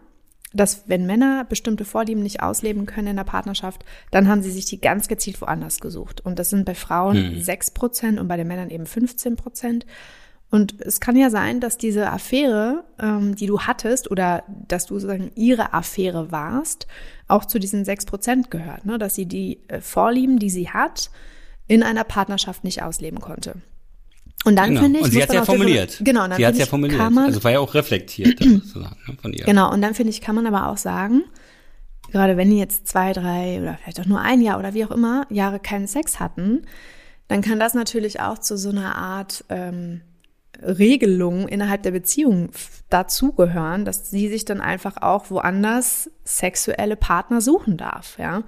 dass 0.52 0.84
wenn 0.86 1.06
Männer 1.06 1.44
bestimmte 1.44 1.84
Vorlieben 1.84 2.22
nicht 2.22 2.42
ausleben 2.42 2.86
können 2.86 3.08
in 3.08 3.16
der 3.16 3.24
Partnerschaft, 3.24 3.84
dann 4.12 4.28
haben 4.28 4.42
sie 4.42 4.52
sich 4.52 4.66
die 4.66 4.80
ganz 4.80 5.08
gezielt 5.08 5.40
woanders 5.40 5.80
gesucht. 5.80 6.20
Und 6.24 6.38
das 6.38 6.50
sind 6.50 6.64
bei 6.64 6.76
Frauen 6.76 7.42
sechs 7.42 7.68
hm. 7.68 7.74
Prozent 7.74 8.20
und 8.20 8.28
bei 8.28 8.36
den 8.36 8.46
Männern 8.46 8.70
eben 8.70 8.86
15 8.86 9.36
Prozent. 9.36 9.84
Und 10.54 10.80
es 10.80 11.00
kann 11.00 11.16
ja 11.16 11.30
sein, 11.30 11.58
dass 11.58 11.78
diese 11.78 12.12
Affäre, 12.12 12.84
ähm, 13.00 13.34
die 13.34 13.46
du 13.46 13.62
hattest, 13.62 14.08
oder 14.08 14.44
dass 14.68 14.86
du 14.86 14.94
sozusagen 14.94 15.32
ihre 15.34 15.74
Affäre 15.74 16.30
warst, 16.30 16.86
auch 17.26 17.44
zu 17.44 17.58
diesen 17.58 17.84
sechs 17.84 18.06
Prozent 18.06 18.52
gehört, 18.52 18.86
ne? 18.86 18.96
dass 18.96 19.16
sie 19.16 19.26
die 19.26 19.58
äh, 19.66 19.80
Vorlieben, 19.80 20.38
die 20.38 20.50
sie 20.50 20.70
hat, 20.70 21.10
in 21.66 21.82
einer 21.82 22.04
Partnerschaft 22.04 22.62
nicht 22.62 22.84
ausleben 22.84 23.18
konnte. 23.18 23.56
Und 24.44 24.54
dann 24.54 24.68
genau. 24.68 24.82
finde 24.82 25.00
ich. 25.00 25.04
Und 25.06 25.10
sie 25.10 25.22
hat 25.24 25.34
ja 25.34 25.44
formuliert. 25.44 25.98
Genau, 26.04 26.28
dann 26.28 26.36
sie 26.36 26.46
hat 26.46 26.54
ja 26.54 26.66
formuliert. 26.66 27.00
Man, 27.00 27.24
also 27.24 27.42
war 27.42 27.50
ja 27.50 27.58
auch 27.58 27.74
reflektiert 27.74 28.38
sozusagen 28.40 28.96
ne, 29.08 29.16
von 29.20 29.32
ihr. 29.32 29.44
Genau, 29.46 29.72
und 29.72 29.82
dann 29.82 29.94
finde 29.94 30.10
ich, 30.10 30.20
kann 30.20 30.36
man 30.36 30.46
aber 30.46 30.68
auch 30.68 30.78
sagen, 30.78 31.24
gerade 32.12 32.36
wenn 32.36 32.50
die 32.50 32.58
jetzt 32.58 32.86
zwei, 32.86 33.12
drei 33.12 33.60
oder 33.60 33.76
vielleicht 33.82 33.98
auch 33.98 34.06
nur 34.06 34.20
ein 34.20 34.40
Jahr 34.40 34.60
oder 34.60 34.72
wie 34.72 34.84
auch 34.84 34.92
immer 34.92 35.26
Jahre 35.30 35.58
keinen 35.58 35.88
Sex 35.88 36.20
hatten, 36.20 36.62
dann 37.26 37.42
kann 37.42 37.58
das 37.58 37.74
natürlich 37.74 38.20
auch 38.20 38.38
zu 38.38 38.56
so 38.56 38.68
einer 38.68 38.94
Art 38.94 39.44
ähm, 39.48 40.02
Regelung 40.62 41.48
innerhalb 41.48 41.82
der 41.82 41.90
Beziehung 41.90 42.50
dazugehören, 42.90 43.84
dass 43.84 44.10
sie 44.10 44.28
sich 44.28 44.44
dann 44.44 44.60
einfach 44.60 45.02
auch 45.02 45.30
woanders 45.30 46.10
sexuelle 46.24 46.96
Partner 46.96 47.40
suchen 47.40 47.76
darf, 47.76 48.18
ja. 48.18 48.44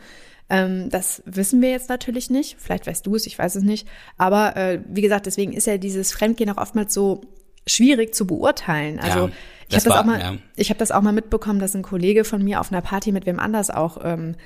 Ähm, 0.49 0.90
das 0.90 1.23
wissen 1.27 1.61
wir 1.61 1.71
jetzt 1.71 1.88
natürlich 1.88 2.31
nicht. 2.31 2.57
Vielleicht 2.61 2.87
weißt 2.87 3.05
du 3.05 3.16
es, 3.16 3.27
ich 3.27 3.37
weiß 3.37 3.57
es 3.57 3.64
nicht. 3.64 3.88
Aber 4.16 4.57
äh, 4.57 4.81
wie 4.87 5.03
gesagt, 5.03 5.27
deswegen 5.27 5.53
ist 5.53 5.66
ja 5.66 5.77
dieses 5.77 6.12
Fremdgehen 6.12 6.51
auch 6.51 6.59
oftmals 6.59 6.95
so 6.95 7.23
schwierig 7.66 8.14
zu 8.14 8.29
beurteilen. 8.29 9.01
Also 9.01 9.27
ja, 9.27 9.33
ich 9.69 9.75
habe 9.75 9.88
das, 9.88 9.99
auch 9.99 10.05
mal, 10.05 10.21
ja. 10.21 10.37
ich 10.55 10.71
habe 10.71 10.79
das 10.79 10.92
auch 10.92 11.03
mal 11.03 11.12
mitbekommen, 11.12 11.59
dass 11.59 11.75
ein 11.75 11.83
Kollege 11.83 12.23
von 12.23 12.45
mir 12.45 12.61
auf 12.61 12.71
einer 12.71 12.81
Party 12.81 13.11
mit 13.11 13.27
wem 13.27 13.40
anders 13.40 13.71
auch 13.71 13.99
ähm, 14.05 14.35
äh, 14.35 14.37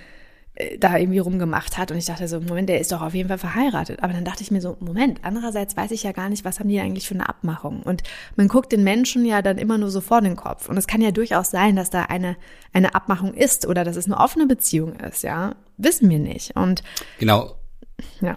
da 0.79 0.97
irgendwie 0.97 1.19
rumgemacht 1.19 1.79
hat. 1.79 1.91
Und 1.91 1.99
ich 1.99 2.07
dachte 2.07 2.29
so, 2.29 2.41
Moment, 2.41 2.69
der 2.69 2.81
ist 2.81 2.93
doch 2.93 3.03
auf 3.03 3.15
jeden 3.15 3.29
Fall 3.29 3.39
verheiratet. 3.39 4.03
Aber 4.03 4.13
dann 4.13 4.25
dachte 4.25 4.43
ich 4.43 4.51
mir 4.51 4.61
so, 4.61 4.77
Moment, 4.81 5.21
andererseits 5.23 5.77
weiß 5.77 5.91
ich 5.91 6.03
ja 6.03 6.13
gar 6.13 6.29
nicht, 6.29 6.45
was 6.45 6.61
haben 6.61 6.69
die 6.69 6.81
eigentlich 6.81 7.09
für 7.09 7.15
eine 7.15 7.29
Abmachung. 7.29 7.83
Und 7.83 8.03
man 8.37 8.49
guckt 8.49 8.73
den 8.73 8.85
Menschen 8.85 9.25
ja 9.25 9.43
dann 9.43 9.59
immer 9.59 9.79
nur 9.79 9.91
so 9.91 10.01
vor 10.01 10.21
den 10.21 10.37
Kopf. 10.37 10.69
Und 10.69 10.77
es 10.77 10.87
kann 10.87 11.01
ja 11.01 11.11
durchaus 11.11 11.51
sein, 11.51 11.77
dass 11.77 11.91
da 11.91 12.03
eine, 12.05 12.37
eine 12.73 12.95
Abmachung 12.95 13.35
ist 13.35 13.67
oder 13.67 13.85
dass 13.85 13.97
es 13.97 14.07
eine 14.07 14.19
offene 14.19 14.47
Beziehung 14.47 14.95
ist, 14.97 15.23
ja. 15.23 15.55
Wissen 15.77 16.11
wir 16.11 16.19
nicht. 16.19 16.57
Und 16.57 16.83
genau. 17.19 17.55
Ja. 18.21 18.37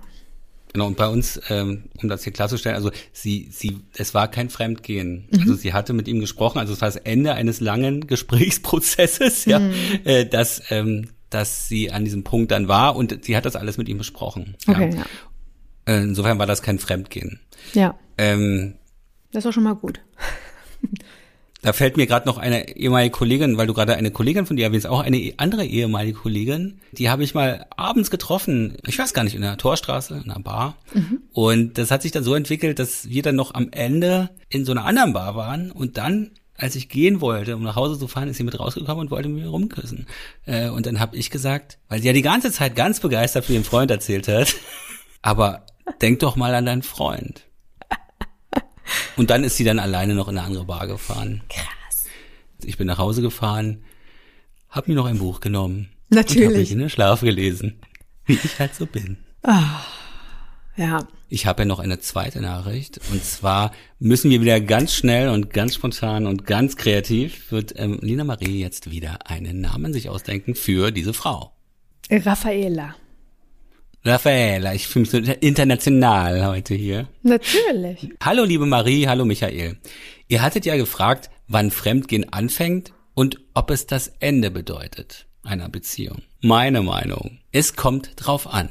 Genau, 0.73 0.87
und 0.87 0.97
bei 0.97 1.07
uns, 1.07 1.39
ähm, 1.49 1.83
um 2.01 2.09
das 2.09 2.23
hier 2.23 2.33
klarzustellen, 2.33 2.75
also 2.75 2.89
sie, 3.11 3.47
sie, 3.51 3.81
es 3.95 4.15
war 4.15 4.27
kein 4.27 4.49
Fremdgehen. 4.49 5.27
Mhm. 5.29 5.39
Also 5.39 5.53
sie 5.53 5.71
hatte 5.71 5.93
mit 5.93 6.07
ihm 6.07 6.19
gesprochen, 6.19 6.57
also 6.57 6.73
es 6.73 6.81
war 6.81 6.87
das 6.87 6.95
Ende 6.95 7.35
eines 7.35 7.59
langen 7.59 8.07
Gesprächsprozesses, 8.07 9.45
ja, 9.45 9.59
mhm. 9.59 9.73
äh, 10.03 10.25
dass, 10.25 10.63
ähm, 10.71 11.09
dass 11.33 11.67
sie 11.67 11.91
an 11.91 12.05
diesem 12.05 12.23
Punkt 12.23 12.51
dann 12.51 12.67
war 12.67 12.95
und 12.95 13.25
sie 13.25 13.35
hat 13.35 13.45
das 13.45 13.55
alles 13.55 13.77
mit 13.77 13.89
ihm 13.89 13.97
besprochen. 13.97 14.55
Okay, 14.67 14.89
ja. 14.91 14.97
ja. 14.97 15.05
Äh, 15.85 16.03
insofern 16.03 16.39
war 16.39 16.45
das 16.45 16.61
kein 16.61 16.79
Fremdgehen. 16.79 17.39
Ja. 17.73 17.97
Ähm, 18.17 18.75
das 19.31 19.45
war 19.45 19.51
schon 19.51 19.63
mal 19.63 19.75
gut. 19.75 19.99
Da 21.63 21.71
fällt 21.71 21.95
mir 21.95 22.07
gerade 22.07 22.27
noch 22.27 22.37
eine 22.37 22.75
ehemalige 22.75 23.11
Kollegin, 23.11 23.57
weil 23.57 23.67
du 23.67 23.73
gerade 23.73 23.95
eine 23.95 24.11
Kollegin 24.11 24.45
von 24.45 24.57
dir 24.57 24.65
erwähnst, 24.65 24.85
auch 24.85 24.99
eine 24.99 25.33
andere 25.37 25.65
ehemalige 25.65 26.19
Kollegin, 26.19 26.81
die 26.91 27.09
habe 27.09 27.23
ich 27.23 27.33
mal 27.33 27.65
abends 27.77 28.11
getroffen, 28.11 28.77
ich 28.85 28.99
weiß 28.99 29.13
gar 29.13 29.23
nicht, 29.23 29.33
in 29.33 29.41
der 29.41 29.55
Torstraße, 29.55 30.21
in 30.25 30.29
einer 30.29 30.43
Bar. 30.43 30.75
Mhm. 30.93 31.21
Und 31.31 31.77
das 31.77 31.89
hat 31.89 32.01
sich 32.01 32.11
dann 32.11 32.25
so 32.25 32.35
entwickelt, 32.35 32.79
dass 32.79 33.07
wir 33.07 33.23
dann 33.23 33.37
noch 33.37 33.53
am 33.53 33.69
Ende 33.71 34.29
in 34.49 34.65
so 34.65 34.73
einer 34.73 34.83
anderen 34.83 35.13
Bar 35.13 35.37
waren 35.37 35.71
und 35.71 35.97
dann 35.97 36.31
als 36.55 36.75
ich 36.75 36.89
gehen 36.89 37.21
wollte, 37.21 37.55
um 37.55 37.63
nach 37.63 37.75
Hause 37.75 37.97
zu 37.97 38.07
fahren, 38.07 38.29
ist 38.29 38.37
sie 38.37 38.43
mit 38.43 38.59
rausgekommen 38.59 39.01
und 39.01 39.11
wollte 39.11 39.29
mir 39.29 39.47
rumküssen. 39.47 40.07
Äh, 40.45 40.69
und 40.69 40.85
dann 40.85 40.99
habe 40.99 41.17
ich 41.17 41.29
gesagt, 41.29 41.79
weil 41.89 42.01
sie 42.01 42.07
ja 42.07 42.13
die 42.13 42.21
ganze 42.21 42.51
Zeit 42.51 42.75
ganz 42.75 42.99
begeistert 42.99 43.45
für 43.45 43.53
ihren 43.53 43.63
Freund 43.63 43.89
erzählt 43.91 44.27
hat, 44.27 44.53
aber 45.21 45.65
denk 46.01 46.19
doch 46.19 46.35
mal 46.35 46.53
an 46.53 46.65
deinen 46.65 46.83
Freund. 46.83 47.45
Und 49.15 49.29
dann 49.29 49.43
ist 49.43 49.57
sie 49.57 49.63
dann 49.63 49.79
alleine 49.79 50.15
noch 50.15 50.27
in 50.27 50.37
eine 50.37 50.45
andere 50.45 50.65
Bar 50.65 50.87
gefahren. 50.87 51.41
Krass. 51.49 52.05
Ich 52.63 52.77
bin 52.77 52.87
nach 52.87 52.97
Hause 52.97 53.21
gefahren, 53.21 53.83
habe 54.69 54.91
mir 54.91 54.95
noch 54.95 55.05
ein 55.05 55.19
Buch 55.19 55.39
genommen. 55.39 55.89
Natürlich. 56.09 56.41
Und 56.41 56.49
habe 56.49 56.59
mich 56.59 56.71
in 56.71 56.79
den 56.79 56.89
Schlaf 56.89 57.21
gelesen, 57.21 57.79
wie 58.25 58.33
ich 58.33 58.59
halt 58.59 58.75
so 58.75 58.85
bin. 58.85 59.17
Oh, 59.43 59.51
ja. 60.77 61.07
Ich 61.33 61.47
habe 61.47 61.63
ja 61.63 61.65
noch 61.65 61.79
eine 61.79 61.97
zweite 61.97 62.41
Nachricht. 62.41 62.99
Und 63.11 63.25
zwar 63.25 63.71
müssen 63.97 64.29
wir 64.29 64.39
wieder 64.41 64.61
ganz 64.61 64.93
schnell 64.93 65.29
und 65.29 65.49
ganz 65.49 65.73
spontan 65.73 66.27
und 66.27 66.45
ganz 66.45 66.77
kreativ, 66.77 67.51
wird 67.51 67.73
ähm, 67.75 67.97
Lina 68.03 68.23
Marie 68.23 68.59
jetzt 68.59 68.91
wieder 68.91 69.17
einen 69.25 69.59
Namen 69.59 69.93
sich 69.93 70.09
ausdenken 70.09 70.53
für 70.53 70.91
diese 70.91 71.11
Frau. 71.11 71.51
Raffaela. 72.11 72.93
Raffaella, 74.05 74.75
ich 74.75 74.87
fühle 74.87 75.01
mich 75.01 75.09
so 75.09 75.17
international 75.17 76.45
heute 76.45 76.75
hier. 76.75 77.07
Natürlich. 77.23 78.09
Hallo 78.23 78.43
liebe 78.43 78.67
Marie, 78.67 79.07
hallo 79.07 79.25
Michael. 79.25 79.77
Ihr 80.27 80.43
hattet 80.43 80.67
ja 80.67 80.77
gefragt, 80.77 81.31
wann 81.47 81.71
Fremdgehen 81.71 82.31
anfängt 82.31 82.93
und 83.15 83.39
ob 83.55 83.71
es 83.71 83.87
das 83.87 84.13
Ende 84.19 84.51
bedeutet 84.51 85.25
einer 85.41 85.67
Beziehung. 85.67 86.21
Meine 86.41 86.83
Meinung, 86.83 87.39
es 87.51 87.75
kommt 87.75 88.11
drauf 88.17 88.45
an. 88.45 88.69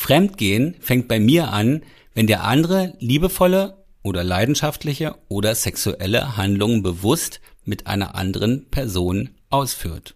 Fremdgehen 0.00 0.76
fängt 0.80 1.08
bei 1.08 1.20
mir 1.20 1.52
an, 1.52 1.82
wenn 2.14 2.26
der 2.26 2.44
andere 2.44 2.94
liebevolle 3.00 3.84
oder 4.02 4.24
leidenschaftliche 4.24 5.14
oder 5.28 5.54
sexuelle 5.54 6.38
Handlungen 6.38 6.82
bewusst 6.82 7.42
mit 7.66 7.86
einer 7.86 8.14
anderen 8.14 8.70
Person 8.70 9.28
ausführt. 9.50 10.14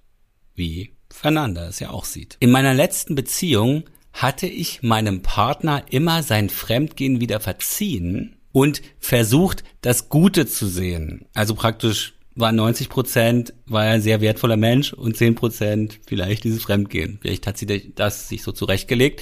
Wie 0.54 0.94
Fernanda 1.10 1.68
es 1.68 1.80
ja 1.80 1.90
auch 1.90 2.06
sieht. 2.06 2.38
In 2.40 2.50
meiner 2.50 2.72
letzten 2.72 3.14
Beziehung 3.14 3.84
hatte 4.14 4.46
ich 4.46 4.82
meinem 4.82 5.20
Partner 5.20 5.84
immer 5.90 6.22
sein 6.22 6.48
Fremdgehen 6.48 7.20
wieder 7.20 7.38
verziehen 7.40 8.36
und 8.52 8.80
versucht, 9.00 9.64
das 9.82 10.08
Gute 10.08 10.46
zu 10.46 10.66
sehen. 10.66 11.26
Also 11.34 11.54
praktisch 11.54 12.14
war 12.36 12.52
90 12.52 12.88
Prozent, 12.88 13.52
war 13.66 13.84
er 13.84 13.92
ein 13.92 14.02
sehr 14.02 14.22
wertvoller 14.22 14.56
Mensch 14.56 14.92
und 14.94 15.16
10 15.16 15.34
Prozent 15.34 16.00
vielleicht 16.06 16.44
dieses 16.44 16.62
Fremdgehen. 16.62 17.18
Vielleicht 17.20 17.46
hat 17.46 17.58
sie 17.58 17.92
das 17.94 18.28
sich 18.30 18.42
so 18.42 18.50
zurechtgelegt. 18.50 19.20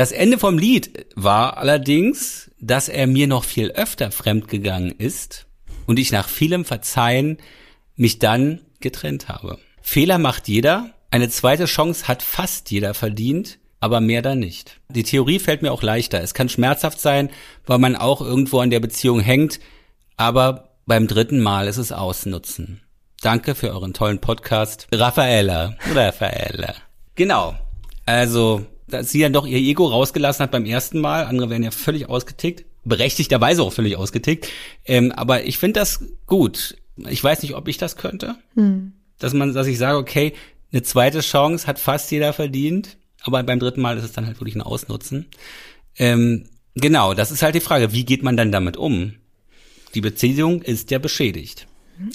Das 0.00 0.12
Ende 0.12 0.38
vom 0.38 0.56
Lied 0.56 1.08
war 1.14 1.58
allerdings, 1.58 2.50
dass 2.58 2.88
er 2.88 3.06
mir 3.06 3.26
noch 3.26 3.44
viel 3.44 3.72
öfter 3.72 4.10
fremdgegangen 4.10 4.92
ist 4.92 5.44
und 5.84 5.98
ich 5.98 6.10
nach 6.10 6.26
vielem 6.26 6.64
Verzeihen 6.64 7.36
mich 7.96 8.18
dann 8.18 8.62
getrennt 8.80 9.28
habe. 9.28 9.58
Fehler 9.82 10.16
macht 10.16 10.48
jeder 10.48 10.94
eine 11.10 11.28
zweite 11.28 11.66
Chance 11.66 12.08
hat 12.08 12.22
fast 12.22 12.70
jeder 12.70 12.94
verdient, 12.94 13.58
aber 13.78 14.00
mehr 14.00 14.22
dann 14.22 14.38
nicht. 14.38 14.80
Die 14.88 15.02
Theorie 15.02 15.38
fällt 15.38 15.60
mir 15.60 15.70
auch 15.70 15.82
leichter. 15.82 16.22
Es 16.22 16.32
kann 16.32 16.48
schmerzhaft 16.48 16.98
sein, 16.98 17.28
weil 17.66 17.76
man 17.76 17.94
auch 17.94 18.22
irgendwo 18.22 18.60
an 18.60 18.70
der 18.70 18.80
Beziehung 18.80 19.20
hängt, 19.20 19.60
aber 20.16 20.70
beim 20.86 21.08
dritten 21.08 21.40
Mal 21.40 21.68
ist 21.68 21.76
es 21.76 21.92
ausnutzen. 21.92 22.80
Danke 23.20 23.54
für 23.54 23.68
euren 23.68 23.92
tollen 23.92 24.22
Podcast. 24.22 24.88
Raffaella. 24.94 25.76
Raffaella. 25.94 26.72
Genau. 27.16 27.54
Also, 28.06 28.64
dass 28.90 29.10
sie 29.10 29.20
dann 29.20 29.32
doch 29.32 29.46
ihr 29.46 29.58
Ego 29.58 29.86
rausgelassen 29.86 30.42
hat 30.42 30.50
beim 30.50 30.66
ersten 30.66 31.00
Mal. 31.00 31.24
Andere 31.24 31.50
werden 31.50 31.62
ja 31.62 31.70
völlig 31.70 32.08
ausgetickt. 32.08 32.64
Berechtigterweise 32.84 33.62
auch 33.62 33.72
völlig 33.72 33.96
ausgetickt. 33.96 34.48
Ähm, 34.84 35.12
aber 35.12 35.44
ich 35.44 35.58
finde 35.58 35.80
das 35.80 36.04
gut. 36.26 36.76
Ich 37.08 37.22
weiß 37.22 37.42
nicht, 37.42 37.54
ob 37.54 37.68
ich 37.68 37.78
das 37.78 37.96
könnte. 37.96 38.36
Hm. 38.54 38.92
Dass 39.18 39.34
man, 39.34 39.54
dass 39.54 39.66
ich 39.66 39.78
sage, 39.78 39.98
okay, 39.98 40.32
eine 40.72 40.82
zweite 40.82 41.20
Chance 41.20 41.66
hat 41.66 41.78
fast 41.78 42.10
jeder 42.10 42.32
verdient, 42.32 42.96
aber 43.22 43.42
beim 43.42 43.58
dritten 43.58 43.80
Mal 43.80 43.98
ist 43.98 44.04
es 44.04 44.12
dann 44.12 44.26
halt 44.26 44.40
wirklich 44.40 44.54
ein 44.54 44.62
Ausnutzen. 44.62 45.26
Ähm, 45.96 46.48
genau, 46.74 47.14
das 47.14 47.30
ist 47.30 47.42
halt 47.42 47.54
die 47.54 47.60
Frage, 47.60 47.92
wie 47.92 48.04
geht 48.04 48.22
man 48.22 48.36
dann 48.36 48.52
damit 48.52 48.76
um? 48.76 49.14
Die 49.94 50.00
Beziehung 50.00 50.62
ist 50.62 50.90
ja 50.90 50.98
beschädigt. 50.98 51.66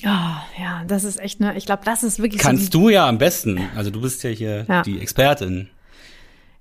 Oh, 0.03 0.59
ja, 0.59 0.83
das 0.87 1.03
ist 1.03 1.19
echt 1.19 1.39
ne, 1.39 1.55
ich 1.57 1.65
glaube, 1.65 1.83
das 1.85 2.03
ist 2.03 2.19
wirklich 2.19 2.41
Kannst 2.41 2.71
so 2.71 2.79
du 2.79 2.89
ja 2.89 3.07
am 3.07 3.17
besten. 3.17 3.69
Also 3.75 3.91
du 3.91 4.01
bist 4.01 4.23
ja 4.23 4.29
hier 4.31 4.65
ja. 4.67 4.81
die 4.81 4.99
Expertin. 4.99 5.69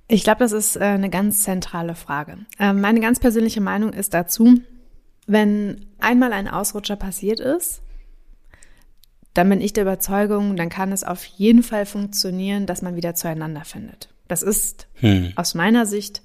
Ich 0.09 0.25
glaube, 0.25 0.41
das 0.41 0.53
ist 0.53 0.77
äh, 0.77 0.81
eine 0.81 1.11
ganz 1.11 1.43
zentrale 1.43 1.95
Frage. 1.95 2.39
Ähm, 2.59 2.81
meine 2.81 3.01
ganz 3.01 3.21
persönliche 3.21 3.61
Meinung 3.61 3.93
ist 3.93 4.13
dazu, 4.15 4.61
wenn 5.27 5.87
einmal 5.99 6.33
ein 6.33 6.49
Ausrutscher 6.49 6.97
passiert 6.97 7.41
ist, 7.41 7.81
dann 9.33 9.49
bin 9.49 9.61
ich 9.61 9.73
der 9.73 9.83
Überzeugung, 9.83 10.57
dann 10.57 10.69
kann 10.69 10.93
es 10.93 11.03
auf 11.03 11.25
jeden 11.25 11.63
Fall 11.63 11.87
funktionieren, 11.87 12.67
dass 12.67 12.83
man 12.83 12.97
wieder 12.97 13.15
zueinander 13.15 13.65
findet. 13.65 14.09
Das 14.29 14.43
ist 14.43 14.87
hm. 14.95 15.33
aus 15.37 15.55
meiner 15.55 15.87
Sicht 15.87 16.23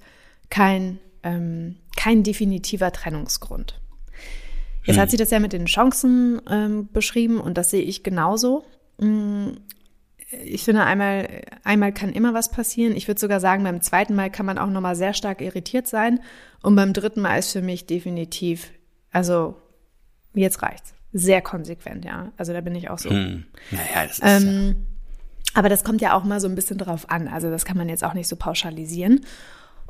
kein, 0.50 1.00
ähm, 1.24 1.78
kein 1.96 2.24
definitiver 2.24 2.92
Trennungsgrund. 2.92 3.82
Jetzt 4.86 4.96
hm. 4.96 5.02
hat 5.02 5.12
sie 5.12 5.18
das 5.18 5.32
ja 5.32 5.40
mit 5.40 5.54
den 5.54 5.66
Chancen 5.66 6.42
ähm, 6.50 6.90
beschrieben 6.92 7.40
und 7.40 7.58
das 7.58 7.72
sehe 7.72 7.82
ich 7.82 8.04
genauso. 8.04 8.64
Ich 10.32 10.64
finde, 10.64 10.84
einmal, 10.84 11.42
einmal 11.64 11.92
kann 11.92 12.12
immer 12.12 12.34
was 12.34 12.52
passieren. 12.52 12.96
Ich 12.96 13.08
würde 13.08 13.20
sogar 13.20 13.40
sagen, 13.40 13.64
beim 13.64 13.82
zweiten 13.82 14.16
Mal 14.16 14.30
kann 14.30 14.46
man 14.46 14.58
auch 14.58 14.70
nochmal 14.70 14.96
sehr 14.96 15.14
stark 15.14 15.42
irritiert 15.42 15.88
sein. 15.88 16.20
Und 16.62 16.76
beim 16.76 16.94
dritten 16.94 17.22
Mal 17.22 17.40
ist 17.40 17.52
für 17.52 17.62
mich 17.62 17.88
definitiv, 17.88 18.72
also 19.12 19.56
jetzt 20.34 20.62
reicht's 20.62 20.94
sehr 21.12 21.42
konsequent, 21.42 22.06
ja. 22.06 22.32
Also 22.38 22.54
da 22.54 22.62
bin 22.62 22.76
ich 22.76 22.90
auch 22.90 23.00
so. 23.00 23.10
Hm. 23.10 23.46
Naja, 23.72 24.06
das 24.08 24.20
ist 24.20 24.46
ähm. 24.46 24.86
Aber 25.56 25.68
das 25.68 25.84
kommt 25.84 26.02
ja 26.02 26.14
auch 26.14 26.24
mal 26.24 26.40
so 26.40 26.48
ein 26.48 26.54
bisschen 26.54 26.78
drauf 26.78 27.10
an. 27.10 27.28
Also 27.28 27.50
das 27.50 27.66
kann 27.66 27.76
man 27.78 27.90
jetzt 27.90 28.04
auch 28.04 28.14
nicht 28.14 28.28
so 28.28 28.36
pauschalisieren. 28.36 29.26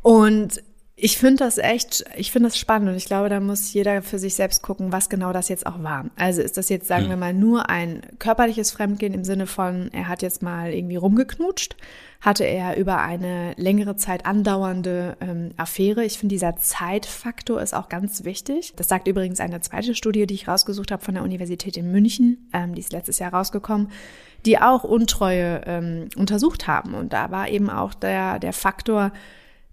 Und 0.01 0.63
ich 1.01 1.17
finde 1.17 1.45
das 1.45 1.57
echt, 1.57 2.03
ich 2.17 2.31
finde 2.31 2.49
das 2.49 2.57
spannend 2.57 2.89
und 2.89 2.95
ich 2.95 3.05
glaube, 3.05 3.29
da 3.29 3.39
muss 3.39 3.71
jeder 3.71 4.01
für 4.01 4.19
sich 4.19 4.35
selbst 4.35 4.61
gucken, 4.61 4.91
was 4.91 5.07
genau 5.07 5.31
das 5.31 5.47
jetzt 5.47 5.65
auch 5.65 5.81
war. 5.81 6.05
Also 6.17 6.41
ist 6.41 6.57
das 6.57 6.67
jetzt, 6.67 6.87
sagen 6.87 7.03
hm. 7.03 7.09
wir 7.11 7.17
mal, 7.17 7.33
nur 7.33 7.69
ein 7.69 8.01
körperliches 8.19 8.71
Fremdgehen 8.71 9.13
im 9.13 9.23
Sinne 9.23 9.47
von, 9.47 9.89
er 9.93 10.09
hat 10.09 10.21
jetzt 10.21 10.41
mal 10.41 10.73
irgendwie 10.73 10.97
rumgeknutscht, 10.97 11.77
hatte 12.19 12.43
er 12.43 12.75
über 12.75 13.01
eine 13.01 13.53
längere 13.55 13.95
Zeit 13.95 14.25
andauernde 14.25 15.15
ähm, 15.21 15.51
Affäre. 15.55 16.03
Ich 16.03 16.17
finde, 16.17 16.35
dieser 16.35 16.57
Zeitfaktor 16.57 17.61
ist 17.61 17.73
auch 17.73 17.87
ganz 17.87 18.25
wichtig. 18.25 18.73
Das 18.75 18.89
sagt 18.89 19.07
übrigens 19.07 19.39
eine 19.39 19.61
zweite 19.61 19.95
Studie, 19.95 20.27
die 20.27 20.33
ich 20.33 20.49
rausgesucht 20.49 20.91
habe 20.91 21.03
von 21.03 21.13
der 21.13 21.23
Universität 21.23 21.77
in 21.77 21.91
München, 21.91 22.49
ähm, 22.51 22.75
die 22.75 22.81
ist 22.81 22.91
letztes 22.91 23.19
Jahr 23.19 23.33
rausgekommen, 23.33 23.89
die 24.45 24.59
auch 24.59 24.83
Untreue 24.83 25.61
ähm, 25.65 26.09
untersucht 26.17 26.67
haben. 26.67 26.93
Und 26.93 27.13
da 27.13 27.31
war 27.31 27.47
eben 27.47 27.69
auch 27.69 27.93
der, 27.93 28.39
der 28.39 28.53
Faktor, 28.53 29.13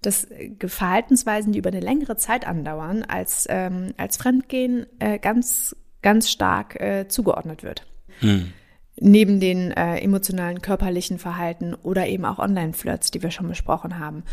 dass 0.03 0.27
Verhaltensweisen, 0.67 1.53
die 1.53 1.59
über 1.59 1.71
eine 1.71 1.81
längere 1.81 2.17
Zeit 2.17 2.47
andauern, 2.47 3.03
als, 3.03 3.47
ähm, 3.49 3.93
als 3.97 4.17
Fremdgehen 4.17 4.87
äh, 4.99 5.19
ganz, 5.19 5.75
ganz 6.03 6.31
stark 6.31 6.81
äh, 6.81 7.09
zugeordnet 7.09 7.63
wird. 7.63 7.87
Mhm. 8.21 8.53
Neben 8.99 9.41
den 9.41 9.73
äh, 9.73 9.99
emotionalen, 9.99 10.63
körperlichen 10.63 11.19
Verhalten 11.19 11.75
oder 11.75 12.07
eben 12.07 12.25
auch 12.25 12.39
Online-Flirts, 12.39 13.11
die 13.11 13.23
wir 13.23 13.31
schon 13.31 13.49
besprochen 13.49 13.99
haben. 13.99 14.25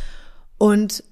Und 0.58 1.04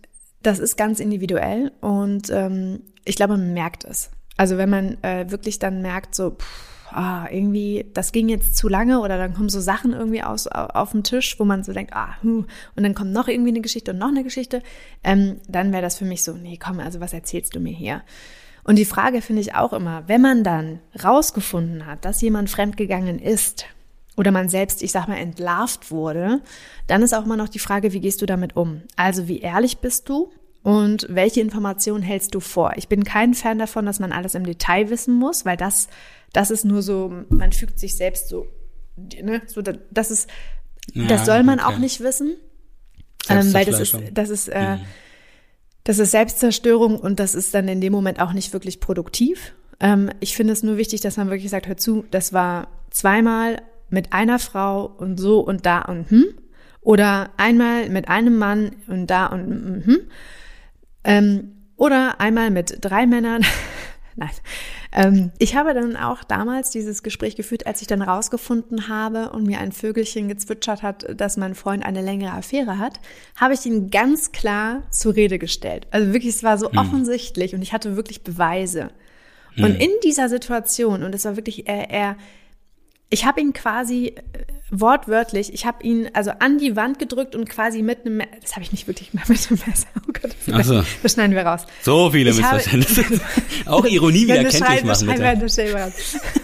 das 0.41 0.59
ist 0.59 0.77
ganz 0.77 0.99
individuell 0.99 1.71
und 1.81 2.29
ähm, 2.29 2.81
ich 3.05 3.15
glaube, 3.15 3.37
man 3.37 3.53
merkt 3.53 3.83
es. 3.83 4.09
Also 4.37 4.57
wenn 4.57 4.69
man 4.69 5.03
äh, 5.03 5.29
wirklich 5.29 5.59
dann 5.59 5.81
merkt, 5.81 6.15
so, 6.15 6.31
pff, 6.31 6.70
ah, 6.93 7.27
irgendwie, 7.31 7.85
das 7.93 8.11
ging 8.11 8.29
jetzt 8.29 8.55
zu 8.55 8.67
lange 8.67 8.99
oder 8.99 9.17
dann 9.17 9.33
kommen 9.33 9.49
so 9.49 9.59
Sachen 9.59 9.93
irgendwie 9.93 10.23
aus, 10.23 10.47
auf 10.47 10.91
den 10.91 11.03
Tisch, 11.03 11.39
wo 11.39 11.45
man 11.45 11.63
so 11.63 11.73
denkt, 11.73 11.93
ah, 11.93 12.21
hm, 12.21 12.45
und 12.75 12.83
dann 12.83 12.95
kommt 12.95 13.11
noch 13.11 13.27
irgendwie 13.27 13.49
eine 13.49 13.61
Geschichte 13.61 13.91
und 13.91 13.97
noch 13.97 14.09
eine 14.09 14.23
Geschichte, 14.23 14.61
ähm, 15.03 15.39
dann 15.47 15.71
wäre 15.71 15.81
das 15.81 15.97
für 15.97 16.05
mich 16.05 16.23
so, 16.23 16.33
nee, 16.33 16.57
komm, 16.57 16.79
also 16.79 16.99
was 16.99 17.13
erzählst 17.13 17.55
du 17.55 17.59
mir 17.59 17.73
hier? 17.73 18.01
Und 18.63 18.77
die 18.77 18.85
Frage 18.85 19.21
finde 19.21 19.41
ich 19.41 19.55
auch 19.55 19.73
immer, 19.73 20.03
wenn 20.07 20.21
man 20.21 20.43
dann 20.43 20.79
rausgefunden 21.03 21.85
hat, 21.85 22.05
dass 22.05 22.21
jemand 22.21 22.49
fremdgegangen 22.49 23.19
ist 23.19 23.65
oder 24.17 24.31
man 24.31 24.49
selbst, 24.49 24.83
ich 24.83 24.91
sag 24.91 25.07
mal, 25.07 25.17
entlarvt 25.17 25.89
wurde, 25.89 26.41
dann 26.87 27.01
ist 27.01 27.13
auch 27.13 27.25
immer 27.25 27.37
noch 27.37 27.49
die 27.49 27.59
Frage, 27.59 27.93
wie 27.93 28.01
gehst 28.01 28.21
du 28.21 28.25
damit 28.25 28.55
um? 28.55 28.83
Also 28.95 29.27
wie 29.27 29.39
ehrlich 29.39 29.79
bist 29.79 30.09
du? 30.09 30.31
Und 30.63 31.07
welche 31.09 31.41
Informationen 31.41 32.03
hältst 32.03 32.35
du 32.35 32.39
vor? 32.39 32.73
Ich 32.75 32.87
bin 32.87 33.03
kein 33.03 33.33
Fan 33.33 33.57
davon, 33.57 33.85
dass 33.85 33.99
man 33.99 34.11
alles 34.11 34.35
im 34.35 34.45
Detail 34.45 34.89
wissen 34.89 35.15
muss, 35.15 35.43
weil 35.43 35.57
das, 35.57 35.87
das 36.33 36.51
ist 36.51 36.65
nur 36.65 36.83
so, 36.83 37.11
man 37.29 37.51
fügt 37.51 37.79
sich 37.79 37.97
selbst 37.97 38.29
so, 38.29 38.45
ne, 38.95 39.41
so 39.47 39.61
das 39.61 40.11
ist, 40.11 40.29
ja, 40.93 41.07
das 41.07 41.25
soll 41.25 41.43
man 41.43 41.59
okay. 41.59 41.67
auch 41.67 41.77
nicht 41.79 42.01
wissen, 42.01 42.35
ähm, 43.27 43.53
weil 43.53 43.65
das 43.65 43.79
ist, 43.79 43.97
das 44.13 44.29
ist, 44.29 44.49
äh, 44.49 44.75
mhm. 44.75 44.81
das 45.83 45.97
ist 45.97 46.11
Selbstzerstörung 46.11 46.99
und 46.99 47.19
das 47.19 47.33
ist 47.33 47.53
dann 47.55 47.67
in 47.67 47.81
dem 47.81 47.93
Moment 47.93 48.19
auch 48.19 48.33
nicht 48.33 48.53
wirklich 48.53 48.79
produktiv. 48.79 49.53
Ähm, 49.79 50.11
ich 50.19 50.35
finde 50.35 50.53
es 50.53 50.61
nur 50.61 50.77
wichtig, 50.77 51.01
dass 51.01 51.17
man 51.17 51.31
wirklich 51.31 51.49
sagt, 51.49 51.67
hör 51.67 51.77
zu, 51.77 52.05
das 52.11 52.33
war 52.33 52.67
zweimal 52.91 53.63
mit 53.89 54.13
einer 54.13 54.37
Frau 54.37 54.85
und 54.85 55.19
so 55.19 55.39
und 55.39 55.65
da 55.65 55.81
und 55.81 56.09
hm. 56.11 56.25
Oder 56.83 57.29
einmal 57.37 57.89
mit 57.89 58.07
einem 58.07 58.39
Mann 58.39 58.71
und 58.87 59.07
da 59.07 59.27
und 59.27 59.83
hm. 59.85 59.99
Hm. 61.03 61.13
Ähm, 61.13 61.51
oder 61.77 62.19
einmal 62.19 62.51
mit 62.51 62.77
drei 62.81 63.07
Männern. 63.07 63.43
Nein. 64.15 64.29
Ähm, 64.93 65.31
ich 65.39 65.55
habe 65.55 65.73
dann 65.73 65.95
auch 65.95 66.23
damals 66.23 66.69
dieses 66.69 67.01
Gespräch 67.01 67.35
geführt, 67.35 67.65
als 67.65 67.81
ich 67.81 67.87
dann 67.87 68.01
rausgefunden 68.01 68.87
habe 68.89 69.31
und 69.31 69.45
mir 69.45 69.59
ein 69.59 69.71
Vögelchen 69.71 70.27
gezwitschert 70.27 70.83
hat, 70.83 71.19
dass 71.19 71.37
mein 71.37 71.55
Freund 71.55 71.85
eine 71.85 72.01
längere 72.01 72.33
Affäre 72.33 72.77
hat, 72.77 72.99
habe 73.35 73.53
ich 73.53 73.65
ihn 73.65 73.89
ganz 73.89 74.31
klar 74.31 74.83
zur 74.91 75.15
Rede 75.15 75.39
gestellt. 75.39 75.87
Also 75.91 76.13
wirklich, 76.13 76.35
es 76.35 76.43
war 76.43 76.57
so 76.57 76.69
hm. 76.69 76.77
offensichtlich 76.77 77.55
und 77.55 77.61
ich 77.61 77.73
hatte 77.73 77.95
wirklich 77.95 78.23
Beweise. 78.23 78.89
Hm. 79.55 79.63
Und 79.63 79.75
in 79.81 79.91
dieser 80.03 80.29
Situation, 80.29 81.03
und 81.03 81.15
es 81.15 81.25
war 81.25 81.37
wirklich, 81.37 81.67
er, 81.67 81.89
er 81.89 82.17
ich 83.11 83.25
habe 83.25 83.41
ihn 83.41 83.53
quasi 83.53 84.07
äh, 84.07 84.45
wortwörtlich, 84.71 85.53
ich 85.53 85.65
habe 85.65 85.83
ihn 85.83 86.09
also 86.13 86.31
an 86.39 86.57
die 86.57 86.75
Wand 86.75 86.97
gedrückt 86.97 87.35
und 87.35 87.47
quasi 87.47 87.81
mit 87.83 88.05
einem, 88.05 88.23
das 88.41 88.53
habe 88.53 88.63
ich 88.63 88.71
nicht 88.71 88.87
wirklich 88.87 89.13
mal 89.13 89.23
mit 89.27 89.47
einem 89.47 89.59
Messer. 89.67 89.87
Oh 89.99 90.11
Gott, 90.13 90.35
das, 90.47 90.67
so. 90.67 90.83
das 91.03 91.13
schneiden 91.13 91.35
wir 91.35 91.45
raus. 91.45 91.67
So 91.83 92.09
viele 92.09 92.33
Missverständnisse. 92.33 93.03
Auch 93.67 93.85
Ironie 93.85 94.23
wieder 94.23 94.43
kenntlich 94.45 94.83
machen. 94.83 95.07
Bitte. 95.07 95.91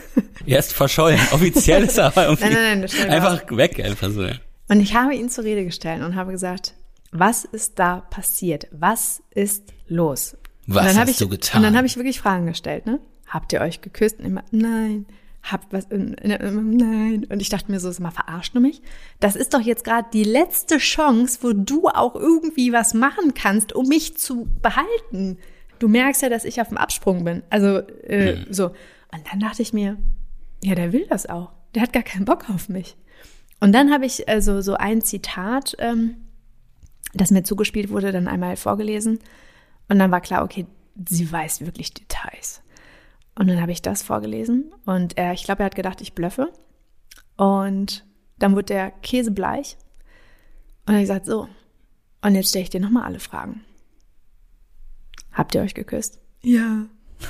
Erst 0.45 0.74
verschollen. 0.74 1.20
Offiziell 1.32 1.84
ist 1.84 1.97
er 1.97 2.05
aber 2.05 2.26
irgendwie 2.26 2.53
nein, 2.53 2.80
nein, 2.80 2.89
nein, 2.99 3.09
einfach 3.09 3.43
raus. 3.43 3.57
weg, 3.57 3.84
einfach 3.84 4.09
so. 4.11 4.28
Und 4.70 4.82
ich 4.82 4.93
habe 4.93 5.15
ihn 5.15 5.30
zur 5.30 5.43
Rede 5.43 5.65
gestellt 5.65 6.03
und 6.03 6.15
habe 6.15 6.32
gesagt, 6.32 6.74
was 7.11 7.45
ist 7.45 7.80
da 7.80 8.01
passiert? 8.09 8.68
Was 8.72 9.22
ist 9.34 9.63
los? 9.88 10.38
Was 10.65 10.97
hast 10.97 11.09
ich, 11.09 11.18
du 11.18 11.30
getan? 11.30 11.59
Und 11.59 11.63
dann 11.63 11.78
habe 11.78 11.88
ich 11.88 11.95
wirklich 11.95 12.20
Fragen 12.20 12.45
gestellt, 12.45 12.86
ne? 12.86 12.99
Habt 13.28 13.51
ihr 13.51 13.61
euch 13.61 13.82
geküsst? 13.82 14.20
Und 14.20 14.26
immer, 14.26 14.43
nein 14.51 15.05
hab 15.52 15.72
was, 15.72 15.88
nein. 15.89 17.26
Und 17.30 17.41
ich 17.41 17.50
dachte 17.50 17.72
mir 17.72 17.80
so, 17.80 17.91
mal 18.02 18.12
verarscht 18.12 18.56
du 18.56 18.60
mich? 18.60 18.82
Das 19.20 19.36
ist 19.36 19.54
doch 19.54 19.62
jetzt 19.62 19.84
gerade 19.84 20.08
die 20.14 20.24
letzte 20.24 20.78
Chance, 20.78 21.39
wo 21.41 21.54
du 21.54 21.88
auch 21.88 22.16
irgendwie 22.16 22.74
was 22.74 22.93
machen 22.93 23.34
kannst, 23.34 23.74
um 23.74 23.88
mich 23.88 24.18
zu 24.18 24.48
behalten. 24.62 25.38
Du 25.80 25.88
merkst 25.88 26.22
ja, 26.22 26.30
dass 26.30 26.45
ich 26.45 26.62
auf 26.62 26.70
dem 26.70 26.78
Absprung 26.78 27.24
bin. 27.24 27.43
Also 27.50 27.80
äh, 28.04 28.38
mhm. 28.38 28.54
so. 28.54 28.68
Und 28.68 29.32
dann 29.32 29.39
dachte 29.39 29.62
ich 29.62 29.74
mir, 29.74 29.98
ja, 30.64 30.76
der 30.76 30.91
will 30.91 31.06
das 31.10 31.28
auch. 31.28 31.52
Der 31.76 31.82
hat 31.82 31.93
gar 31.93 32.04
keinen 32.04 32.26
Bock 32.26 32.50
auf 32.50 32.70
mich. 32.70 32.98
Und 33.60 33.74
dann 33.74 33.91
habe 33.91 34.06
ich 34.06 34.28
also 34.28 34.62
so 34.62 34.76
ein 34.76 35.02
Zitat, 35.02 35.76
ähm, 35.80 36.16
das 37.14 37.32
mir 37.32 37.43
zugespielt 37.43 37.89
wurde, 37.89 38.12
dann 38.12 38.28
einmal 38.28 38.56
vorgelesen. 38.58 39.20
Und 39.89 40.00
dann 40.00 40.12
war 40.12 40.22
klar, 40.22 40.43
okay, 40.43 40.66
sie 41.08 41.32
weiß 41.32 41.62
wirklich 41.62 41.93
Details. 41.93 42.62
Und 43.38 43.48
dann 43.48 43.62
habe 43.62 43.72
ich 43.72 43.84
das 43.84 44.02
vorgelesen 44.02 44.74
und 44.86 45.18
er, 45.18 45.32
ich 45.34 45.44
glaube, 45.44 45.62
er 45.62 45.68
hat 45.68 45.76
gedacht, 45.76 46.02
ich 46.02 46.14
blöffe. 46.14 46.52
Und 47.36 48.04
dann 48.40 48.54
wurde 48.54 48.66
der 48.66 48.92
Käse 48.92 49.32
bleich. 49.32 49.78
Und 50.88 50.96
er 50.96 51.02
gesagt, 51.02 51.28
so, 51.28 51.48
und 52.24 52.34
jetzt 52.36 52.50
stelle 52.50 52.64
ich 52.64 52.72
dir 52.72 52.80
nochmal 52.80 53.04
alle 53.04 53.20
Fragen. 53.20 53.64
Habt 55.34 55.54
ihr 55.54 55.62
euch 55.62 55.76
geküsst? 55.76 56.20
Ja. 56.42 56.88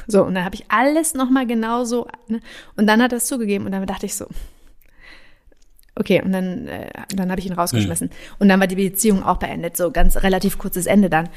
So, 0.07 0.23
und 0.23 0.35
dann 0.35 0.45
habe 0.45 0.55
ich 0.55 0.71
alles 0.71 1.13
nochmal 1.13 1.45
genauso. 1.45 2.07
Ne? 2.27 2.39
Und 2.77 2.87
dann 2.87 3.01
hat 3.01 3.11
er 3.11 3.17
es 3.17 3.25
zugegeben 3.25 3.65
und 3.65 3.73
dann 3.73 3.85
dachte 3.85 4.05
ich 4.05 4.15
so, 4.15 4.27
Okay, 5.99 6.21
und 6.23 6.31
dann, 6.31 6.67
äh, 6.67 6.89
dann 7.15 7.31
habe 7.31 7.39
ich 7.39 7.47
ihn 7.47 7.53
rausgeschmissen. 7.53 8.07
Mhm. 8.07 8.35
Und 8.39 8.49
dann 8.49 8.59
war 8.59 8.67
die 8.67 8.75
Beziehung 8.75 9.23
auch 9.23 9.37
beendet, 9.37 9.77
so 9.77 9.91
ganz 9.91 10.17
relativ 10.17 10.57
kurzes 10.57 10.85
Ende 10.85 11.09
dann. 11.09 11.29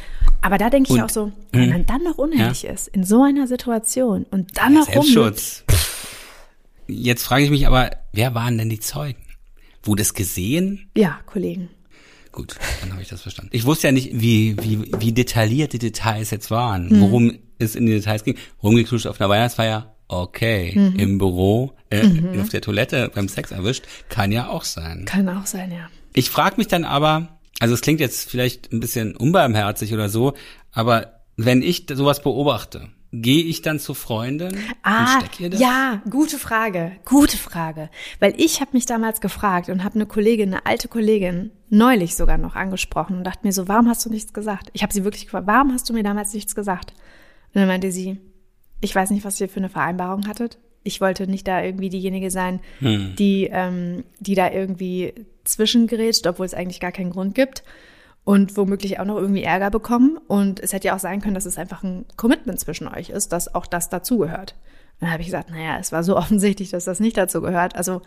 Aber 0.43 0.59
da 0.59 0.69
denke 0.69 0.93
ich 0.93 0.99
und, 0.99 1.05
auch 1.05 1.11
so, 1.11 1.33
wenn 1.53 1.67
mhm. 1.67 1.71
man 1.71 1.87
dann 1.87 2.03
noch 2.03 2.19
unehrlich 2.19 2.63
ja. 2.63 2.73
ist, 2.73 2.89
in 2.89 3.05
so 3.05 3.23
einer 3.23 3.47
Situation 3.47 4.27
und 4.31 4.59
dann 4.59 4.75
ja, 4.75 4.81
noch 4.81 4.87
Selbstschutz. 4.87 5.65
Jetzt 6.87 7.23
frage 7.23 7.45
ich 7.45 7.51
mich 7.51 7.67
aber, 7.67 7.91
wer 8.13 8.35
waren 8.35 8.59
denn 8.59 8.69
die 8.69 8.81
Zeugen? 8.81 9.23
Wurde 9.83 10.03
es 10.03 10.13
gesehen? 10.13 10.91
Ja, 10.97 11.21
Kollegen. 11.25 11.71
Gut, 12.33 12.57
dann 12.81 12.93
habe 12.93 13.03
ich 13.03 13.09
das 13.09 13.23
verstanden. 13.23 13.51
Ich 13.55 13.65
wusste 13.65 13.89
ja 13.89 13.93
nicht, 13.93 14.11
wie, 14.13 14.57
wie, 14.63 14.93
wie 14.99 15.13
detailliert 15.13 15.73
die 15.73 15.79
Details 15.79 16.31
jetzt 16.31 16.51
waren, 16.51 16.89
mhm. 16.89 17.01
worum 17.01 17.39
es 17.59 17.75
in 17.75 17.87
die 17.87 17.93
Details 17.93 18.25
ging. 18.25 18.37
Rumgeknutscht 18.63 19.07
auf 19.07 19.21
einer 19.21 19.31
Weihnachtsfeier, 19.31 19.97
okay. 20.11 20.73
Mhm. 20.75 20.99
Im 20.99 21.19
Büro, 21.19 21.73
äh, 21.91 22.03
mhm. 22.03 22.41
auf 22.41 22.49
der 22.49 22.61
Toilette 22.61 23.11
beim 23.15 23.29
Sex 23.29 23.51
erwischt, 23.51 23.85
kann 24.09 24.33
ja 24.33 24.49
auch 24.49 24.65
sein. 24.65 25.05
Kann 25.07 25.29
auch 25.29 25.47
sein, 25.47 25.73
ja. 25.73 25.89
Ich 26.13 26.31
frage 26.31 26.57
mich 26.57 26.69
dann 26.69 26.85
aber, 26.85 27.39
also 27.61 27.75
es 27.75 27.81
klingt 27.81 28.01
jetzt 28.01 28.31
vielleicht 28.31 28.73
ein 28.73 28.81
bisschen 28.81 29.17
unbarmherzig 29.17 29.95
oder 29.95 30.09
so, 30.09 30.35
aber 30.73 31.21
wenn 31.37 31.63
ich 31.63 31.87
sowas 31.93 32.23
beobachte, 32.23 32.89
gehe 33.13 33.45
ich 33.45 33.63
dann 33.63 33.79
zu 33.79 33.95
Freundin 33.95 34.57
ah, 34.83 35.01
und 35.01 35.09
steck 35.21 35.41
ihr 35.41 35.51
das? 35.51 35.61
Ja, 35.61 36.03
gute 36.09 36.39
Frage, 36.39 36.93
gute 37.05 37.37
Frage. 37.37 37.91
Weil 38.21 38.35
ich 38.37 38.61
habe 38.61 38.71
mich 38.73 38.87
damals 38.87 39.21
gefragt 39.21 39.69
und 39.69 39.83
habe 39.83 39.97
eine 39.97 40.07
Kollegin, 40.07 40.55
eine 40.55 40.67
alte 40.67 40.89
Kollegin, 40.89 41.51
neulich 41.69 42.15
sogar 42.17 42.39
noch 42.39 42.57
angesprochen 42.57 43.17
und 43.17 43.25
dachte 43.25 43.47
mir 43.47 43.53
so, 43.53 43.69
warum 43.69 43.89
hast 43.89 44.05
du 44.05 44.11
nichts 44.11 44.33
gesagt? 44.33 44.71
Ich 44.75 44.83
habe 44.83 44.93
sie 44.93 45.05
wirklich 45.05 45.25
gefragt, 45.25 45.47
warum 45.47 45.73
hast 45.73 45.89
du 45.89 45.93
mir 45.93 46.03
damals 46.03 46.33
nichts 46.35 46.55
gesagt? 46.55 46.93
Und 47.53 47.61
dann 47.61 47.69
meinte 47.69 47.91
sie, 47.91 48.21
ich 48.81 48.95
weiß 48.95 49.11
nicht, 49.11 49.25
was 49.25 49.41
ihr 49.41 49.49
für 49.49 49.61
eine 49.61 49.69
Vereinbarung 49.69 50.27
hattet. 50.27 50.59
Ich 50.83 51.01
wollte 51.01 51.27
nicht 51.27 51.47
da 51.47 51.63
irgendwie 51.63 51.91
diejenige 51.91 52.31
sein, 52.31 52.61
hm. 52.79 53.15
die, 53.17 53.49
ähm, 53.53 54.05
die 54.19 54.35
da 54.35 54.51
irgendwie 54.51 55.15
zwischengerätscht, 55.45 56.27
obwohl 56.27 56.47
es 56.47 56.55
eigentlich 56.55 56.81
gar 56.81 56.93
keinen 56.93 57.11
Grund 57.11 57.35
gibt 57.35 57.63
und 58.25 58.57
womöglich 58.57 58.99
auch 58.99 59.05
noch 59.05 59.17
irgendwie 59.17 59.43
Ärger 59.43 59.71
bekommen. 59.71 60.19
Und 60.27 60.61
es 60.61 60.73
hätte 60.73 60.89
ja 60.89 60.95
auch 60.95 61.01
sein 61.01 61.21
können, 61.21 61.35
dass 61.35 61.47
es 61.47 61.59
einfach 61.59 61.83
ein 61.83 62.07
Commitment 62.17 62.59
zwischen 62.61 62.89
euch 62.89 63.11
ist, 63.11 63.33
dass 63.33 63.55
auch 63.55 63.67
das 63.67 63.91
dazugehört. 63.91 64.57
Dann 65.01 65.11
habe 65.11 65.21
ich 65.21 65.29
gesagt, 65.29 65.51
naja, 65.51 65.79
es 65.79 65.93
war 65.93 66.03
so 66.03 66.17
offensichtlich, 66.17 66.71
dass 66.71 66.85
das 66.85 67.01
nicht 67.01 67.17
dazu 67.17 67.43
gehört. 67.43 67.77
Also, 67.77 68.03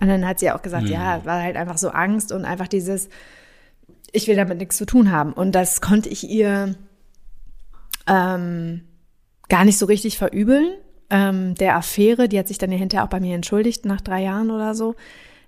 und 0.00 0.08
dann 0.08 0.26
hat 0.26 0.38
sie 0.38 0.50
auch 0.50 0.62
gesagt, 0.62 0.84
hm. 0.84 0.92
ja, 0.92 1.18
es 1.18 1.26
war 1.26 1.42
halt 1.42 1.56
einfach 1.56 1.76
so 1.76 1.90
Angst 1.90 2.32
und 2.32 2.46
einfach 2.46 2.68
dieses, 2.68 3.10
ich 4.12 4.26
will 4.26 4.36
damit 4.36 4.58
nichts 4.58 4.78
zu 4.78 4.86
tun 4.86 5.10
haben. 5.10 5.34
Und 5.34 5.52
das 5.52 5.82
konnte 5.82 6.08
ich 6.08 6.28
ihr 6.28 6.76
ähm, 8.06 8.82
gar 9.50 9.66
nicht 9.66 9.76
so 9.76 9.84
richtig 9.84 10.16
verübeln. 10.16 10.72
Ähm, 11.10 11.54
der 11.56 11.76
Affäre, 11.76 12.28
die 12.28 12.38
hat 12.38 12.48
sich 12.48 12.56
dann 12.56 12.72
ja 12.72 12.78
hinterher 12.78 13.04
auch 13.04 13.10
bei 13.10 13.20
mir 13.20 13.34
entschuldigt 13.34 13.84
nach 13.84 14.00
drei 14.00 14.22
Jahren 14.22 14.50
oder 14.50 14.74
so, 14.74 14.94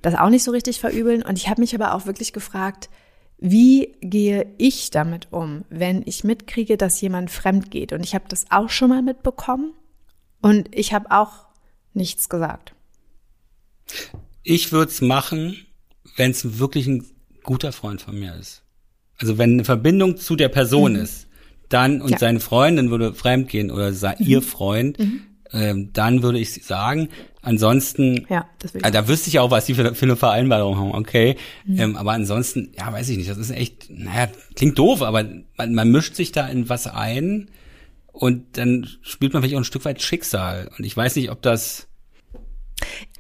das 0.02 0.14
auch 0.14 0.28
nicht 0.28 0.42
so 0.42 0.50
richtig 0.50 0.80
verübeln. 0.80 1.22
Und 1.22 1.38
ich 1.38 1.48
habe 1.48 1.62
mich 1.62 1.74
aber 1.74 1.94
auch 1.94 2.04
wirklich 2.04 2.34
gefragt, 2.34 2.90
wie 3.38 3.94
gehe 4.00 4.46
ich 4.58 4.90
damit 4.90 5.28
um, 5.32 5.64
wenn 5.70 6.02
ich 6.04 6.24
mitkriege, 6.24 6.76
dass 6.76 7.00
jemand 7.00 7.30
fremd 7.30 7.70
geht? 7.70 7.92
Und 7.92 8.04
ich 8.04 8.14
habe 8.14 8.24
das 8.28 8.44
auch 8.50 8.70
schon 8.70 8.90
mal 8.90 9.02
mitbekommen 9.02 9.72
und 10.40 10.68
ich 10.72 10.92
habe 10.92 11.10
auch 11.10 11.46
nichts 11.94 12.28
gesagt. 12.28 12.74
Ich 14.42 14.72
würde 14.72 14.90
es 14.90 15.00
machen, 15.00 15.56
wenn 16.16 16.32
es 16.32 16.58
wirklich 16.58 16.86
ein 16.86 17.04
guter 17.42 17.72
Freund 17.72 18.02
von 18.02 18.18
mir 18.18 18.34
ist. 18.34 18.62
Also 19.18 19.38
wenn 19.38 19.52
eine 19.54 19.64
Verbindung 19.64 20.16
zu 20.16 20.34
der 20.36 20.48
Person 20.48 20.94
mhm. 20.94 21.00
ist 21.00 21.28
dann 21.72 22.00
und 22.00 22.10
ja. 22.10 22.18
seine 22.18 22.40
Freundin 22.40 22.90
würde 22.90 23.14
fremdgehen 23.14 23.70
oder 23.70 23.92
sei, 23.92 24.16
mhm. 24.18 24.26
ihr 24.26 24.42
Freund, 24.42 24.98
mhm. 24.98 25.22
ähm, 25.52 25.90
dann 25.92 26.22
würde 26.22 26.38
ich 26.38 26.64
sagen, 26.64 27.08
ansonsten, 27.40 28.26
ja, 28.28 28.46
das 28.58 28.74
will 28.74 28.80
ich. 28.80 28.86
Äh, 28.86 28.90
da 28.90 29.08
wüsste 29.08 29.28
ich 29.28 29.38
auch, 29.38 29.50
was 29.50 29.66
die 29.66 29.74
für, 29.74 29.94
für 29.94 30.04
eine 30.04 30.16
Vereinbarung 30.16 30.76
haben, 30.78 30.94
okay. 30.94 31.36
Mhm. 31.64 31.80
Ähm, 31.80 31.96
aber 31.96 32.12
ansonsten, 32.12 32.72
ja, 32.76 32.92
weiß 32.92 33.08
ich 33.08 33.16
nicht, 33.16 33.30
das 33.30 33.38
ist 33.38 33.50
echt, 33.50 33.90
naja, 33.90 34.28
klingt 34.54 34.78
doof, 34.78 35.02
aber 35.02 35.24
man, 35.56 35.74
man 35.74 35.90
mischt 35.90 36.14
sich 36.14 36.32
da 36.32 36.46
in 36.46 36.68
was 36.68 36.86
ein 36.86 37.50
und 38.12 38.58
dann 38.58 38.86
spielt 39.02 39.32
man 39.32 39.42
vielleicht 39.42 39.56
auch 39.56 39.60
ein 39.60 39.64
Stück 39.64 39.84
weit 39.84 40.02
Schicksal. 40.02 40.70
Und 40.76 40.84
ich 40.84 40.96
weiß 40.96 41.16
nicht, 41.16 41.30
ob 41.30 41.42
das 41.42 41.88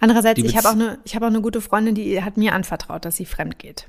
Andererseits, 0.00 0.40
ich 0.42 0.56
habe 0.56 0.68
auch 0.68 0.72
eine, 0.72 0.98
ich 1.04 1.14
habe 1.14 1.26
auch 1.26 1.30
eine 1.30 1.40
gute 1.40 1.60
Freundin, 1.60 1.94
die 1.94 2.22
hat 2.22 2.36
mir 2.36 2.52
anvertraut, 2.52 3.04
dass 3.04 3.16
sie 3.16 3.26
fremd 3.26 3.58
geht. 3.58 3.88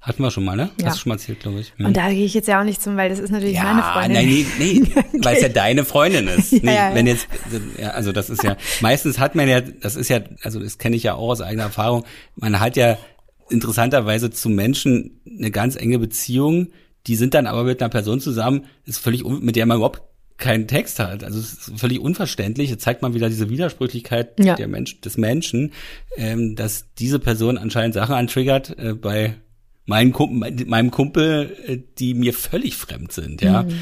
Hatten 0.00 0.22
wir 0.22 0.30
schon 0.30 0.44
mal, 0.44 0.56
ne? 0.56 0.70
Ja. 0.80 0.86
Hast 0.86 0.96
du 0.96 1.00
schon 1.00 1.10
mal 1.10 1.16
erzählt, 1.16 1.40
glaube 1.40 1.60
ich. 1.60 1.72
Hm. 1.76 1.86
Und 1.86 1.96
da 1.96 2.08
gehe 2.10 2.24
ich 2.24 2.32
jetzt 2.32 2.46
ja 2.46 2.60
auch 2.60 2.64
nicht 2.64 2.80
zum, 2.80 2.96
weil 2.96 3.08
das 3.08 3.18
ist 3.18 3.30
natürlich 3.30 3.56
ja, 3.56 3.64
meine 3.64 3.82
Freundin. 3.82 4.12
nein, 4.12 4.46
nee, 4.58 4.82
nee, 4.82 5.22
weil 5.24 5.36
es 5.36 5.42
ja 5.42 5.48
deine 5.48 5.84
Freundin 5.84 6.28
ist. 6.28 6.52
Nee, 6.62 6.74
ja, 6.74 6.94
wenn 6.94 7.06
jetzt, 7.06 7.28
ja, 7.78 7.90
also 7.90 8.12
das 8.12 8.30
ist 8.30 8.42
ja, 8.42 8.56
meistens 8.80 9.18
hat 9.18 9.34
man 9.34 9.48
ja, 9.48 9.60
das 9.60 9.96
ist 9.96 10.08
ja, 10.08 10.20
also 10.42 10.60
das 10.60 10.78
kenne 10.78 10.96
ich 10.96 11.02
ja 11.02 11.14
auch 11.14 11.30
aus 11.30 11.40
eigener 11.40 11.64
Erfahrung, 11.64 12.04
man 12.36 12.58
hat 12.58 12.76
ja 12.76 12.98
interessanterweise 13.48 14.30
zu 14.30 14.48
Menschen 14.48 15.20
eine 15.26 15.50
ganz 15.50 15.76
enge 15.76 15.98
Beziehung, 15.98 16.68
die 17.06 17.16
sind 17.16 17.34
dann 17.34 17.46
aber 17.46 17.64
mit 17.64 17.80
einer 17.80 17.90
Person 17.90 18.20
zusammen, 18.20 18.66
ist 18.84 18.98
völlig, 18.98 19.24
mit 19.24 19.56
der 19.56 19.66
man 19.66 19.78
überhaupt 19.78 20.02
keinen 20.36 20.68
Text 20.68 20.98
hat. 21.00 21.24
Also 21.24 21.38
es 21.38 21.52
ist 21.52 21.80
völlig 21.80 22.00
unverständlich. 22.00 22.70
Jetzt 22.70 22.84
zeigt 22.84 23.02
man 23.02 23.12
wieder 23.14 23.28
diese 23.28 23.50
Widersprüchlichkeit 23.50 24.38
der 24.38 24.68
Mensch, 24.68 25.00
des 25.00 25.16
Menschen, 25.16 25.72
ähm, 26.16 26.54
dass 26.54 26.86
diese 26.98 27.18
Person 27.18 27.58
anscheinend 27.58 27.94
Sachen 27.94 28.14
antriggert 28.14 28.78
äh, 28.78 28.94
bei 28.94 29.34
meinem 29.88 30.12
Kumpel, 30.12 30.66
meinem 30.66 30.90
Kumpel, 30.90 31.56
äh, 31.66 31.78
die 31.98 32.14
mir 32.14 32.34
völlig 32.34 32.76
fremd 32.76 33.10
sind, 33.10 33.40
ja. 33.40 33.62
Mhm. 33.62 33.78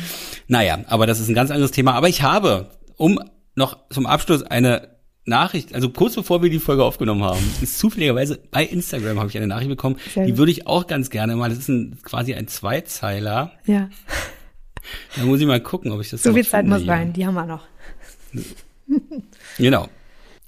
Naja, 0.47 0.79
aber 0.87 1.07
das 1.07 1.19
ist 1.21 1.29
ein 1.29 1.35
ganz 1.35 1.51
anderes 1.51 1.73
Thema. 1.73 1.95
Aber 1.95 2.09
ich 2.09 2.23
habe, 2.23 2.71
um 2.97 3.19
noch 3.57 3.79
zum 3.91 4.07
Abschluss 4.07 4.45
eine 4.45 4.97
Nachricht, 5.25 5.75
also 5.75 5.91
kurz 5.91 6.15
bevor 6.15 6.43
wir 6.43 6.51
die 6.51 6.61
Folge 6.61 6.85
aufgenommen 6.85 7.25
haben, 7.25 7.43
ist 7.61 7.79
zufälligerweise 7.79 8.39
bei 8.53 8.65
Instagram 8.65 9.19
habe 9.19 9.29
ich 9.29 9.37
eine 9.37 9.49
Nachricht 9.49 9.69
bekommen, 9.69 9.97
Sehr 10.15 10.27
die 10.27 10.39
würde 10.39 10.53
ich 10.53 10.69
auch 10.69 10.87
ganz 10.87 11.11
gerne 11.11 11.35
mal, 11.35 11.51
das 11.51 11.59
ist 11.59 11.69
ein, 11.69 11.99
quasi 12.05 12.35
ein 12.35 12.47
Zweizeiler. 12.47 13.53
Ja, 13.67 13.91
Da 15.17 15.25
muss 15.25 15.41
ich 15.41 15.47
mal 15.47 15.61
gucken, 15.61 15.91
ob 15.91 16.01
ich 16.01 16.11
das 16.11 16.23
so 16.23 16.33
viel 16.33 16.47
Zeit 16.47 16.67
muss 16.67 16.87
rein, 16.87 17.13
die 17.13 17.27
haben 17.27 17.35
wir 17.35 17.47
noch. 17.47 17.65
Genau. 19.59 19.89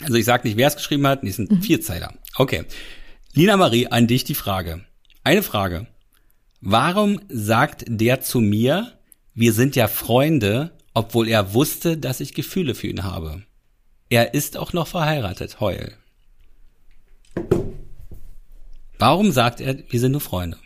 Also 0.00 0.14
ich 0.14 0.24
sage 0.24 0.46
nicht, 0.46 0.56
wer 0.56 0.68
es 0.68 0.76
geschrieben 0.76 1.04
hat, 1.08 1.24
die 1.24 1.30
sind 1.32 1.64
Vierzeiler. 1.64 2.14
Okay. 2.36 2.62
Lina 3.32 3.56
Marie, 3.56 3.88
an 3.88 4.06
dich 4.06 4.22
die 4.22 4.36
Frage. 4.36 4.84
Eine 5.28 5.42
Frage. 5.42 5.86
Warum 6.62 7.20
sagt 7.28 7.84
der 7.86 8.22
zu 8.22 8.40
mir, 8.40 8.92
wir 9.34 9.52
sind 9.52 9.76
ja 9.76 9.86
Freunde, 9.86 10.70
obwohl 10.94 11.28
er 11.28 11.52
wusste, 11.52 11.98
dass 11.98 12.20
ich 12.20 12.32
Gefühle 12.32 12.74
für 12.74 12.86
ihn 12.86 13.04
habe? 13.04 13.42
Er 14.08 14.32
ist 14.32 14.56
auch 14.56 14.72
noch 14.72 14.86
verheiratet, 14.86 15.60
heul. 15.60 15.92
Warum 18.98 19.30
sagt 19.30 19.60
er, 19.60 19.76
wir 19.90 20.00
sind 20.00 20.12
nur 20.12 20.22
Freunde? 20.22 20.56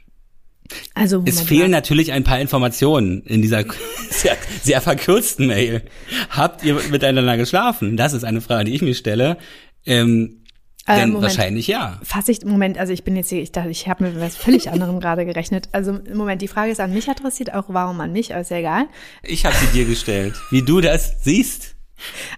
Also 0.94 1.24
Es 1.26 1.40
fehlen 1.40 1.72
natürlich 1.72 2.12
ein 2.12 2.22
paar 2.22 2.38
Informationen 2.38 3.24
in 3.24 3.42
dieser 3.42 3.64
sehr, 4.10 4.36
sehr 4.62 4.80
verkürzten 4.80 5.48
Mail. 5.48 5.82
Habt 6.30 6.62
ihr 6.62 6.74
miteinander 6.88 7.36
geschlafen? 7.36 7.96
Das 7.96 8.12
ist 8.12 8.22
eine 8.22 8.40
Frage, 8.40 8.66
die 8.66 8.76
ich 8.76 8.82
mir 8.82 8.94
stelle. 8.94 9.38
Ähm, 9.84 10.36
Äh, 10.36 10.41
denn 10.89 11.11
Moment. 11.11 11.22
wahrscheinlich 11.22 11.66
ja. 11.66 12.01
Fass 12.03 12.28
ich, 12.28 12.45
Moment, 12.45 12.78
also 12.78 12.93
ich 12.93 13.05
bin 13.05 13.16
jetzt 13.16 13.28
hier, 13.28 13.41
ich 13.43 13.53
dachte, 13.53 13.70
ich 13.70 13.89
habe 13.89 14.05
mit 14.05 14.20
was 14.20 14.37
völlig 14.37 14.70
anderem 14.70 15.01
gerade 15.01 15.24
gerechnet. 15.24 15.68
Also 15.72 15.93
im 15.93 16.16
Moment, 16.16 16.43
die 16.43 16.49
Frage 16.49 16.72
ist 16.72 16.80
an 16.80 16.93
mich 16.93 17.09
adressiert, 17.09 17.55
auch 17.55 17.64
warum 17.68 18.01
an 18.01 18.12
mich, 18.12 18.33
aber 18.33 18.41
ist 18.41 18.51
ja 18.51 18.59
egal. 18.59 18.87
Ich 19.22 19.45
habe 19.45 19.55
sie 19.57 19.66
dir 19.66 19.85
gestellt, 19.85 20.35
wie 20.51 20.62
du 20.62 20.80
das 20.80 21.22
siehst. 21.22 21.76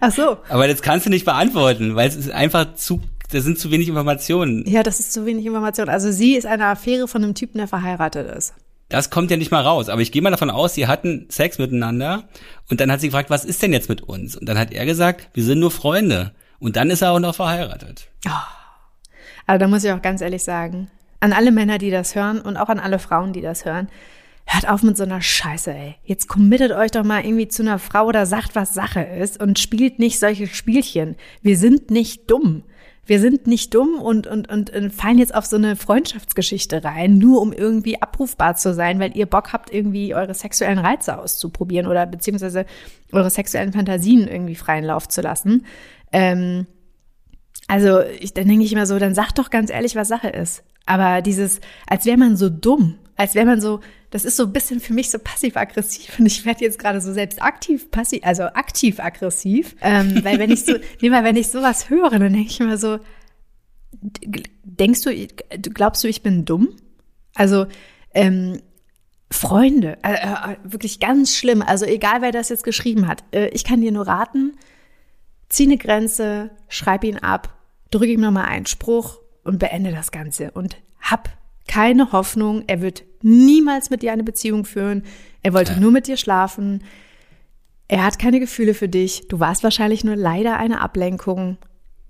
Ach 0.01 0.13
so, 0.13 0.37
Aber 0.51 0.69
das 0.69 0.83
kannst 0.83 1.07
du 1.07 1.11
nicht 1.11 1.25
beantworten, 1.25 1.95
weil 1.97 2.09
es 2.09 2.17
ist 2.17 2.31
einfach 2.31 2.75
zu, 2.75 3.01
da 3.31 3.41
sind 3.41 3.59
zu 3.59 3.71
wenig 3.71 3.89
Informationen. 3.89 4.65
ja, 4.69 4.83
das 4.83 5.01
ist 5.01 5.13
zu 5.13 5.25
wenig 5.25 5.47
Information. 5.47 5.89
Also 5.89 6.13
sie 6.13 6.37
ist 6.37 6.45
eine 6.47 6.67
Affäre 6.67 7.09
von 7.09 7.25
einem 7.25 7.35
Typen, 7.35 7.59
der 7.59 7.69
verheiratet 7.69 8.31
ist. 8.37 8.53
Das 8.91 9.09
kommt 9.09 9.31
ja 9.31 9.39
nicht 9.39 9.51
mal 9.51 9.63
raus. 9.63 9.89
Aber 9.89 10.03
ich 10.03 10.13
gehe 10.13 10.21
mal 10.21 10.31
davon 10.31 10.51
aus, 10.51 10.75
sie 10.75 10.87
hatten 10.87 11.27
Sex 11.31 11.59
miteinander 11.59 12.29
und 12.69 12.81
dann 12.81 12.93
hat 12.93 13.01
sie 13.01 13.09
gefragt, 13.09 13.31
was 13.31 13.47
ist 13.47 13.63
denn 13.63 13.73
jetzt 13.73 13.89
mit 13.89 14.03
uns? 14.03 14.37
Und 14.37 14.47
dann 14.47 14.59
hat 14.59 14.73
er 14.73 14.85
gesagt, 14.85 15.31
wir 15.33 15.45
sind 15.45 15.61
nur 15.61 15.71
Freunde. 15.71 16.33
Und 16.65 16.77
dann 16.77 16.89
ist 16.89 17.03
er 17.03 17.13
auch 17.13 17.21
noch 17.21 17.35
verheiratet. 17.35 18.09
Aber 19.47 19.59
da 19.59 19.69
muss 19.69 19.85
ich 19.85 19.93
auch 19.93 20.01
ganz 20.01 20.23
ehrlich 20.23 20.43
sagen, 20.43 20.91
an 21.21 21.35
alle 21.35 21.53
Männer, 21.53 21.77
die 21.77 21.91
das 21.91 22.15
hören 22.15 22.41
und 22.41 22.57
auch 22.57 22.71
an 22.71 22.81
alle 22.81 22.99
Frauen, 22.99 23.35
die 23.35 23.43
das 23.43 23.67
hören, 23.67 23.89
hört 24.47 24.67
auf 24.67 24.83
mit 24.83 24.97
so 24.97 25.03
einer 25.03 25.21
Scheiße, 25.21 25.75
ey. 25.75 25.97
Jetzt 26.05 26.27
committet 26.27 26.73
euch 26.73 26.91
doch 26.91 27.05
mal 27.05 27.23
irgendwie 27.23 27.49
zu 27.49 27.61
einer 27.61 27.79
Frau 27.79 28.07
oder 28.07 28.25
sagt, 28.25 28.55
was 28.55 28.73
Sache 28.73 29.03
ist 29.03 29.43
und 29.43 29.59
spielt 29.59 29.99
nicht 29.99 30.19
solche 30.19 30.47
Spielchen. 30.47 31.17
Wir 31.43 31.59
sind 31.59 31.91
nicht 31.91 32.31
dumm. 32.31 32.63
Wir 33.05 33.21
sind 33.21 33.47
nicht 33.47 33.75
dumm 33.75 34.01
und, 34.01 34.27
und, 34.27 34.49
und 34.49 34.91
fallen 34.91 35.19
jetzt 35.19 35.35
auf 35.35 35.45
so 35.45 35.57
eine 35.57 35.77
Freundschaftsgeschichte 35.77 36.83
rein, 36.83 37.19
nur 37.19 37.43
um 37.43 37.53
irgendwie 37.53 38.01
abrufbar 38.01 38.57
zu 38.57 38.73
sein, 38.73 38.99
weil 39.01 39.15
ihr 39.15 39.27
Bock 39.27 39.53
habt, 39.53 39.71
irgendwie 39.71 40.15
eure 40.15 40.33
sexuellen 40.33 40.79
Reize 40.79 41.19
auszuprobieren 41.19 41.87
oder 41.87 42.07
beziehungsweise 42.07 42.65
eure 43.13 43.29
sexuellen 43.29 43.75
Fantasien 43.75 44.27
irgendwie 44.27 44.55
freien 44.55 44.85
Lauf 44.85 45.09
zu 45.09 45.21
lassen. 45.21 45.67
Ähm, 46.15 46.67
also 47.67 48.01
ich, 48.21 48.33
dann 48.33 48.47
denke 48.47 48.65
ich 48.65 48.73
immer 48.73 48.87
so, 48.87 48.99
dann 48.99 49.15
sag 49.15 49.33
doch 49.33 49.51
ganz 49.51 49.71
ehrlich, 49.71 49.97
was 49.97 50.09
Sache 50.09 50.29
ist. 50.29 50.63
Aber 50.87 51.23
dieses, 51.23 51.61
als 51.87 52.07
wäre 52.07 52.17
man 52.17 52.37
so 52.37 52.49
dumm, 52.49 52.99
als 53.17 53.35
wäre 53.35 53.47
man 53.47 53.61
so, 53.61 53.81
das 54.11 54.25
ist 54.25 54.37
so 54.37 54.45
ein 54.45 54.53
bisschen 54.53 54.81
für 54.81 54.93
mich 54.93 55.11
so 55.11 55.19
passiv-aggressiv 55.19 56.19
und 56.19 56.27
ich 56.27 56.45
werde 56.45 56.65
jetzt 56.65 56.79
gerade 56.79 57.01
so 57.01 57.13
selbst 57.13 57.43
aktiv, 57.43 57.91
passiv, 57.91 58.21
also 58.25 58.45
aktiv-aggressiv, 58.45 59.75
ähm, 59.81 60.25
weil 60.25 60.39
wenn 60.39 60.51
ich 60.51 60.65
so, 60.65 60.75
nee, 61.01 61.11
weil 61.11 61.25
wenn 61.25 61.37
ich 61.37 61.49
sowas 61.49 61.91
höre, 61.91 62.11
dann 62.11 62.33
denke 62.33 62.49
ich 62.49 62.61
immer 62.61 62.77
so, 62.77 62.99
denkst 64.63 65.03
du, 65.03 65.27
du 65.59 65.71
glaubst 65.71 66.05
du, 66.05 66.09
ich 66.09 66.23
bin 66.23 66.45
dumm? 66.45 66.77
Also 67.35 67.67
ähm, 68.15 68.61
Freunde, 69.31 69.99
äh, 70.03 70.15
äh, 70.15 70.57
wirklich 70.63 71.01
ganz 71.01 71.35
schlimm. 71.35 71.63
Also 71.63 71.87
egal, 71.87 72.21
wer 72.21 72.31
das 72.31 72.51
jetzt 72.51 72.63
geschrieben 72.63 73.09
hat, 73.09 73.25
äh, 73.33 73.49
ich 73.49 73.65
kann 73.65 73.81
dir 73.81 73.91
nur 73.91 74.07
raten, 74.07 74.53
zieh 75.55 75.65
eine 75.65 75.77
Grenze, 75.79 76.51
schreib 76.69 77.05
ihn 77.05 77.19
ab, 77.19 77.55
drücke 77.91 78.13
ihm 78.13 78.21
nochmal 78.21 78.47
einen 78.47 78.67
Spruch 78.67 79.21
und 79.45 79.59
beende 79.61 79.93
das 79.93 80.11
Ganze. 80.11 80.51
Und 80.51 80.77
hab 81.01 81.31
keine 81.69 82.11
Hoffnung, 82.11 82.65
er 82.67 82.81
wird 82.81 83.05
niemals 83.23 83.89
mit 83.89 84.03
dir 84.03 84.13
eine 84.13 84.25
Beziehung 84.25 84.65
führen. 84.65 85.05
Er 85.43 85.53
wollte 85.53 85.81
nur 85.81 85.93
mit 85.93 86.09
dir 86.09 86.17
schlafen. 86.17 86.83
Er 87.87 88.05
hat 88.05 88.19
keine 88.19 88.41
Gefühle 88.41 88.75
für 88.75 88.89
dich. 88.89 89.29
Du 89.29 89.39
warst 89.39 89.63
wahrscheinlich 89.63 90.03
nur 90.03 90.17
leider 90.17 90.57
eine 90.59 90.81
Ablenkung. 90.81 91.57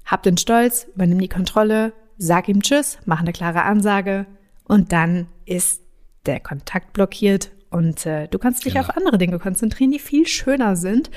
Hab 0.06 0.22
den 0.22 0.38
Stolz, 0.38 0.86
übernimm 0.94 1.18
die 1.18 1.28
Kontrolle, 1.28 1.92
sag 2.16 2.48
ihm 2.48 2.62
Tschüss, 2.62 2.98
mach 3.04 3.20
eine 3.20 3.32
klare 3.32 3.62
Ansage 3.62 4.26
und 4.64 4.92
dann 4.92 5.26
ist 5.44 5.82
der 6.24 6.40
Kontakt 6.40 6.94
blockiert 6.94 7.50
und 7.68 8.06
äh, 8.06 8.26
du 8.28 8.38
kannst 8.38 8.64
dich 8.64 8.74
Genau. 8.74 8.86
auf 8.86 8.96
andere 8.96 9.18
Dinge 9.18 9.38
konzentrieren, 9.38 9.90
die 9.90 9.98
viel 9.98 10.26
schöner 10.26 10.76
sind, 10.76 11.10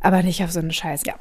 aber 0.00 0.22
nicht 0.22 0.42
auf 0.42 0.50
so 0.50 0.60
eine 0.60 0.72
Scheiße. 0.72 1.04
Ja. 1.06 1.14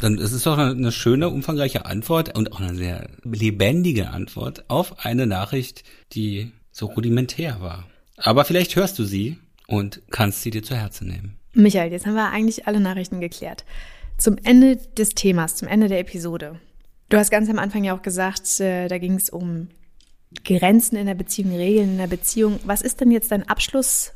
Dann 0.00 0.18
es 0.18 0.32
ist 0.32 0.46
doch 0.46 0.58
eine, 0.58 0.70
eine 0.70 0.92
schöne, 0.92 1.28
umfangreiche 1.28 1.86
Antwort 1.86 2.36
und 2.36 2.52
auch 2.52 2.60
eine 2.60 2.74
sehr 2.74 3.08
lebendige 3.22 4.10
Antwort 4.10 4.68
auf 4.68 5.04
eine 5.04 5.26
Nachricht, 5.26 5.84
die 6.12 6.52
so 6.72 6.86
rudimentär 6.86 7.60
war. 7.60 7.86
Aber 8.16 8.44
vielleicht 8.44 8.76
hörst 8.76 8.98
du 8.98 9.04
sie 9.04 9.38
und 9.66 10.02
kannst 10.10 10.42
sie 10.42 10.50
dir 10.50 10.62
zu 10.62 10.76
Herzen 10.76 11.08
nehmen. 11.08 11.36
Michael, 11.52 11.92
jetzt 11.92 12.06
haben 12.06 12.14
wir 12.14 12.30
eigentlich 12.30 12.66
alle 12.66 12.80
Nachrichten 12.80 13.20
geklärt. 13.20 13.64
Zum 14.18 14.36
Ende 14.42 14.76
des 14.76 15.10
Themas, 15.10 15.56
zum 15.56 15.68
Ende 15.68 15.88
der 15.88 16.00
Episode. 16.00 16.60
Du 17.08 17.16
hast 17.16 17.30
ganz 17.30 17.48
am 17.48 17.58
Anfang 17.58 17.84
ja 17.84 17.96
auch 17.96 18.02
gesagt, 18.02 18.60
äh, 18.60 18.88
da 18.88 18.98
ging 18.98 19.14
es 19.14 19.30
um 19.30 19.68
Grenzen 20.44 20.96
in 20.96 21.06
der 21.06 21.14
Beziehung, 21.14 21.54
Regeln 21.54 21.90
in 21.90 21.98
der 21.98 22.06
Beziehung. 22.06 22.58
Was 22.64 22.82
ist 22.82 23.00
denn 23.00 23.10
jetzt 23.10 23.30
dein 23.30 23.48
Abschluss, 23.48 24.12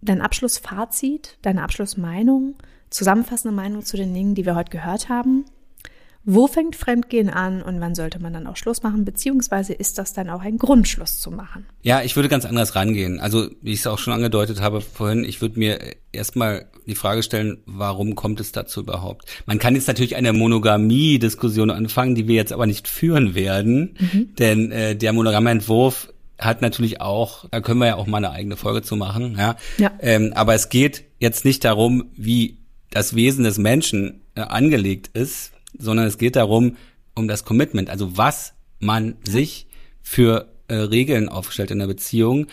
dein 0.00 0.20
Abschlussfazit, 0.20 1.38
deine 1.42 1.62
Abschlussmeinung, 1.62 2.56
zusammenfassende 2.90 3.54
Meinung 3.54 3.84
zu 3.84 3.96
den 3.96 4.12
Dingen, 4.14 4.34
die 4.34 4.46
wir 4.46 4.54
heute 4.54 4.70
gehört 4.70 5.08
haben? 5.08 5.44
Wo 6.30 6.46
fängt 6.46 6.76
Fremdgehen 6.76 7.30
an 7.30 7.62
und 7.62 7.80
wann 7.80 7.94
sollte 7.94 8.20
man 8.20 8.34
dann 8.34 8.46
auch 8.46 8.56
Schluss 8.56 8.82
machen? 8.82 9.06
Beziehungsweise 9.06 9.72
ist 9.72 9.96
das 9.96 10.12
dann 10.12 10.28
auch 10.28 10.42
ein 10.42 10.58
Grund, 10.58 10.86
Schluss 10.86 11.20
zu 11.20 11.30
machen? 11.30 11.64
Ja, 11.80 12.02
ich 12.02 12.16
würde 12.16 12.28
ganz 12.28 12.44
anders 12.44 12.74
rangehen. 12.74 13.18
Also, 13.18 13.48
wie 13.62 13.72
ich 13.72 13.80
es 13.80 13.86
auch 13.86 13.98
schon 13.98 14.12
angedeutet 14.12 14.60
habe 14.60 14.82
vorhin, 14.82 15.24
ich 15.24 15.40
würde 15.40 15.58
mir 15.58 15.78
erstmal 16.12 16.66
die 16.86 16.96
Frage 16.96 17.22
stellen, 17.22 17.62
warum 17.64 18.14
kommt 18.14 18.40
es 18.40 18.52
dazu 18.52 18.80
überhaupt? 18.80 19.24
Man 19.46 19.58
kann 19.58 19.74
jetzt 19.74 19.88
natürlich 19.88 20.16
eine 20.16 20.34
Monogamie-Diskussion 20.34 21.70
anfangen, 21.70 22.14
die 22.14 22.28
wir 22.28 22.34
jetzt 22.34 22.52
aber 22.52 22.66
nicht 22.66 22.88
führen 22.88 23.34
werden, 23.34 23.96
denn 24.38 24.70
äh, 24.70 24.96
der 24.96 25.14
monogame 25.14 25.48
Entwurf 25.50 26.12
hat 26.38 26.60
natürlich 26.60 27.00
auch, 27.00 27.46
da 27.50 27.62
können 27.62 27.80
wir 27.80 27.86
ja 27.86 27.96
auch 27.96 28.06
mal 28.06 28.18
eine 28.18 28.32
eigene 28.32 28.56
Folge 28.56 28.82
zu 28.82 28.96
machen, 28.96 29.36
ja. 29.38 29.56
Ja. 29.78 29.92
Ähm, 30.00 30.32
aber 30.34 30.54
es 30.54 30.68
geht 30.68 31.04
jetzt 31.18 31.46
nicht 31.46 31.64
darum, 31.64 32.10
wie 32.16 32.58
das 32.90 33.14
Wesen 33.14 33.44
des 33.44 33.58
Menschen 33.58 34.22
äh, 34.34 34.40
angelegt 34.40 35.10
ist, 35.14 35.52
sondern 35.78 36.06
es 36.06 36.18
geht 36.18 36.36
darum, 36.36 36.76
um 37.14 37.28
das 37.28 37.44
Commitment, 37.44 37.90
also 37.90 38.16
was 38.16 38.54
man 38.80 39.16
sich 39.26 39.66
für 40.02 40.48
äh, 40.68 40.74
Regeln 40.74 41.28
aufstellt 41.28 41.70
in 41.70 41.78
der 41.78 41.86
Beziehung. 41.86 42.46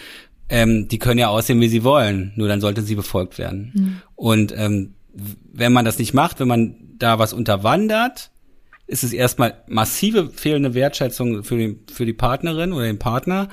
Ähm, 0.49 0.87
die 0.87 0.99
können 0.99 1.19
ja 1.19 1.29
aussehen, 1.29 1.61
wie 1.61 1.69
sie 1.69 1.83
wollen, 1.83 2.33
nur 2.35 2.47
dann 2.47 2.61
sollte 2.61 2.81
sie 2.81 2.95
befolgt 2.95 3.37
werden. 3.37 3.71
Und 4.15 4.53
ähm, 4.57 4.93
wenn 5.13 5.73
man 5.73 5.85
das 5.85 5.97
nicht 5.97 6.13
macht, 6.13 6.39
wenn 6.39 6.47
man 6.47 6.75
da 6.97 7.19
was 7.19 7.33
unterwandert, 7.33 8.31
ist 8.87 9.03
es 9.03 9.13
erstmal 9.13 9.63
massive 9.67 10.29
fehlende 10.29 10.73
Wertschätzung 10.73 11.43
für, 11.43 11.57
den, 11.57 11.79
für 11.91 12.05
die 12.05 12.13
Partnerin 12.13 12.73
oder 12.73 12.85
den 12.85 12.99
Partner. 12.99 13.49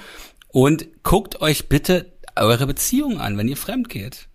Und 0.48 0.86
guckt 1.02 1.40
euch 1.40 1.68
bitte 1.68 2.12
eure 2.36 2.66
Beziehung 2.66 3.18
an, 3.18 3.38
wenn 3.38 3.48
ihr 3.48 3.56
fremd 3.56 3.88
geht. 3.88 4.28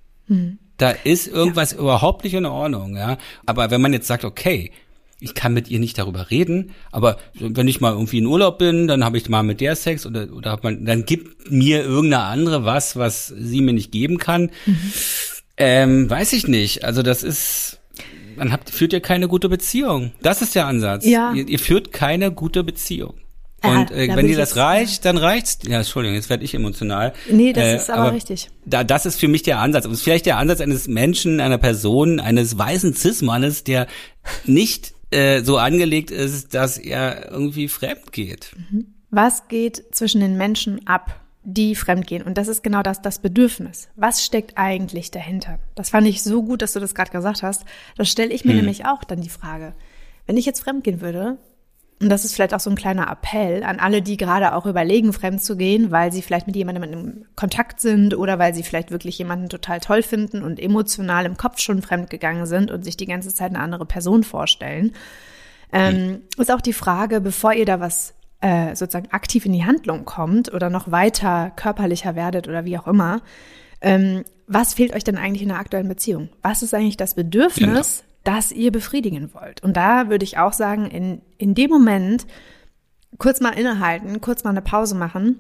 Da 0.78 0.92
ist 0.92 1.28
irgendwas 1.28 1.74
überhaupt 1.74 2.24
nicht 2.24 2.34
in 2.34 2.46
Ordnung, 2.46 2.96
ja. 2.96 3.18
Aber 3.46 3.72
wenn 3.72 3.82
man 3.82 3.94
jetzt 3.94 4.08
sagt, 4.08 4.26
okay, 4.26 4.72
ich 5.20 5.34
kann 5.34 5.54
mit 5.54 5.70
ihr 5.70 5.80
nicht 5.80 5.98
darüber 5.98 6.30
reden, 6.30 6.72
aber 6.92 7.18
wenn 7.34 7.68
ich 7.68 7.82
mal 7.82 7.94
irgendwie 7.94 8.20
in 8.20 8.28
Urlaub 8.28 8.60
bin, 8.60 8.88
dann 8.88 9.04
habe 9.04 9.18
ich 9.18 9.28
mal 9.30 9.42
mit 9.42 9.62
der 9.62 9.76
Sex 9.76 10.06
oder 10.06 10.32
oder 10.32 10.52
hab 10.52 10.64
man, 10.64 10.86
dann 10.86 11.06
gibt 11.06 11.52
mir 11.52 11.84
irgendeine 11.84 12.24
andere 12.24 12.66
was, 12.66 12.96
was 12.96 13.28
sie 13.28 13.62
mir 13.62 13.74
nicht 13.74 13.92
geben 13.92 14.20
kann. 14.20 14.52
Mhm. 14.66 14.92
Ähm, 15.58 16.10
weiß 16.10 16.34
ich 16.34 16.48
nicht. 16.48 16.84
Also 16.84 17.02
das 17.02 17.24
ist, 17.24 17.80
man 18.36 18.52
habt, 18.52 18.70
führt 18.70 18.94
ja 18.94 19.00
keine 19.00 19.28
gute 19.28 19.50
Beziehung. 19.50 20.12
Das 20.22 20.44
ist 20.44 20.54
der 20.54 20.68
Ansatz. 20.68 21.04
Ja. 21.04 21.34
Ihr, 21.34 21.48
ihr 21.48 21.60
führt 21.60 21.92
keine 21.92 22.32
gute 22.32 22.64
Beziehung. 22.64 23.16
Und 23.70 23.92
äh, 23.92 24.16
wenn 24.16 24.28
dir 24.28 24.38
das 24.38 24.56
reicht, 24.56 25.06
dann 25.06 25.18
reicht's. 25.18 25.60
Ja, 25.68 25.78
Entschuldigung, 25.78 26.16
jetzt 26.16 26.30
werde 26.30 26.44
ich 26.44 26.54
emotional. 26.54 27.14
Nee, 27.30 27.54
das 27.54 27.64
äh, 27.64 27.76
ist 27.76 27.90
aber, 27.90 28.04
aber, 28.04 28.14
richtig. 28.14 28.50
Da, 28.66 28.84
das 28.84 29.06
ist 29.06 29.20
für 29.20 29.28
mich 29.28 29.44
der 29.44 29.60
Ansatz. 29.60 29.86
Und 29.86 29.94
ist 29.94 30.04
vielleicht 30.04 30.26
der 30.26 30.38
Ansatz 30.38 30.62
eines 30.62 30.88
Menschen, 30.88 31.40
einer 31.40 31.58
Person, 31.58 32.20
eines 32.20 32.58
weißen 32.58 32.94
Cis-Mannes, 32.94 33.64
der 33.64 33.88
nicht 34.46 34.94
äh, 35.12 35.42
so 35.42 35.58
angelegt 35.58 36.12
ist, 36.12 36.54
dass 36.54 36.78
er 36.78 37.32
irgendwie 37.32 37.68
fremd 37.68 38.12
geht. 38.12 38.52
Mhm. 38.72 38.94
Was 39.10 39.48
geht 39.48 39.84
zwischen 39.92 40.20
den 40.20 40.36
Menschen 40.36 40.86
ab, 40.86 41.22
die 41.44 41.76
fremd 41.76 42.08
gehen? 42.08 42.24
Und 42.24 42.38
das 42.38 42.50
ist 42.50 42.62
genau 42.62 42.84
das, 42.84 43.02
das 43.02 43.20
Bedürfnis. 43.20 43.88
Was 43.96 44.26
steckt 44.26 44.58
eigentlich 44.58 45.12
dahinter? 45.12 45.60
Das 45.76 45.92
fand 45.92 46.08
ich 46.08 46.22
so 46.24 46.44
gut, 46.44 46.62
dass 46.62 46.74
du 46.74 46.82
das 46.82 46.94
gerade 46.94 47.12
gesagt 47.12 47.42
hast. 47.42 47.64
Das 47.96 48.10
stelle 48.10 48.34
ich 48.34 48.44
mir 48.44 48.52
hm. 48.52 48.58
nämlich 48.58 48.86
auch 48.86 49.04
dann 49.06 49.22
die 49.22 49.30
Frage. 49.30 49.74
Wenn 50.26 50.36
ich 50.36 50.46
jetzt 50.46 50.60
fremd 50.60 50.84
gehen 50.84 51.00
würde, 51.00 51.38
und 52.00 52.10
das 52.10 52.26
ist 52.26 52.36
vielleicht 52.36 52.54
auch 52.54 52.60
so 52.60 52.70
ein 52.70 52.76
kleiner 52.76 53.10
Appell 53.10 53.64
an 53.64 53.80
alle, 53.80 54.04
die 54.04 54.18
gerade 54.18 54.54
auch 54.54 54.68
überlegen, 54.68 55.14
fremd 55.14 55.42
zu 55.42 55.58
gehen, 55.58 55.90
weil 55.90 56.12
sie 56.12 56.22
vielleicht 56.22 56.46
mit 56.46 56.56
jemandem 56.56 56.84
in 56.84 57.26
Kontakt 57.36 57.80
sind 57.80 58.16
oder 58.16 58.38
weil 58.38 58.54
sie 58.54 58.62
vielleicht 58.62 58.92
wirklich 58.92 59.18
jemanden 59.18 59.50
total 59.50 59.80
toll 59.80 60.04
finden 60.04 60.44
und 60.44 60.60
emotional 60.60 61.26
im 61.26 61.38
Kopf 61.38 61.60
schon 61.60 61.82
fremd 61.82 62.12
gegangen 62.12 62.46
sind 62.46 62.70
und 62.70 62.84
sich 62.84 62.98
die 62.98 63.08
ganze 63.08 63.34
Zeit 63.34 63.50
eine 63.50 63.60
andere 63.60 63.88
Person 63.88 64.24
vorstellen. 64.24 64.94
Ähm, 65.74 66.08
mhm. 66.08 66.22
Ist 66.38 66.52
auch 66.52 66.62
die 66.62 66.74
Frage, 66.74 67.20
bevor 67.20 67.54
ihr 67.54 67.66
da 67.66 67.80
was 67.80 68.14
äh, 68.42 68.76
sozusagen 68.76 69.12
aktiv 69.12 69.48
in 69.48 69.54
die 69.54 69.66
Handlung 69.66 70.06
kommt 70.06 70.54
oder 70.54 70.70
noch 70.70 70.92
weiter 70.92 71.52
körperlicher 71.56 72.16
werdet 72.16 72.48
oder 72.48 72.64
wie 72.66 72.78
auch 72.78 72.88
immer, 72.88 73.22
ähm, 73.82 74.24
was 74.46 74.76
fehlt 74.76 74.94
euch 74.96 75.04
denn 75.04 75.18
eigentlich 75.18 75.42
in 75.42 75.50
der 75.50 75.58
aktuellen 75.58 75.90
Beziehung? 75.90 76.30
Was 76.44 76.62
ist 76.62 76.76
eigentlich 76.76 76.98
das 76.98 77.16
Bedürfnis, 77.16 78.04
das 78.28 78.52
ihr 78.52 78.72
befriedigen 78.72 79.34
wollt. 79.34 79.64
Und 79.64 79.78
da 79.78 80.10
würde 80.10 80.26
ich 80.26 80.38
auch 80.38 80.52
sagen, 80.52 80.88
in, 80.88 81.22
in 81.38 81.56
dem 81.56 81.70
Moment 81.70 82.28
kurz 83.18 83.40
mal 83.40 83.58
innehalten, 83.58 84.20
kurz 84.20 84.44
mal 84.44 84.50
eine 84.50 84.62
Pause 84.62 84.96
machen 84.96 85.40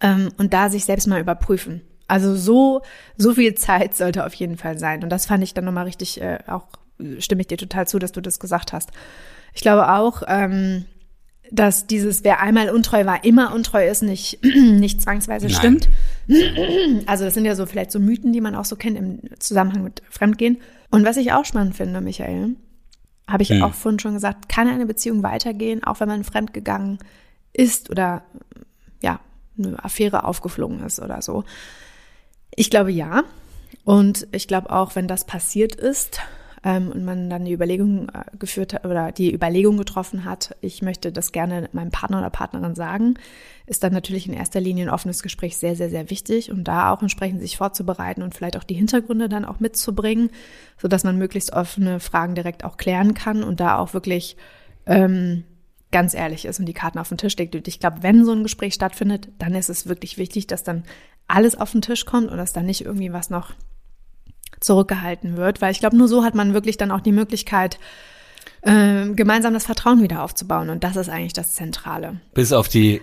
ähm, 0.00 0.30
und 0.38 0.54
da 0.54 0.70
sich 0.70 0.86
selbst 0.86 1.06
mal 1.06 1.20
überprüfen. 1.20 1.82
Also 2.08 2.34
so, 2.34 2.80
so 3.16 3.34
viel 3.34 3.54
Zeit 3.54 3.94
sollte 3.94 4.24
auf 4.24 4.34
jeden 4.34 4.56
Fall 4.56 4.78
sein. 4.78 5.02
Und 5.02 5.10
das 5.10 5.26
fand 5.26 5.44
ich 5.44 5.52
dann 5.52 5.66
nochmal 5.66 5.84
richtig, 5.84 6.20
äh, 6.20 6.38
auch 6.46 6.68
stimme 7.18 7.42
ich 7.42 7.48
dir 7.48 7.58
total 7.58 7.86
zu, 7.86 7.98
dass 7.98 8.12
du 8.12 8.20
das 8.20 8.40
gesagt 8.40 8.72
hast. 8.72 8.90
Ich 9.52 9.60
glaube 9.60 9.92
auch, 9.92 10.22
ähm, 10.26 10.86
dass 11.50 11.86
dieses, 11.86 12.24
wer 12.24 12.40
einmal 12.40 12.70
untreu 12.70 13.04
war, 13.06 13.24
immer 13.24 13.54
untreu 13.54 13.88
ist, 13.88 14.02
nicht, 14.02 14.38
nicht 14.44 15.00
zwangsweise 15.02 15.46
Nein. 15.46 15.54
stimmt. 15.54 15.88
Also 17.06 17.24
das 17.24 17.34
sind 17.34 17.44
ja 17.44 17.56
so 17.56 17.66
vielleicht 17.66 17.90
so 17.90 17.98
Mythen, 17.98 18.32
die 18.32 18.40
man 18.40 18.54
auch 18.54 18.64
so 18.64 18.76
kennt 18.76 18.96
im 18.96 19.18
Zusammenhang 19.40 19.82
mit 19.82 20.00
Fremdgehen. 20.10 20.58
Und 20.90 21.04
was 21.04 21.16
ich 21.16 21.32
auch 21.32 21.44
spannend 21.44 21.74
finde, 21.74 22.00
Michael, 22.00 22.54
habe 23.26 23.42
ich 23.42 23.48
hm. 23.48 23.62
auch 23.64 23.74
vorhin 23.74 23.98
schon 23.98 24.14
gesagt, 24.14 24.48
kann 24.48 24.68
eine 24.68 24.86
Beziehung 24.86 25.24
weitergehen, 25.24 25.82
auch 25.82 25.98
wenn 25.98 26.08
man 26.08 26.22
fremdgegangen 26.22 26.98
ist 27.52 27.90
oder 27.90 28.22
ja, 29.02 29.18
eine 29.58 29.82
Affäre 29.82 30.24
aufgeflogen 30.24 30.80
ist 30.84 31.00
oder 31.00 31.20
so. 31.20 31.44
Ich 32.54 32.70
glaube 32.70 32.92
ja. 32.92 33.24
Und 33.84 34.28
ich 34.32 34.46
glaube 34.46 34.70
auch, 34.70 34.94
wenn 34.94 35.08
das 35.08 35.24
passiert 35.24 35.74
ist, 35.74 36.20
ähm, 36.62 36.90
und 36.90 37.04
man 37.04 37.30
dann 37.30 37.44
die 37.44 37.52
Überlegung 37.52 38.08
äh, 38.08 38.24
geführt 38.38 38.74
hat 38.74 38.84
oder 38.84 39.12
die 39.12 39.32
Überlegung 39.34 39.78
getroffen 39.78 40.24
hat, 40.24 40.56
ich 40.60 40.82
möchte 40.82 41.12
das 41.12 41.32
gerne 41.32 41.68
meinem 41.72 41.90
Partner 41.90 42.18
oder 42.18 42.30
Partnerin 42.30 42.74
sagen, 42.74 43.14
ist 43.66 43.82
dann 43.82 43.92
natürlich 43.92 44.26
in 44.26 44.34
erster 44.34 44.60
Linie 44.60 44.86
ein 44.86 44.90
offenes 44.90 45.22
Gespräch 45.22 45.56
sehr, 45.56 45.76
sehr, 45.76 45.90
sehr 45.90 46.10
wichtig 46.10 46.50
und 46.50 46.64
da 46.64 46.92
auch 46.92 47.02
entsprechend 47.02 47.40
sich 47.40 47.56
vorzubereiten 47.56 48.22
und 48.22 48.34
vielleicht 48.34 48.56
auch 48.56 48.64
die 48.64 48.74
Hintergründe 48.74 49.28
dann 49.28 49.44
auch 49.44 49.60
mitzubringen, 49.60 50.30
so 50.76 50.88
dass 50.88 51.04
man 51.04 51.16
möglichst 51.16 51.52
offene 51.52 52.00
Fragen 52.00 52.34
direkt 52.34 52.64
auch 52.64 52.76
klären 52.76 53.14
kann 53.14 53.42
und 53.42 53.60
da 53.60 53.78
auch 53.78 53.94
wirklich 53.94 54.36
ähm, 54.86 55.44
ganz 55.92 56.14
ehrlich 56.14 56.44
ist 56.44 56.60
und 56.60 56.66
die 56.66 56.74
Karten 56.74 56.98
auf 56.98 57.08
den 57.08 57.18
Tisch 57.18 57.36
legt. 57.36 57.54
Und 57.54 57.68
ich 57.68 57.80
glaube, 57.80 58.02
wenn 58.02 58.24
so 58.24 58.32
ein 58.32 58.42
Gespräch 58.42 58.74
stattfindet, 58.74 59.28
dann 59.38 59.54
ist 59.54 59.70
es 59.70 59.88
wirklich 59.88 60.18
wichtig, 60.18 60.46
dass 60.46 60.62
dann 60.62 60.84
alles 61.26 61.58
auf 61.58 61.72
den 61.72 61.82
Tisch 61.82 62.04
kommt 62.04 62.30
und 62.30 62.36
dass 62.36 62.52
da 62.52 62.62
nicht 62.62 62.84
irgendwie 62.84 63.12
was 63.12 63.30
noch 63.30 63.54
zurückgehalten 64.58 65.36
wird, 65.36 65.60
weil 65.60 65.72
ich 65.72 65.80
glaube, 65.80 65.96
nur 65.96 66.08
so 66.08 66.24
hat 66.24 66.34
man 66.34 66.54
wirklich 66.54 66.76
dann 66.76 66.90
auch 66.90 67.00
die 67.00 67.12
Möglichkeit, 67.12 67.78
äh, 68.62 69.08
gemeinsam 69.10 69.54
das 69.54 69.64
Vertrauen 69.64 70.02
wieder 70.02 70.22
aufzubauen. 70.22 70.70
Und 70.70 70.84
das 70.84 70.96
ist 70.96 71.08
eigentlich 71.08 71.32
das 71.32 71.54
Zentrale. 71.54 72.20
Bis 72.34 72.52
auf 72.52 72.68
die 72.68 73.00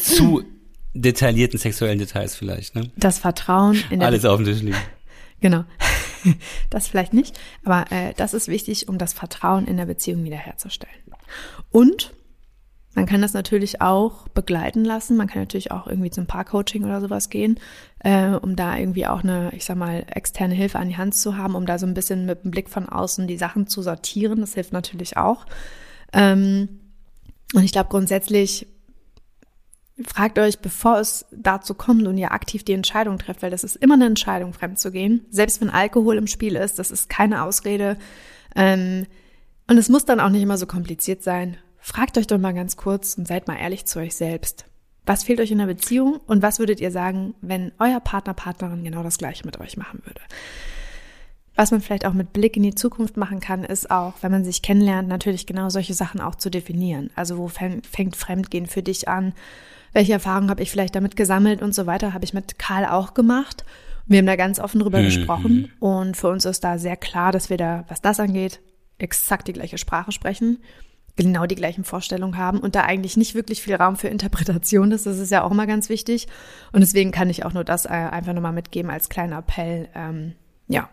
zu 0.00 0.44
detaillierten 0.94 1.58
sexuellen 1.58 1.98
Details 1.98 2.36
vielleicht, 2.36 2.74
ne? 2.74 2.90
Das 2.96 3.18
Vertrauen 3.18 3.82
in 3.90 4.00
der 4.00 4.08
Alles 4.08 4.24
auf 4.24 4.36
dem 4.36 4.46
Tisch 4.46 4.62
liegen. 4.62 4.76
Genau. 5.40 5.64
Das 6.70 6.88
vielleicht 6.88 7.12
nicht, 7.12 7.38
aber 7.64 7.92
äh, 7.92 8.14
das 8.16 8.32
ist 8.32 8.48
wichtig, 8.48 8.88
um 8.88 8.96
das 8.96 9.12
Vertrauen 9.12 9.66
in 9.66 9.76
der 9.76 9.84
Beziehung 9.84 10.24
wiederherzustellen. 10.24 10.94
Und 11.70 12.14
man 12.94 13.06
kann 13.06 13.22
das 13.22 13.32
natürlich 13.32 13.80
auch 13.80 14.28
begleiten 14.28 14.84
lassen. 14.84 15.16
Man 15.16 15.26
kann 15.26 15.42
natürlich 15.42 15.72
auch 15.72 15.86
irgendwie 15.86 16.10
zum 16.10 16.26
Paarcoaching 16.26 16.84
oder 16.84 17.00
sowas 17.00 17.28
gehen, 17.28 17.58
äh, 18.00 18.30
um 18.30 18.56
da 18.56 18.76
irgendwie 18.76 19.06
auch 19.06 19.22
eine, 19.22 19.52
ich 19.54 19.64
sag 19.64 19.76
mal, 19.76 20.04
externe 20.08 20.54
Hilfe 20.54 20.78
an 20.78 20.88
die 20.88 20.96
Hand 20.96 21.14
zu 21.14 21.36
haben, 21.36 21.56
um 21.56 21.66
da 21.66 21.78
so 21.78 21.86
ein 21.86 21.94
bisschen 21.94 22.24
mit 22.24 22.44
dem 22.44 22.50
Blick 22.50 22.70
von 22.70 22.88
außen 22.88 23.26
die 23.26 23.36
Sachen 23.36 23.66
zu 23.66 23.82
sortieren. 23.82 24.40
Das 24.40 24.54
hilft 24.54 24.72
natürlich 24.72 25.16
auch. 25.16 25.44
Ähm, 26.12 26.80
und 27.52 27.64
ich 27.64 27.72
glaube 27.72 27.90
grundsätzlich 27.90 28.68
fragt 30.04 30.38
euch, 30.38 30.58
bevor 30.58 30.98
es 30.98 31.26
dazu 31.30 31.74
kommt 31.74 32.06
und 32.06 32.18
ihr 32.18 32.32
aktiv 32.32 32.64
die 32.64 32.72
Entscheidung 32.72 33.18
trefft, 33.18 33.42
weil 33.42 33.50
das 33.50 33.64
ist 33.64 33.76
immer 33.76 33.94
eine 33.94 34.06
Entscheidung, 34.06 34.52
fremd 34.52 34.78
zu 34.78 34.90
gehen. 34.90 35.24
Selbst 35.30 35.60
wenn 35.60 35.70
Alkohol 35.70 36.16
im 36.16 36.26
Spiel 36.26 36.56
ist, 36.56 36.78
das 36.78 36.90
ist 36.90 37.08
keine 37.08 37.42
Ausrede. 37.42 37.96
Ähm, 38.56 39.06
und 39.68 39.78
es 39.78 39.88
muss 39.88 40.04
dann 40.04 40.20
auch 40.20 40.30
nicht 40.30 40.42
immer 40.42 40.58
so 40.58 40.66
kompliziert 40.66 41.22
sein. 41.22 41.56
Fragt 41.86 42.16
euch 42.16 42.26
doch 42.26 42.38
mal 42.38 42.54
ganz 42.54 42.78
kurz 42.78 43.18
und 43.18 43.28
seid 43.28 43.46
mal 43.46 43.58
ehrlich 43.58 43.84
zu 43.84 43.98
euch 43.98 44.16
selbst. 44.16 44.64
Was 45.04 45.22
fehlt 45.22 45.38
euch 45.38 45.50
in 45.50 45.58
der 45.58 45.66
Beziehung 45.66 46.18
und 46.26 46.40
was 46.40 46.58
würdet 46.58 46.80
ihr 46.80 46.90
sagen, 46.90 47.34
wenn 47.42 47.72
euer 47.78 48.00
Partner, 48.00 48.32
Partnerin 48.32 48.84
genau 48.84 49.02
das 49.02 49.18
Gleiche 49.18 49.44
mit 49.44 49.60
euch 49.60 49.76
machen 49.76 50.00
würde? 50.02 50.22
Was 51.54 51.72
man 51.72 51.82
vielleicht 51.82 52.06
auch 52.06 52.14
mit 52.14 52.32
Blick 52.32 52.56
in 52.56 52.62
die 52.62 52.74
Zukunft 52.74 53.18
machen 53.18 53.38
kann, 53.38 53.64
ist 53.64 53.90
auch, 53.90 54.14
wenn 54.22 54.32
man 54.32 54.46
sich 54.46 54.62
kennenlernt, 54.62 55.08
natürlich 55.08 55.46
genau 55.46 55.68
solche 55.68 55.92
Sachen 55.92 56.22
auch 56.22 56.36
zu 56.36 56.50
definieren. 56.50 57.10
Also 57.16 57.36
wo 57.36 57.48
fängt 57.48 58.16
Fremdgehen 58.16 58.66
für 58.66 58.82
dich 58.82 59.06
an? 59.06 59.34
Welche 59.92 60.14
Erfahrungen 60.14 60.48
habe 60.48 60.62
ich 60.62 60.70
vielleicht 60.70 60.94
damit 60.94 61.16
gesammelt 61.16 61.60
und 61.60 61.74
so 61.74 61.84
weiter? 61.84 62.14
Habe 62.14 62.24
ich 62.24 62.32
mit 62.32 62.58
Karl 62.58 62.86
auch 62.86 63.12
gemacht. 63.12 63.66
Wir 64.06 64.20
haben 64.20 64.26
da 64.26 64.36
ganz 64.36 64.58
offen 64.58 64.80
drüber 64.80 65.00
mhm. 65.00 65.04
gesprochen 65.04 65.70
und 65.80 66.16
für 66.16 66.28
uns 66.28 66.46
ist 66.46 66.64
da 66.64 66.78
sehr 66.78 66.96
klar, 66.96 67.30
dass 67.30 67.50
wir 67.50 67.58
da, 67.58 67.84
was 67.88 68.00
das 68.00 68.20
angeht, 68.20 68.60
exakt 68.96 69.48
die 69.48 69.52
gleiche 69.52 69.76
Sprache 69.76 70.12
sprechen 70.12 70.60
genau 71.16 71.46
die 71.46 71.54
gleichen 71.54 71.84
Vorstellungen 71.84 72.36
haben 72.36 72.58
und 72.58 72.74
da 72.74 72.82
eigentlich 72.82 73.16
nicht 73.16 73.34
wirklich 73.34 73.62
viel 73.62 73.74
Raum 73.74 73.96
für 73.96 74.08
Interpretation 74.08 74.90
ist. 74.92 75.06
Das 75.06 75.18
ist 75.18 75.30
ja 75.30 75.44
auch 75.44 75.50
immer 75.50 75.66
ganz 75.66 75.88
wichtig. 75.88 76.26
Und 76.72 76.80
deswegen 76.80 77.12
kann 77.12 77.30
ich 77.30 77.44
auch 77.44 77.52
nur 77.52 77.64
das 77.64 77.86
äh, 77.86 77.90
einfach 77.90 78.32
nochmal 78.32 78.52
mitgeben 78.52 78.90
als 78.90 79.08
kleiner 79.08 79.38
Appell. 79.38 79.88
Ähm, 79.94 80.32
ja. 80.68 80.88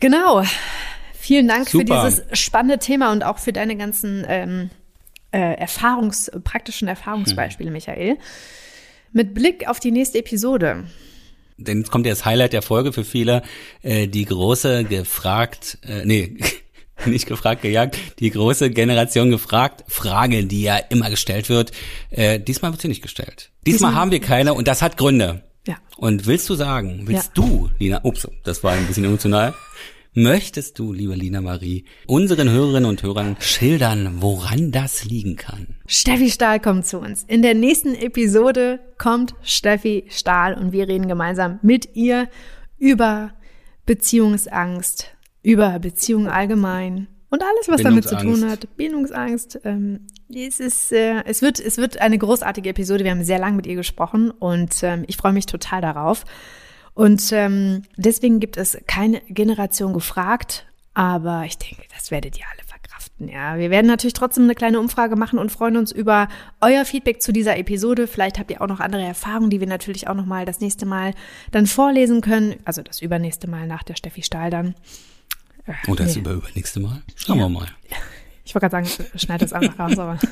Genau. 0.00 0.42
Vielen 1.14 1.46
Dank 1.46 1.68
Super. 1.68 2.02
für 2.02 2.10
dieses 2.10 2.38
spannende 2.38 2.78
Thema 2.78 3.12
und 3.12 3.24
auch 3.24 3.38
für 3.38 3.52
deine 3.52 3.76
ganzen 3.76 4.24
ähm, 4.28 4.70
äh, 5.30 5.54
Erfahrungs-, 5.56 6.30
praktischen 6.42 6.88
Erfahrungsbeispiele, 6.88 7.68
hm. 7.68 7.74
Michael. 7.74 8.16
Mit 9.12 9.34
Blick 9.34 9.68
auf 9.68 9.80
die 9.80 9.90
nächste 9.90 10.18
Episode. 10.18 10.84
Denn 11.56 11.78
jetzt 11.78 11.90
kommt 11.90 12.06
ja 12.06 12.12
das 12.12 12.24
Highlight 12.24 12.52
der 12.52 12.62
Folge 12.62 12.92
für 12.92 13.04
viele, 13.04 13.42
äh, 13.82 14.06
die 14.06 14.24
große 14.24 14.84
gefragt, 14.84 15.78
äh, 15.82 16.04
nee, 16.04 16.36
nicht 17.06 17.26
gefragt, 17.26 17.62
gejagt, 17.62 17.96
die 18.18 18.30
große 18.30 18.70
Generation 18.70 19.30
gefragt, 19.30 19.84
Frage, 19.88 20.44
die 20.44 20.62
ja 20.62 20.76
immer 20.76 21.10
gestellt 21.10 21.48
wird. 21.48 21.72
Äh, 22.10 22.40
diesmal 22.40 22.72
wird 22.72 22.80
sie 22.80 22.88
nicht 22.88 23.02
gestellt. 23.02 23.50
Diesmal, 23.66 23.90
diesmal 23.90 23.94
haben 23.94 24.10
wir 24.10 24.20
keine 24.20 24.54
und 24.54 24.68
das 24.68 24.82
hat 24.82 24.96
Gründe. 24.96 25.42
Ja. 25.66 25.76
Und 25.96 26.26
willst 26.26 26.48
du 26.48 26.54
sagen, 26.54 27.02
willst 27.04 27.32
ja. 27.36 27.42
du, 27.42 27.70
Lina, 27.78 28.00
ups, 28.02 28.26
das 28.44 28.64
war 28.64 28.72
ein 28.72 28.86
bisschen 28.86 29.04
emotional, 29.04 29.54
möchtest 30.14 30.78
du, 30.78 30.92
liebe 30.92 31.14
Lina 31.14 31.40
Marie, 31.40 31.84
unseren 32.06 32.50
Hörerinnen 32.50 32.88
und 32.88 33.02
Hörern 33.02 33.36
schildern, 33.38 34.16
woran 34.20 34.72
das 34.72 35.04
liegen 35.04 35.36
kann? 35.36 35.76
Steffi 35.86 36.30
Stahl 36.30 36.60
kommt 36.60 36.86
zu 36.86 36.98
uns. 36.98 37.24
In 37.28 37.42
der 37.42 37.54
nächsten 37.54 37.94
Episode 37.94 38.80
kommt 38.96 39.34
Steffi 39.42 40.04
Stahl 40.08 40.54
und 40.54 40.72
wir 40.72 40.88
reden 40.88 41.06
gemeinsam 41.06 41.58
mit 41.62 41.94
ihr 41.94 42.28
über 42.78 43.32
Beziehungsangst, 43.86 45.06
über 45.48 45.78
Beziehungen 45.78 46.28
allgemein 46.28 47.06
und 47.30 47.42
alles, 47.42 47.68
was 47.68 47.82
damit 47.82 48.06
zu 48.06 48.18
tun 48.18 48.44
hat. 48.50 48.68
Bindungsangst. 48.76 49.60
Ähm, 49.64 50.06
es 50.28 50.60
ist, 50.60 50.92
äh, 50.92 51.24
es 51.24 51.40
wird, 51.40 51.58
es 51.58 51.78
wird 51.78 52.02
eine 52.02 52.18
großartige 52.18 52.68
Episode. 52.68 53.02
Wir 53.02 53.12
haben 53.12 53.24
sehr 53.24 53.38
lange 53.38 53.56
mit 53.56 53.66
ihr 53.66 53.74
gesprochen 53.74 54.30
und 54.30 54.82
ähm, 54.82 55.04
ich 55.06 55.16
freue 55.16 55.32
mich 55.32 55.46
total 55.46 55.80
darauf. 55.80 56.26
Und 56.92 57.32
ähm, 57.32 57.84
deswegen 57.96 58.40
gibt 58.40 58.58
es 58.58 58.76
keine 58.86 59.22
Generation 59.28 59.94
gefragt, 59.94 60.66
Aber 60.92 61.44
ich 61.46 61.56
denke, 61.56 61.84
das 61.94 62.10
werdet 62.10 62.38
ihr 62.38 62.44
alle 62.52 62.66
verkraften. 62.66 63.28
Ja, 63.28 63.56
wir 63.56 63.70
werden 63.70 63.86
natürlich 63.86 64.12
trotzdem 64.12 64.44
eine 64.44 64.54
kleine 64.54 64.80
Umfrage 64.80 65.16
machen 65.16 65.38
und 65.38 65.50
freuen 65.50 65.78
uns 65.78 65.92
über 65.92 66.28
euer 66.60 66.84
Feedback 66.84 67.22
zu 67.22 67.32
dieser 67.32 67.56
Episode. 67.56 68.06
Vielleicht 68.06 68.38
habt 68.38 68.50
ihr 68.50 68.60
auch 68.60 68.66
noch 68.66 68.80
andere 68.80 69.02
Erfahrungen, 69.02 69.48
die 69.48 69.60
wir 69.60 69.66
natürlich 69.66 70.08
auch 70.08 70.14
noch 70.14 70.26
mal 70.26 70.44
das 70.44 70.60
nächste 70.60 70.84
Mal 70.84 71.14
dann 71.52 71.66
vorlesen 71.66 72.20
können. 72.20 72.56
Also 72.66 72.82
das 72.82 73.00
übernächste 73.00 73.48
Mal 73.48 73.66
nach 73.66 73.82
der 73.82 73.94
Steffi 73.94 74.22
Stahl 74.22 74.50
dann. 74.50 74.74
Äh, 75.68 75.90
Oder 75.90 76.04
das 76.04 76.14
nee. 76.14 76.20
über 76.20 76.32
übernächste 76.32 76.80
Mal? 76.80 77.02
Schauen 77.14 77.38
ja. 77.38 77.44
wir 77.44 77.48
mal. 77.48 77.68
Ich 78.44 78.54
wollte 78.54 78.70
gerade 78.70 78.86
sagen, 78.86 79.10
schneid 79.14 79.42
das 79.42 79.52
einfach 79.52 79.78
raus, 79.78 79.98
aber. 79.98 80.18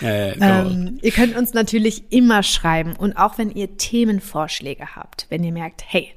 Äh, 0.00 0.38
ähm, 0.38 1.00
ihr 1.02 1.10
könnt 1.10 1.36
uns 1.36 1.52
natürlich 1.52 2.12
immer 2.12 2.44
schreiben 2.44 2.94
und 2.94 3.16
auch 3.16 3.38
wenn 3.38 3.50
ihr 3.50 3.76
Themenvorschläge 3.76 4.94
habt, 4.94 5.26
wenn 5.30 5.42
ihr 5.42 5.50
merkt, 5.50 5.82
hey, 5.84 6.14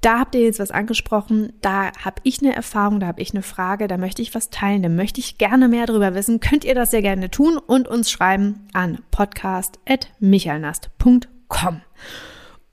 da 0.00 0.18
habt 0.18 0.34
ihr 0.34 0.40
jetzt 0.42 0.58
was 0.58 0.70
angesprochen, 0.70 1.52
da 1.60 1.92
habe 2.04 2.22
ich 2.24 2.40
eine 2.42 2.54
Erfahrung, 2.54 3.00
da 3.00 3.06
habe 3.06 3.20
ich 3.20 3.32
eine 3.32 3.42
Frage, 3.42 3.86
da 3.86 3.98
möchte 3.98 4.22
ich 4.22 4.34
was 4.34 4.48
teilen, 4.50 4.82
da 4.82 4.88
möchte 4.88 5.20
ich 5.20 5.36
gerne 5.36 5.68
mehr 5.68 5.84
darüber 5.86 6.14
wissen, 6.14 6.40
könnt 6.40 6.64
ihr 6.64 6.74
das 6.74 6.90
sehr 6.90 7.02
gerne 7.02 7.30
tun 7.30 7.58
und 7.58 7.86
uns 7.86 8.10
schreiben 8.10 8.66
an 8.72 9.00
podcast.michalnast.com. 9.10 11.82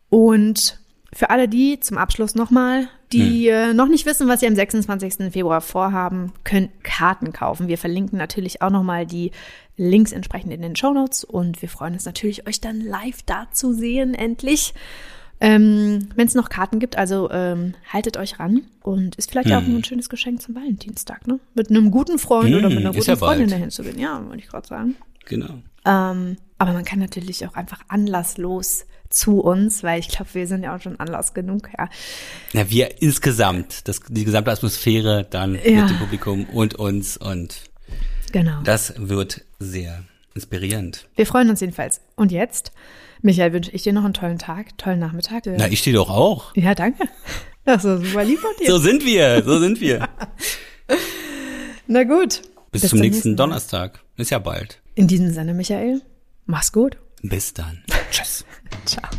Und 0.10 0.80
für 1.14 1.30
alle 1.30 1.48
die, 1.48 1.80
zum 1.80 1.98
Abschluss 1.98 2.36
nochmal, 2.36 2.88
die 3.12 3.50
hm. 3.50 3.72
äh, 3.72 3.74
noch 3.74 3.88
nicht 3.88 4.06
wissen, 4.06 4.28
was 4.28 4.42
sie 4.42 4.48
am 4.48 4.56
26. 4.56 5.32
Februar 5.32 5.62
vorhaben, 5.62 6.34
können 6.44 6.70
Karten 6.84 7.34
kaufen. 7.34 7.68
Wir 7.68 7.78
verlinken 7.78 8.18
natürlich 8.18 8.62
auch 8.62 8.70
nochmal 8.70 9.06
die 9.06 9.32
Links 9.78 10.12
entsprechend 10.12 10.54
in 10.54 10.62
den 10.62 10.76
Show 10.76 10.94
Notes 10.94 11.24
und 11.24 11.62
wir 11.62 11.70
freuen 11.70 11.94
uns 11.94 12.06
natürlich, 12.06 12.48
euch 12.48 12.62
dann 12.62 12.82
live 12.82 13.24
da 13.26 13.48
zu 13.52 13.74
sehen, 13.74 14.14
endlich. 14.14 14.74
Ähm, 15.42 16.10
Wenn 16.16 16.28
es 16.28 16.36
noch 16.36 16.50
Karten 16.50 16.80
gibt, 16.80 16.98
also 16.98 17.32
ähm, 17.32 17.74
haltet 17.92 18.18
euch 18.18 18.40
ran 18.40 18.64
und 18.84 19.16
ist 19.16 19.32
vielleicht 19.32 19.50
hm. 19.50 19.56
auch 19.56 19.62
ein 19.62 19.84
schönes 19.86 20.10
Geschenk 20.10 20.42
zum 20.42 20.54
Valentinstag, 20.54 21.28
ne? 21.28 21.40
Mit 21.54 21.70
einem 21.70 21.92
guten 21.92 22.20
Freund 22.20 22.50
hm, 22.50 22.58
oder 22.58 22.70
mit 22.70 22.80
einer 22.80 22.92
guten 22.92 23.10
ja 23.10 23.16
Freundin 23.16 23.50
dahin 23.50 23.72
zu 23.72 23.84
gehen. 23.84 23.98
Ja, 23.98 24.22
wollte 24.28 24.44
ich 24.44 24.50
gerade 24.50 24.68
sagen. 24.68 24.96
Genau. 25.26 25.60
Ähm, 25.86 26.36
aber 26.58 26.74
man 26.74 26.84
kann 26.84 27.00
natürlich 27.00 27.48
auch 27.48 27.54
einfach 27.54 27.82
anlasslos 27.88 28.86
zu 29.10 29.40
uns, 29.40 29.84
weil 29.84 30.00
ich 30.00 30.08
glaube, 30.08 30.34
wir 30.34 30.48
sind 30.48 30.64
ja 30.64 30.76
auch 30.76 30.82
schon 30.82 31.00
Anlass 31.00 31.34
genug, 31.34 31.70
ja. 31.78 31.90
Ja, 32.54 32.70
wir 32.70 33.02
insgesamt, 33.02 33.88
das, 33.88 34.02
die 34.08 34.24
gesamte 34.24 34.52
Atmosphäre 34.52 35.26
dann 35.30 35.56
ja. 35.56 35.82
mit 35.82 35.90
dem 35.90 35.98
Publikum 35.98 36.46
und 36.46 36.76
uns 36.76 37.18
und 37.18 37.62
genau. 38.32 38.62
das 38.64 38.94
wird 38.98 39.42
sehr 39.60 40.04
inspirierend. 40.36 41.08
Wir 41.16 41.26
freuen 41.26 41.50
uns 41.50 41.60
jedenfalls. 41.60 42.02
Und 42.16 42.32
jetzt, 42.32 42.72
Michael, 43.22 43.52
wünsche 43.54 43.72
ich 43.72 43.84
dir 43.84 43.94
noch 43.94 44.06
einen 44.06 44.14
tollen 44.14 44.38
Tag, 44.38 44.78
tollen 44.78 45.00
Nachmittag. 45.00 45.44
Na, 45.46 45.68
ich 45.68 45.82
dir 45.82 45.94
doch 45.94 46.10
auch. 46.10 46.56
Ja, 46.56 46.76
danke. 46.76 47.08
Das 47.66 47.84
ist 47.84 48.08
super 48.08 48.24
lieb 48.24 48.40
von 48.40 48.52
dir. 48.60 48.68
So 48.68 48.78
sind 48.78 49.06
wir, 49.06 49.44
so 49.44 49.60
sind 49.60 49.82
wir. 49.82 50.08
Na 51.88 52.04
gut. 52.04 52.42
Bis, 52.72 52.82
Bis 52.82 52.90
zum 52.92 53.00
nächsten, 53.00 53.16
nächsten 53.16 53.36
Donnerstag. 53.36 54.00
Ist 54.18 54.32
ja 54.32 54.40
bald. 54.40 54.82
In 54.96 55.08
diesem 55.08 55.32
Sinne, 55.34 55.54
Michael, 55.54 56.02
mach's 56.46 56.72
gut. 56.72 56.98
Bis 57.22 57.54
dann. 57.54 57.84
Tschüss. 58.12 58.46
Tchau. 58.86 59.19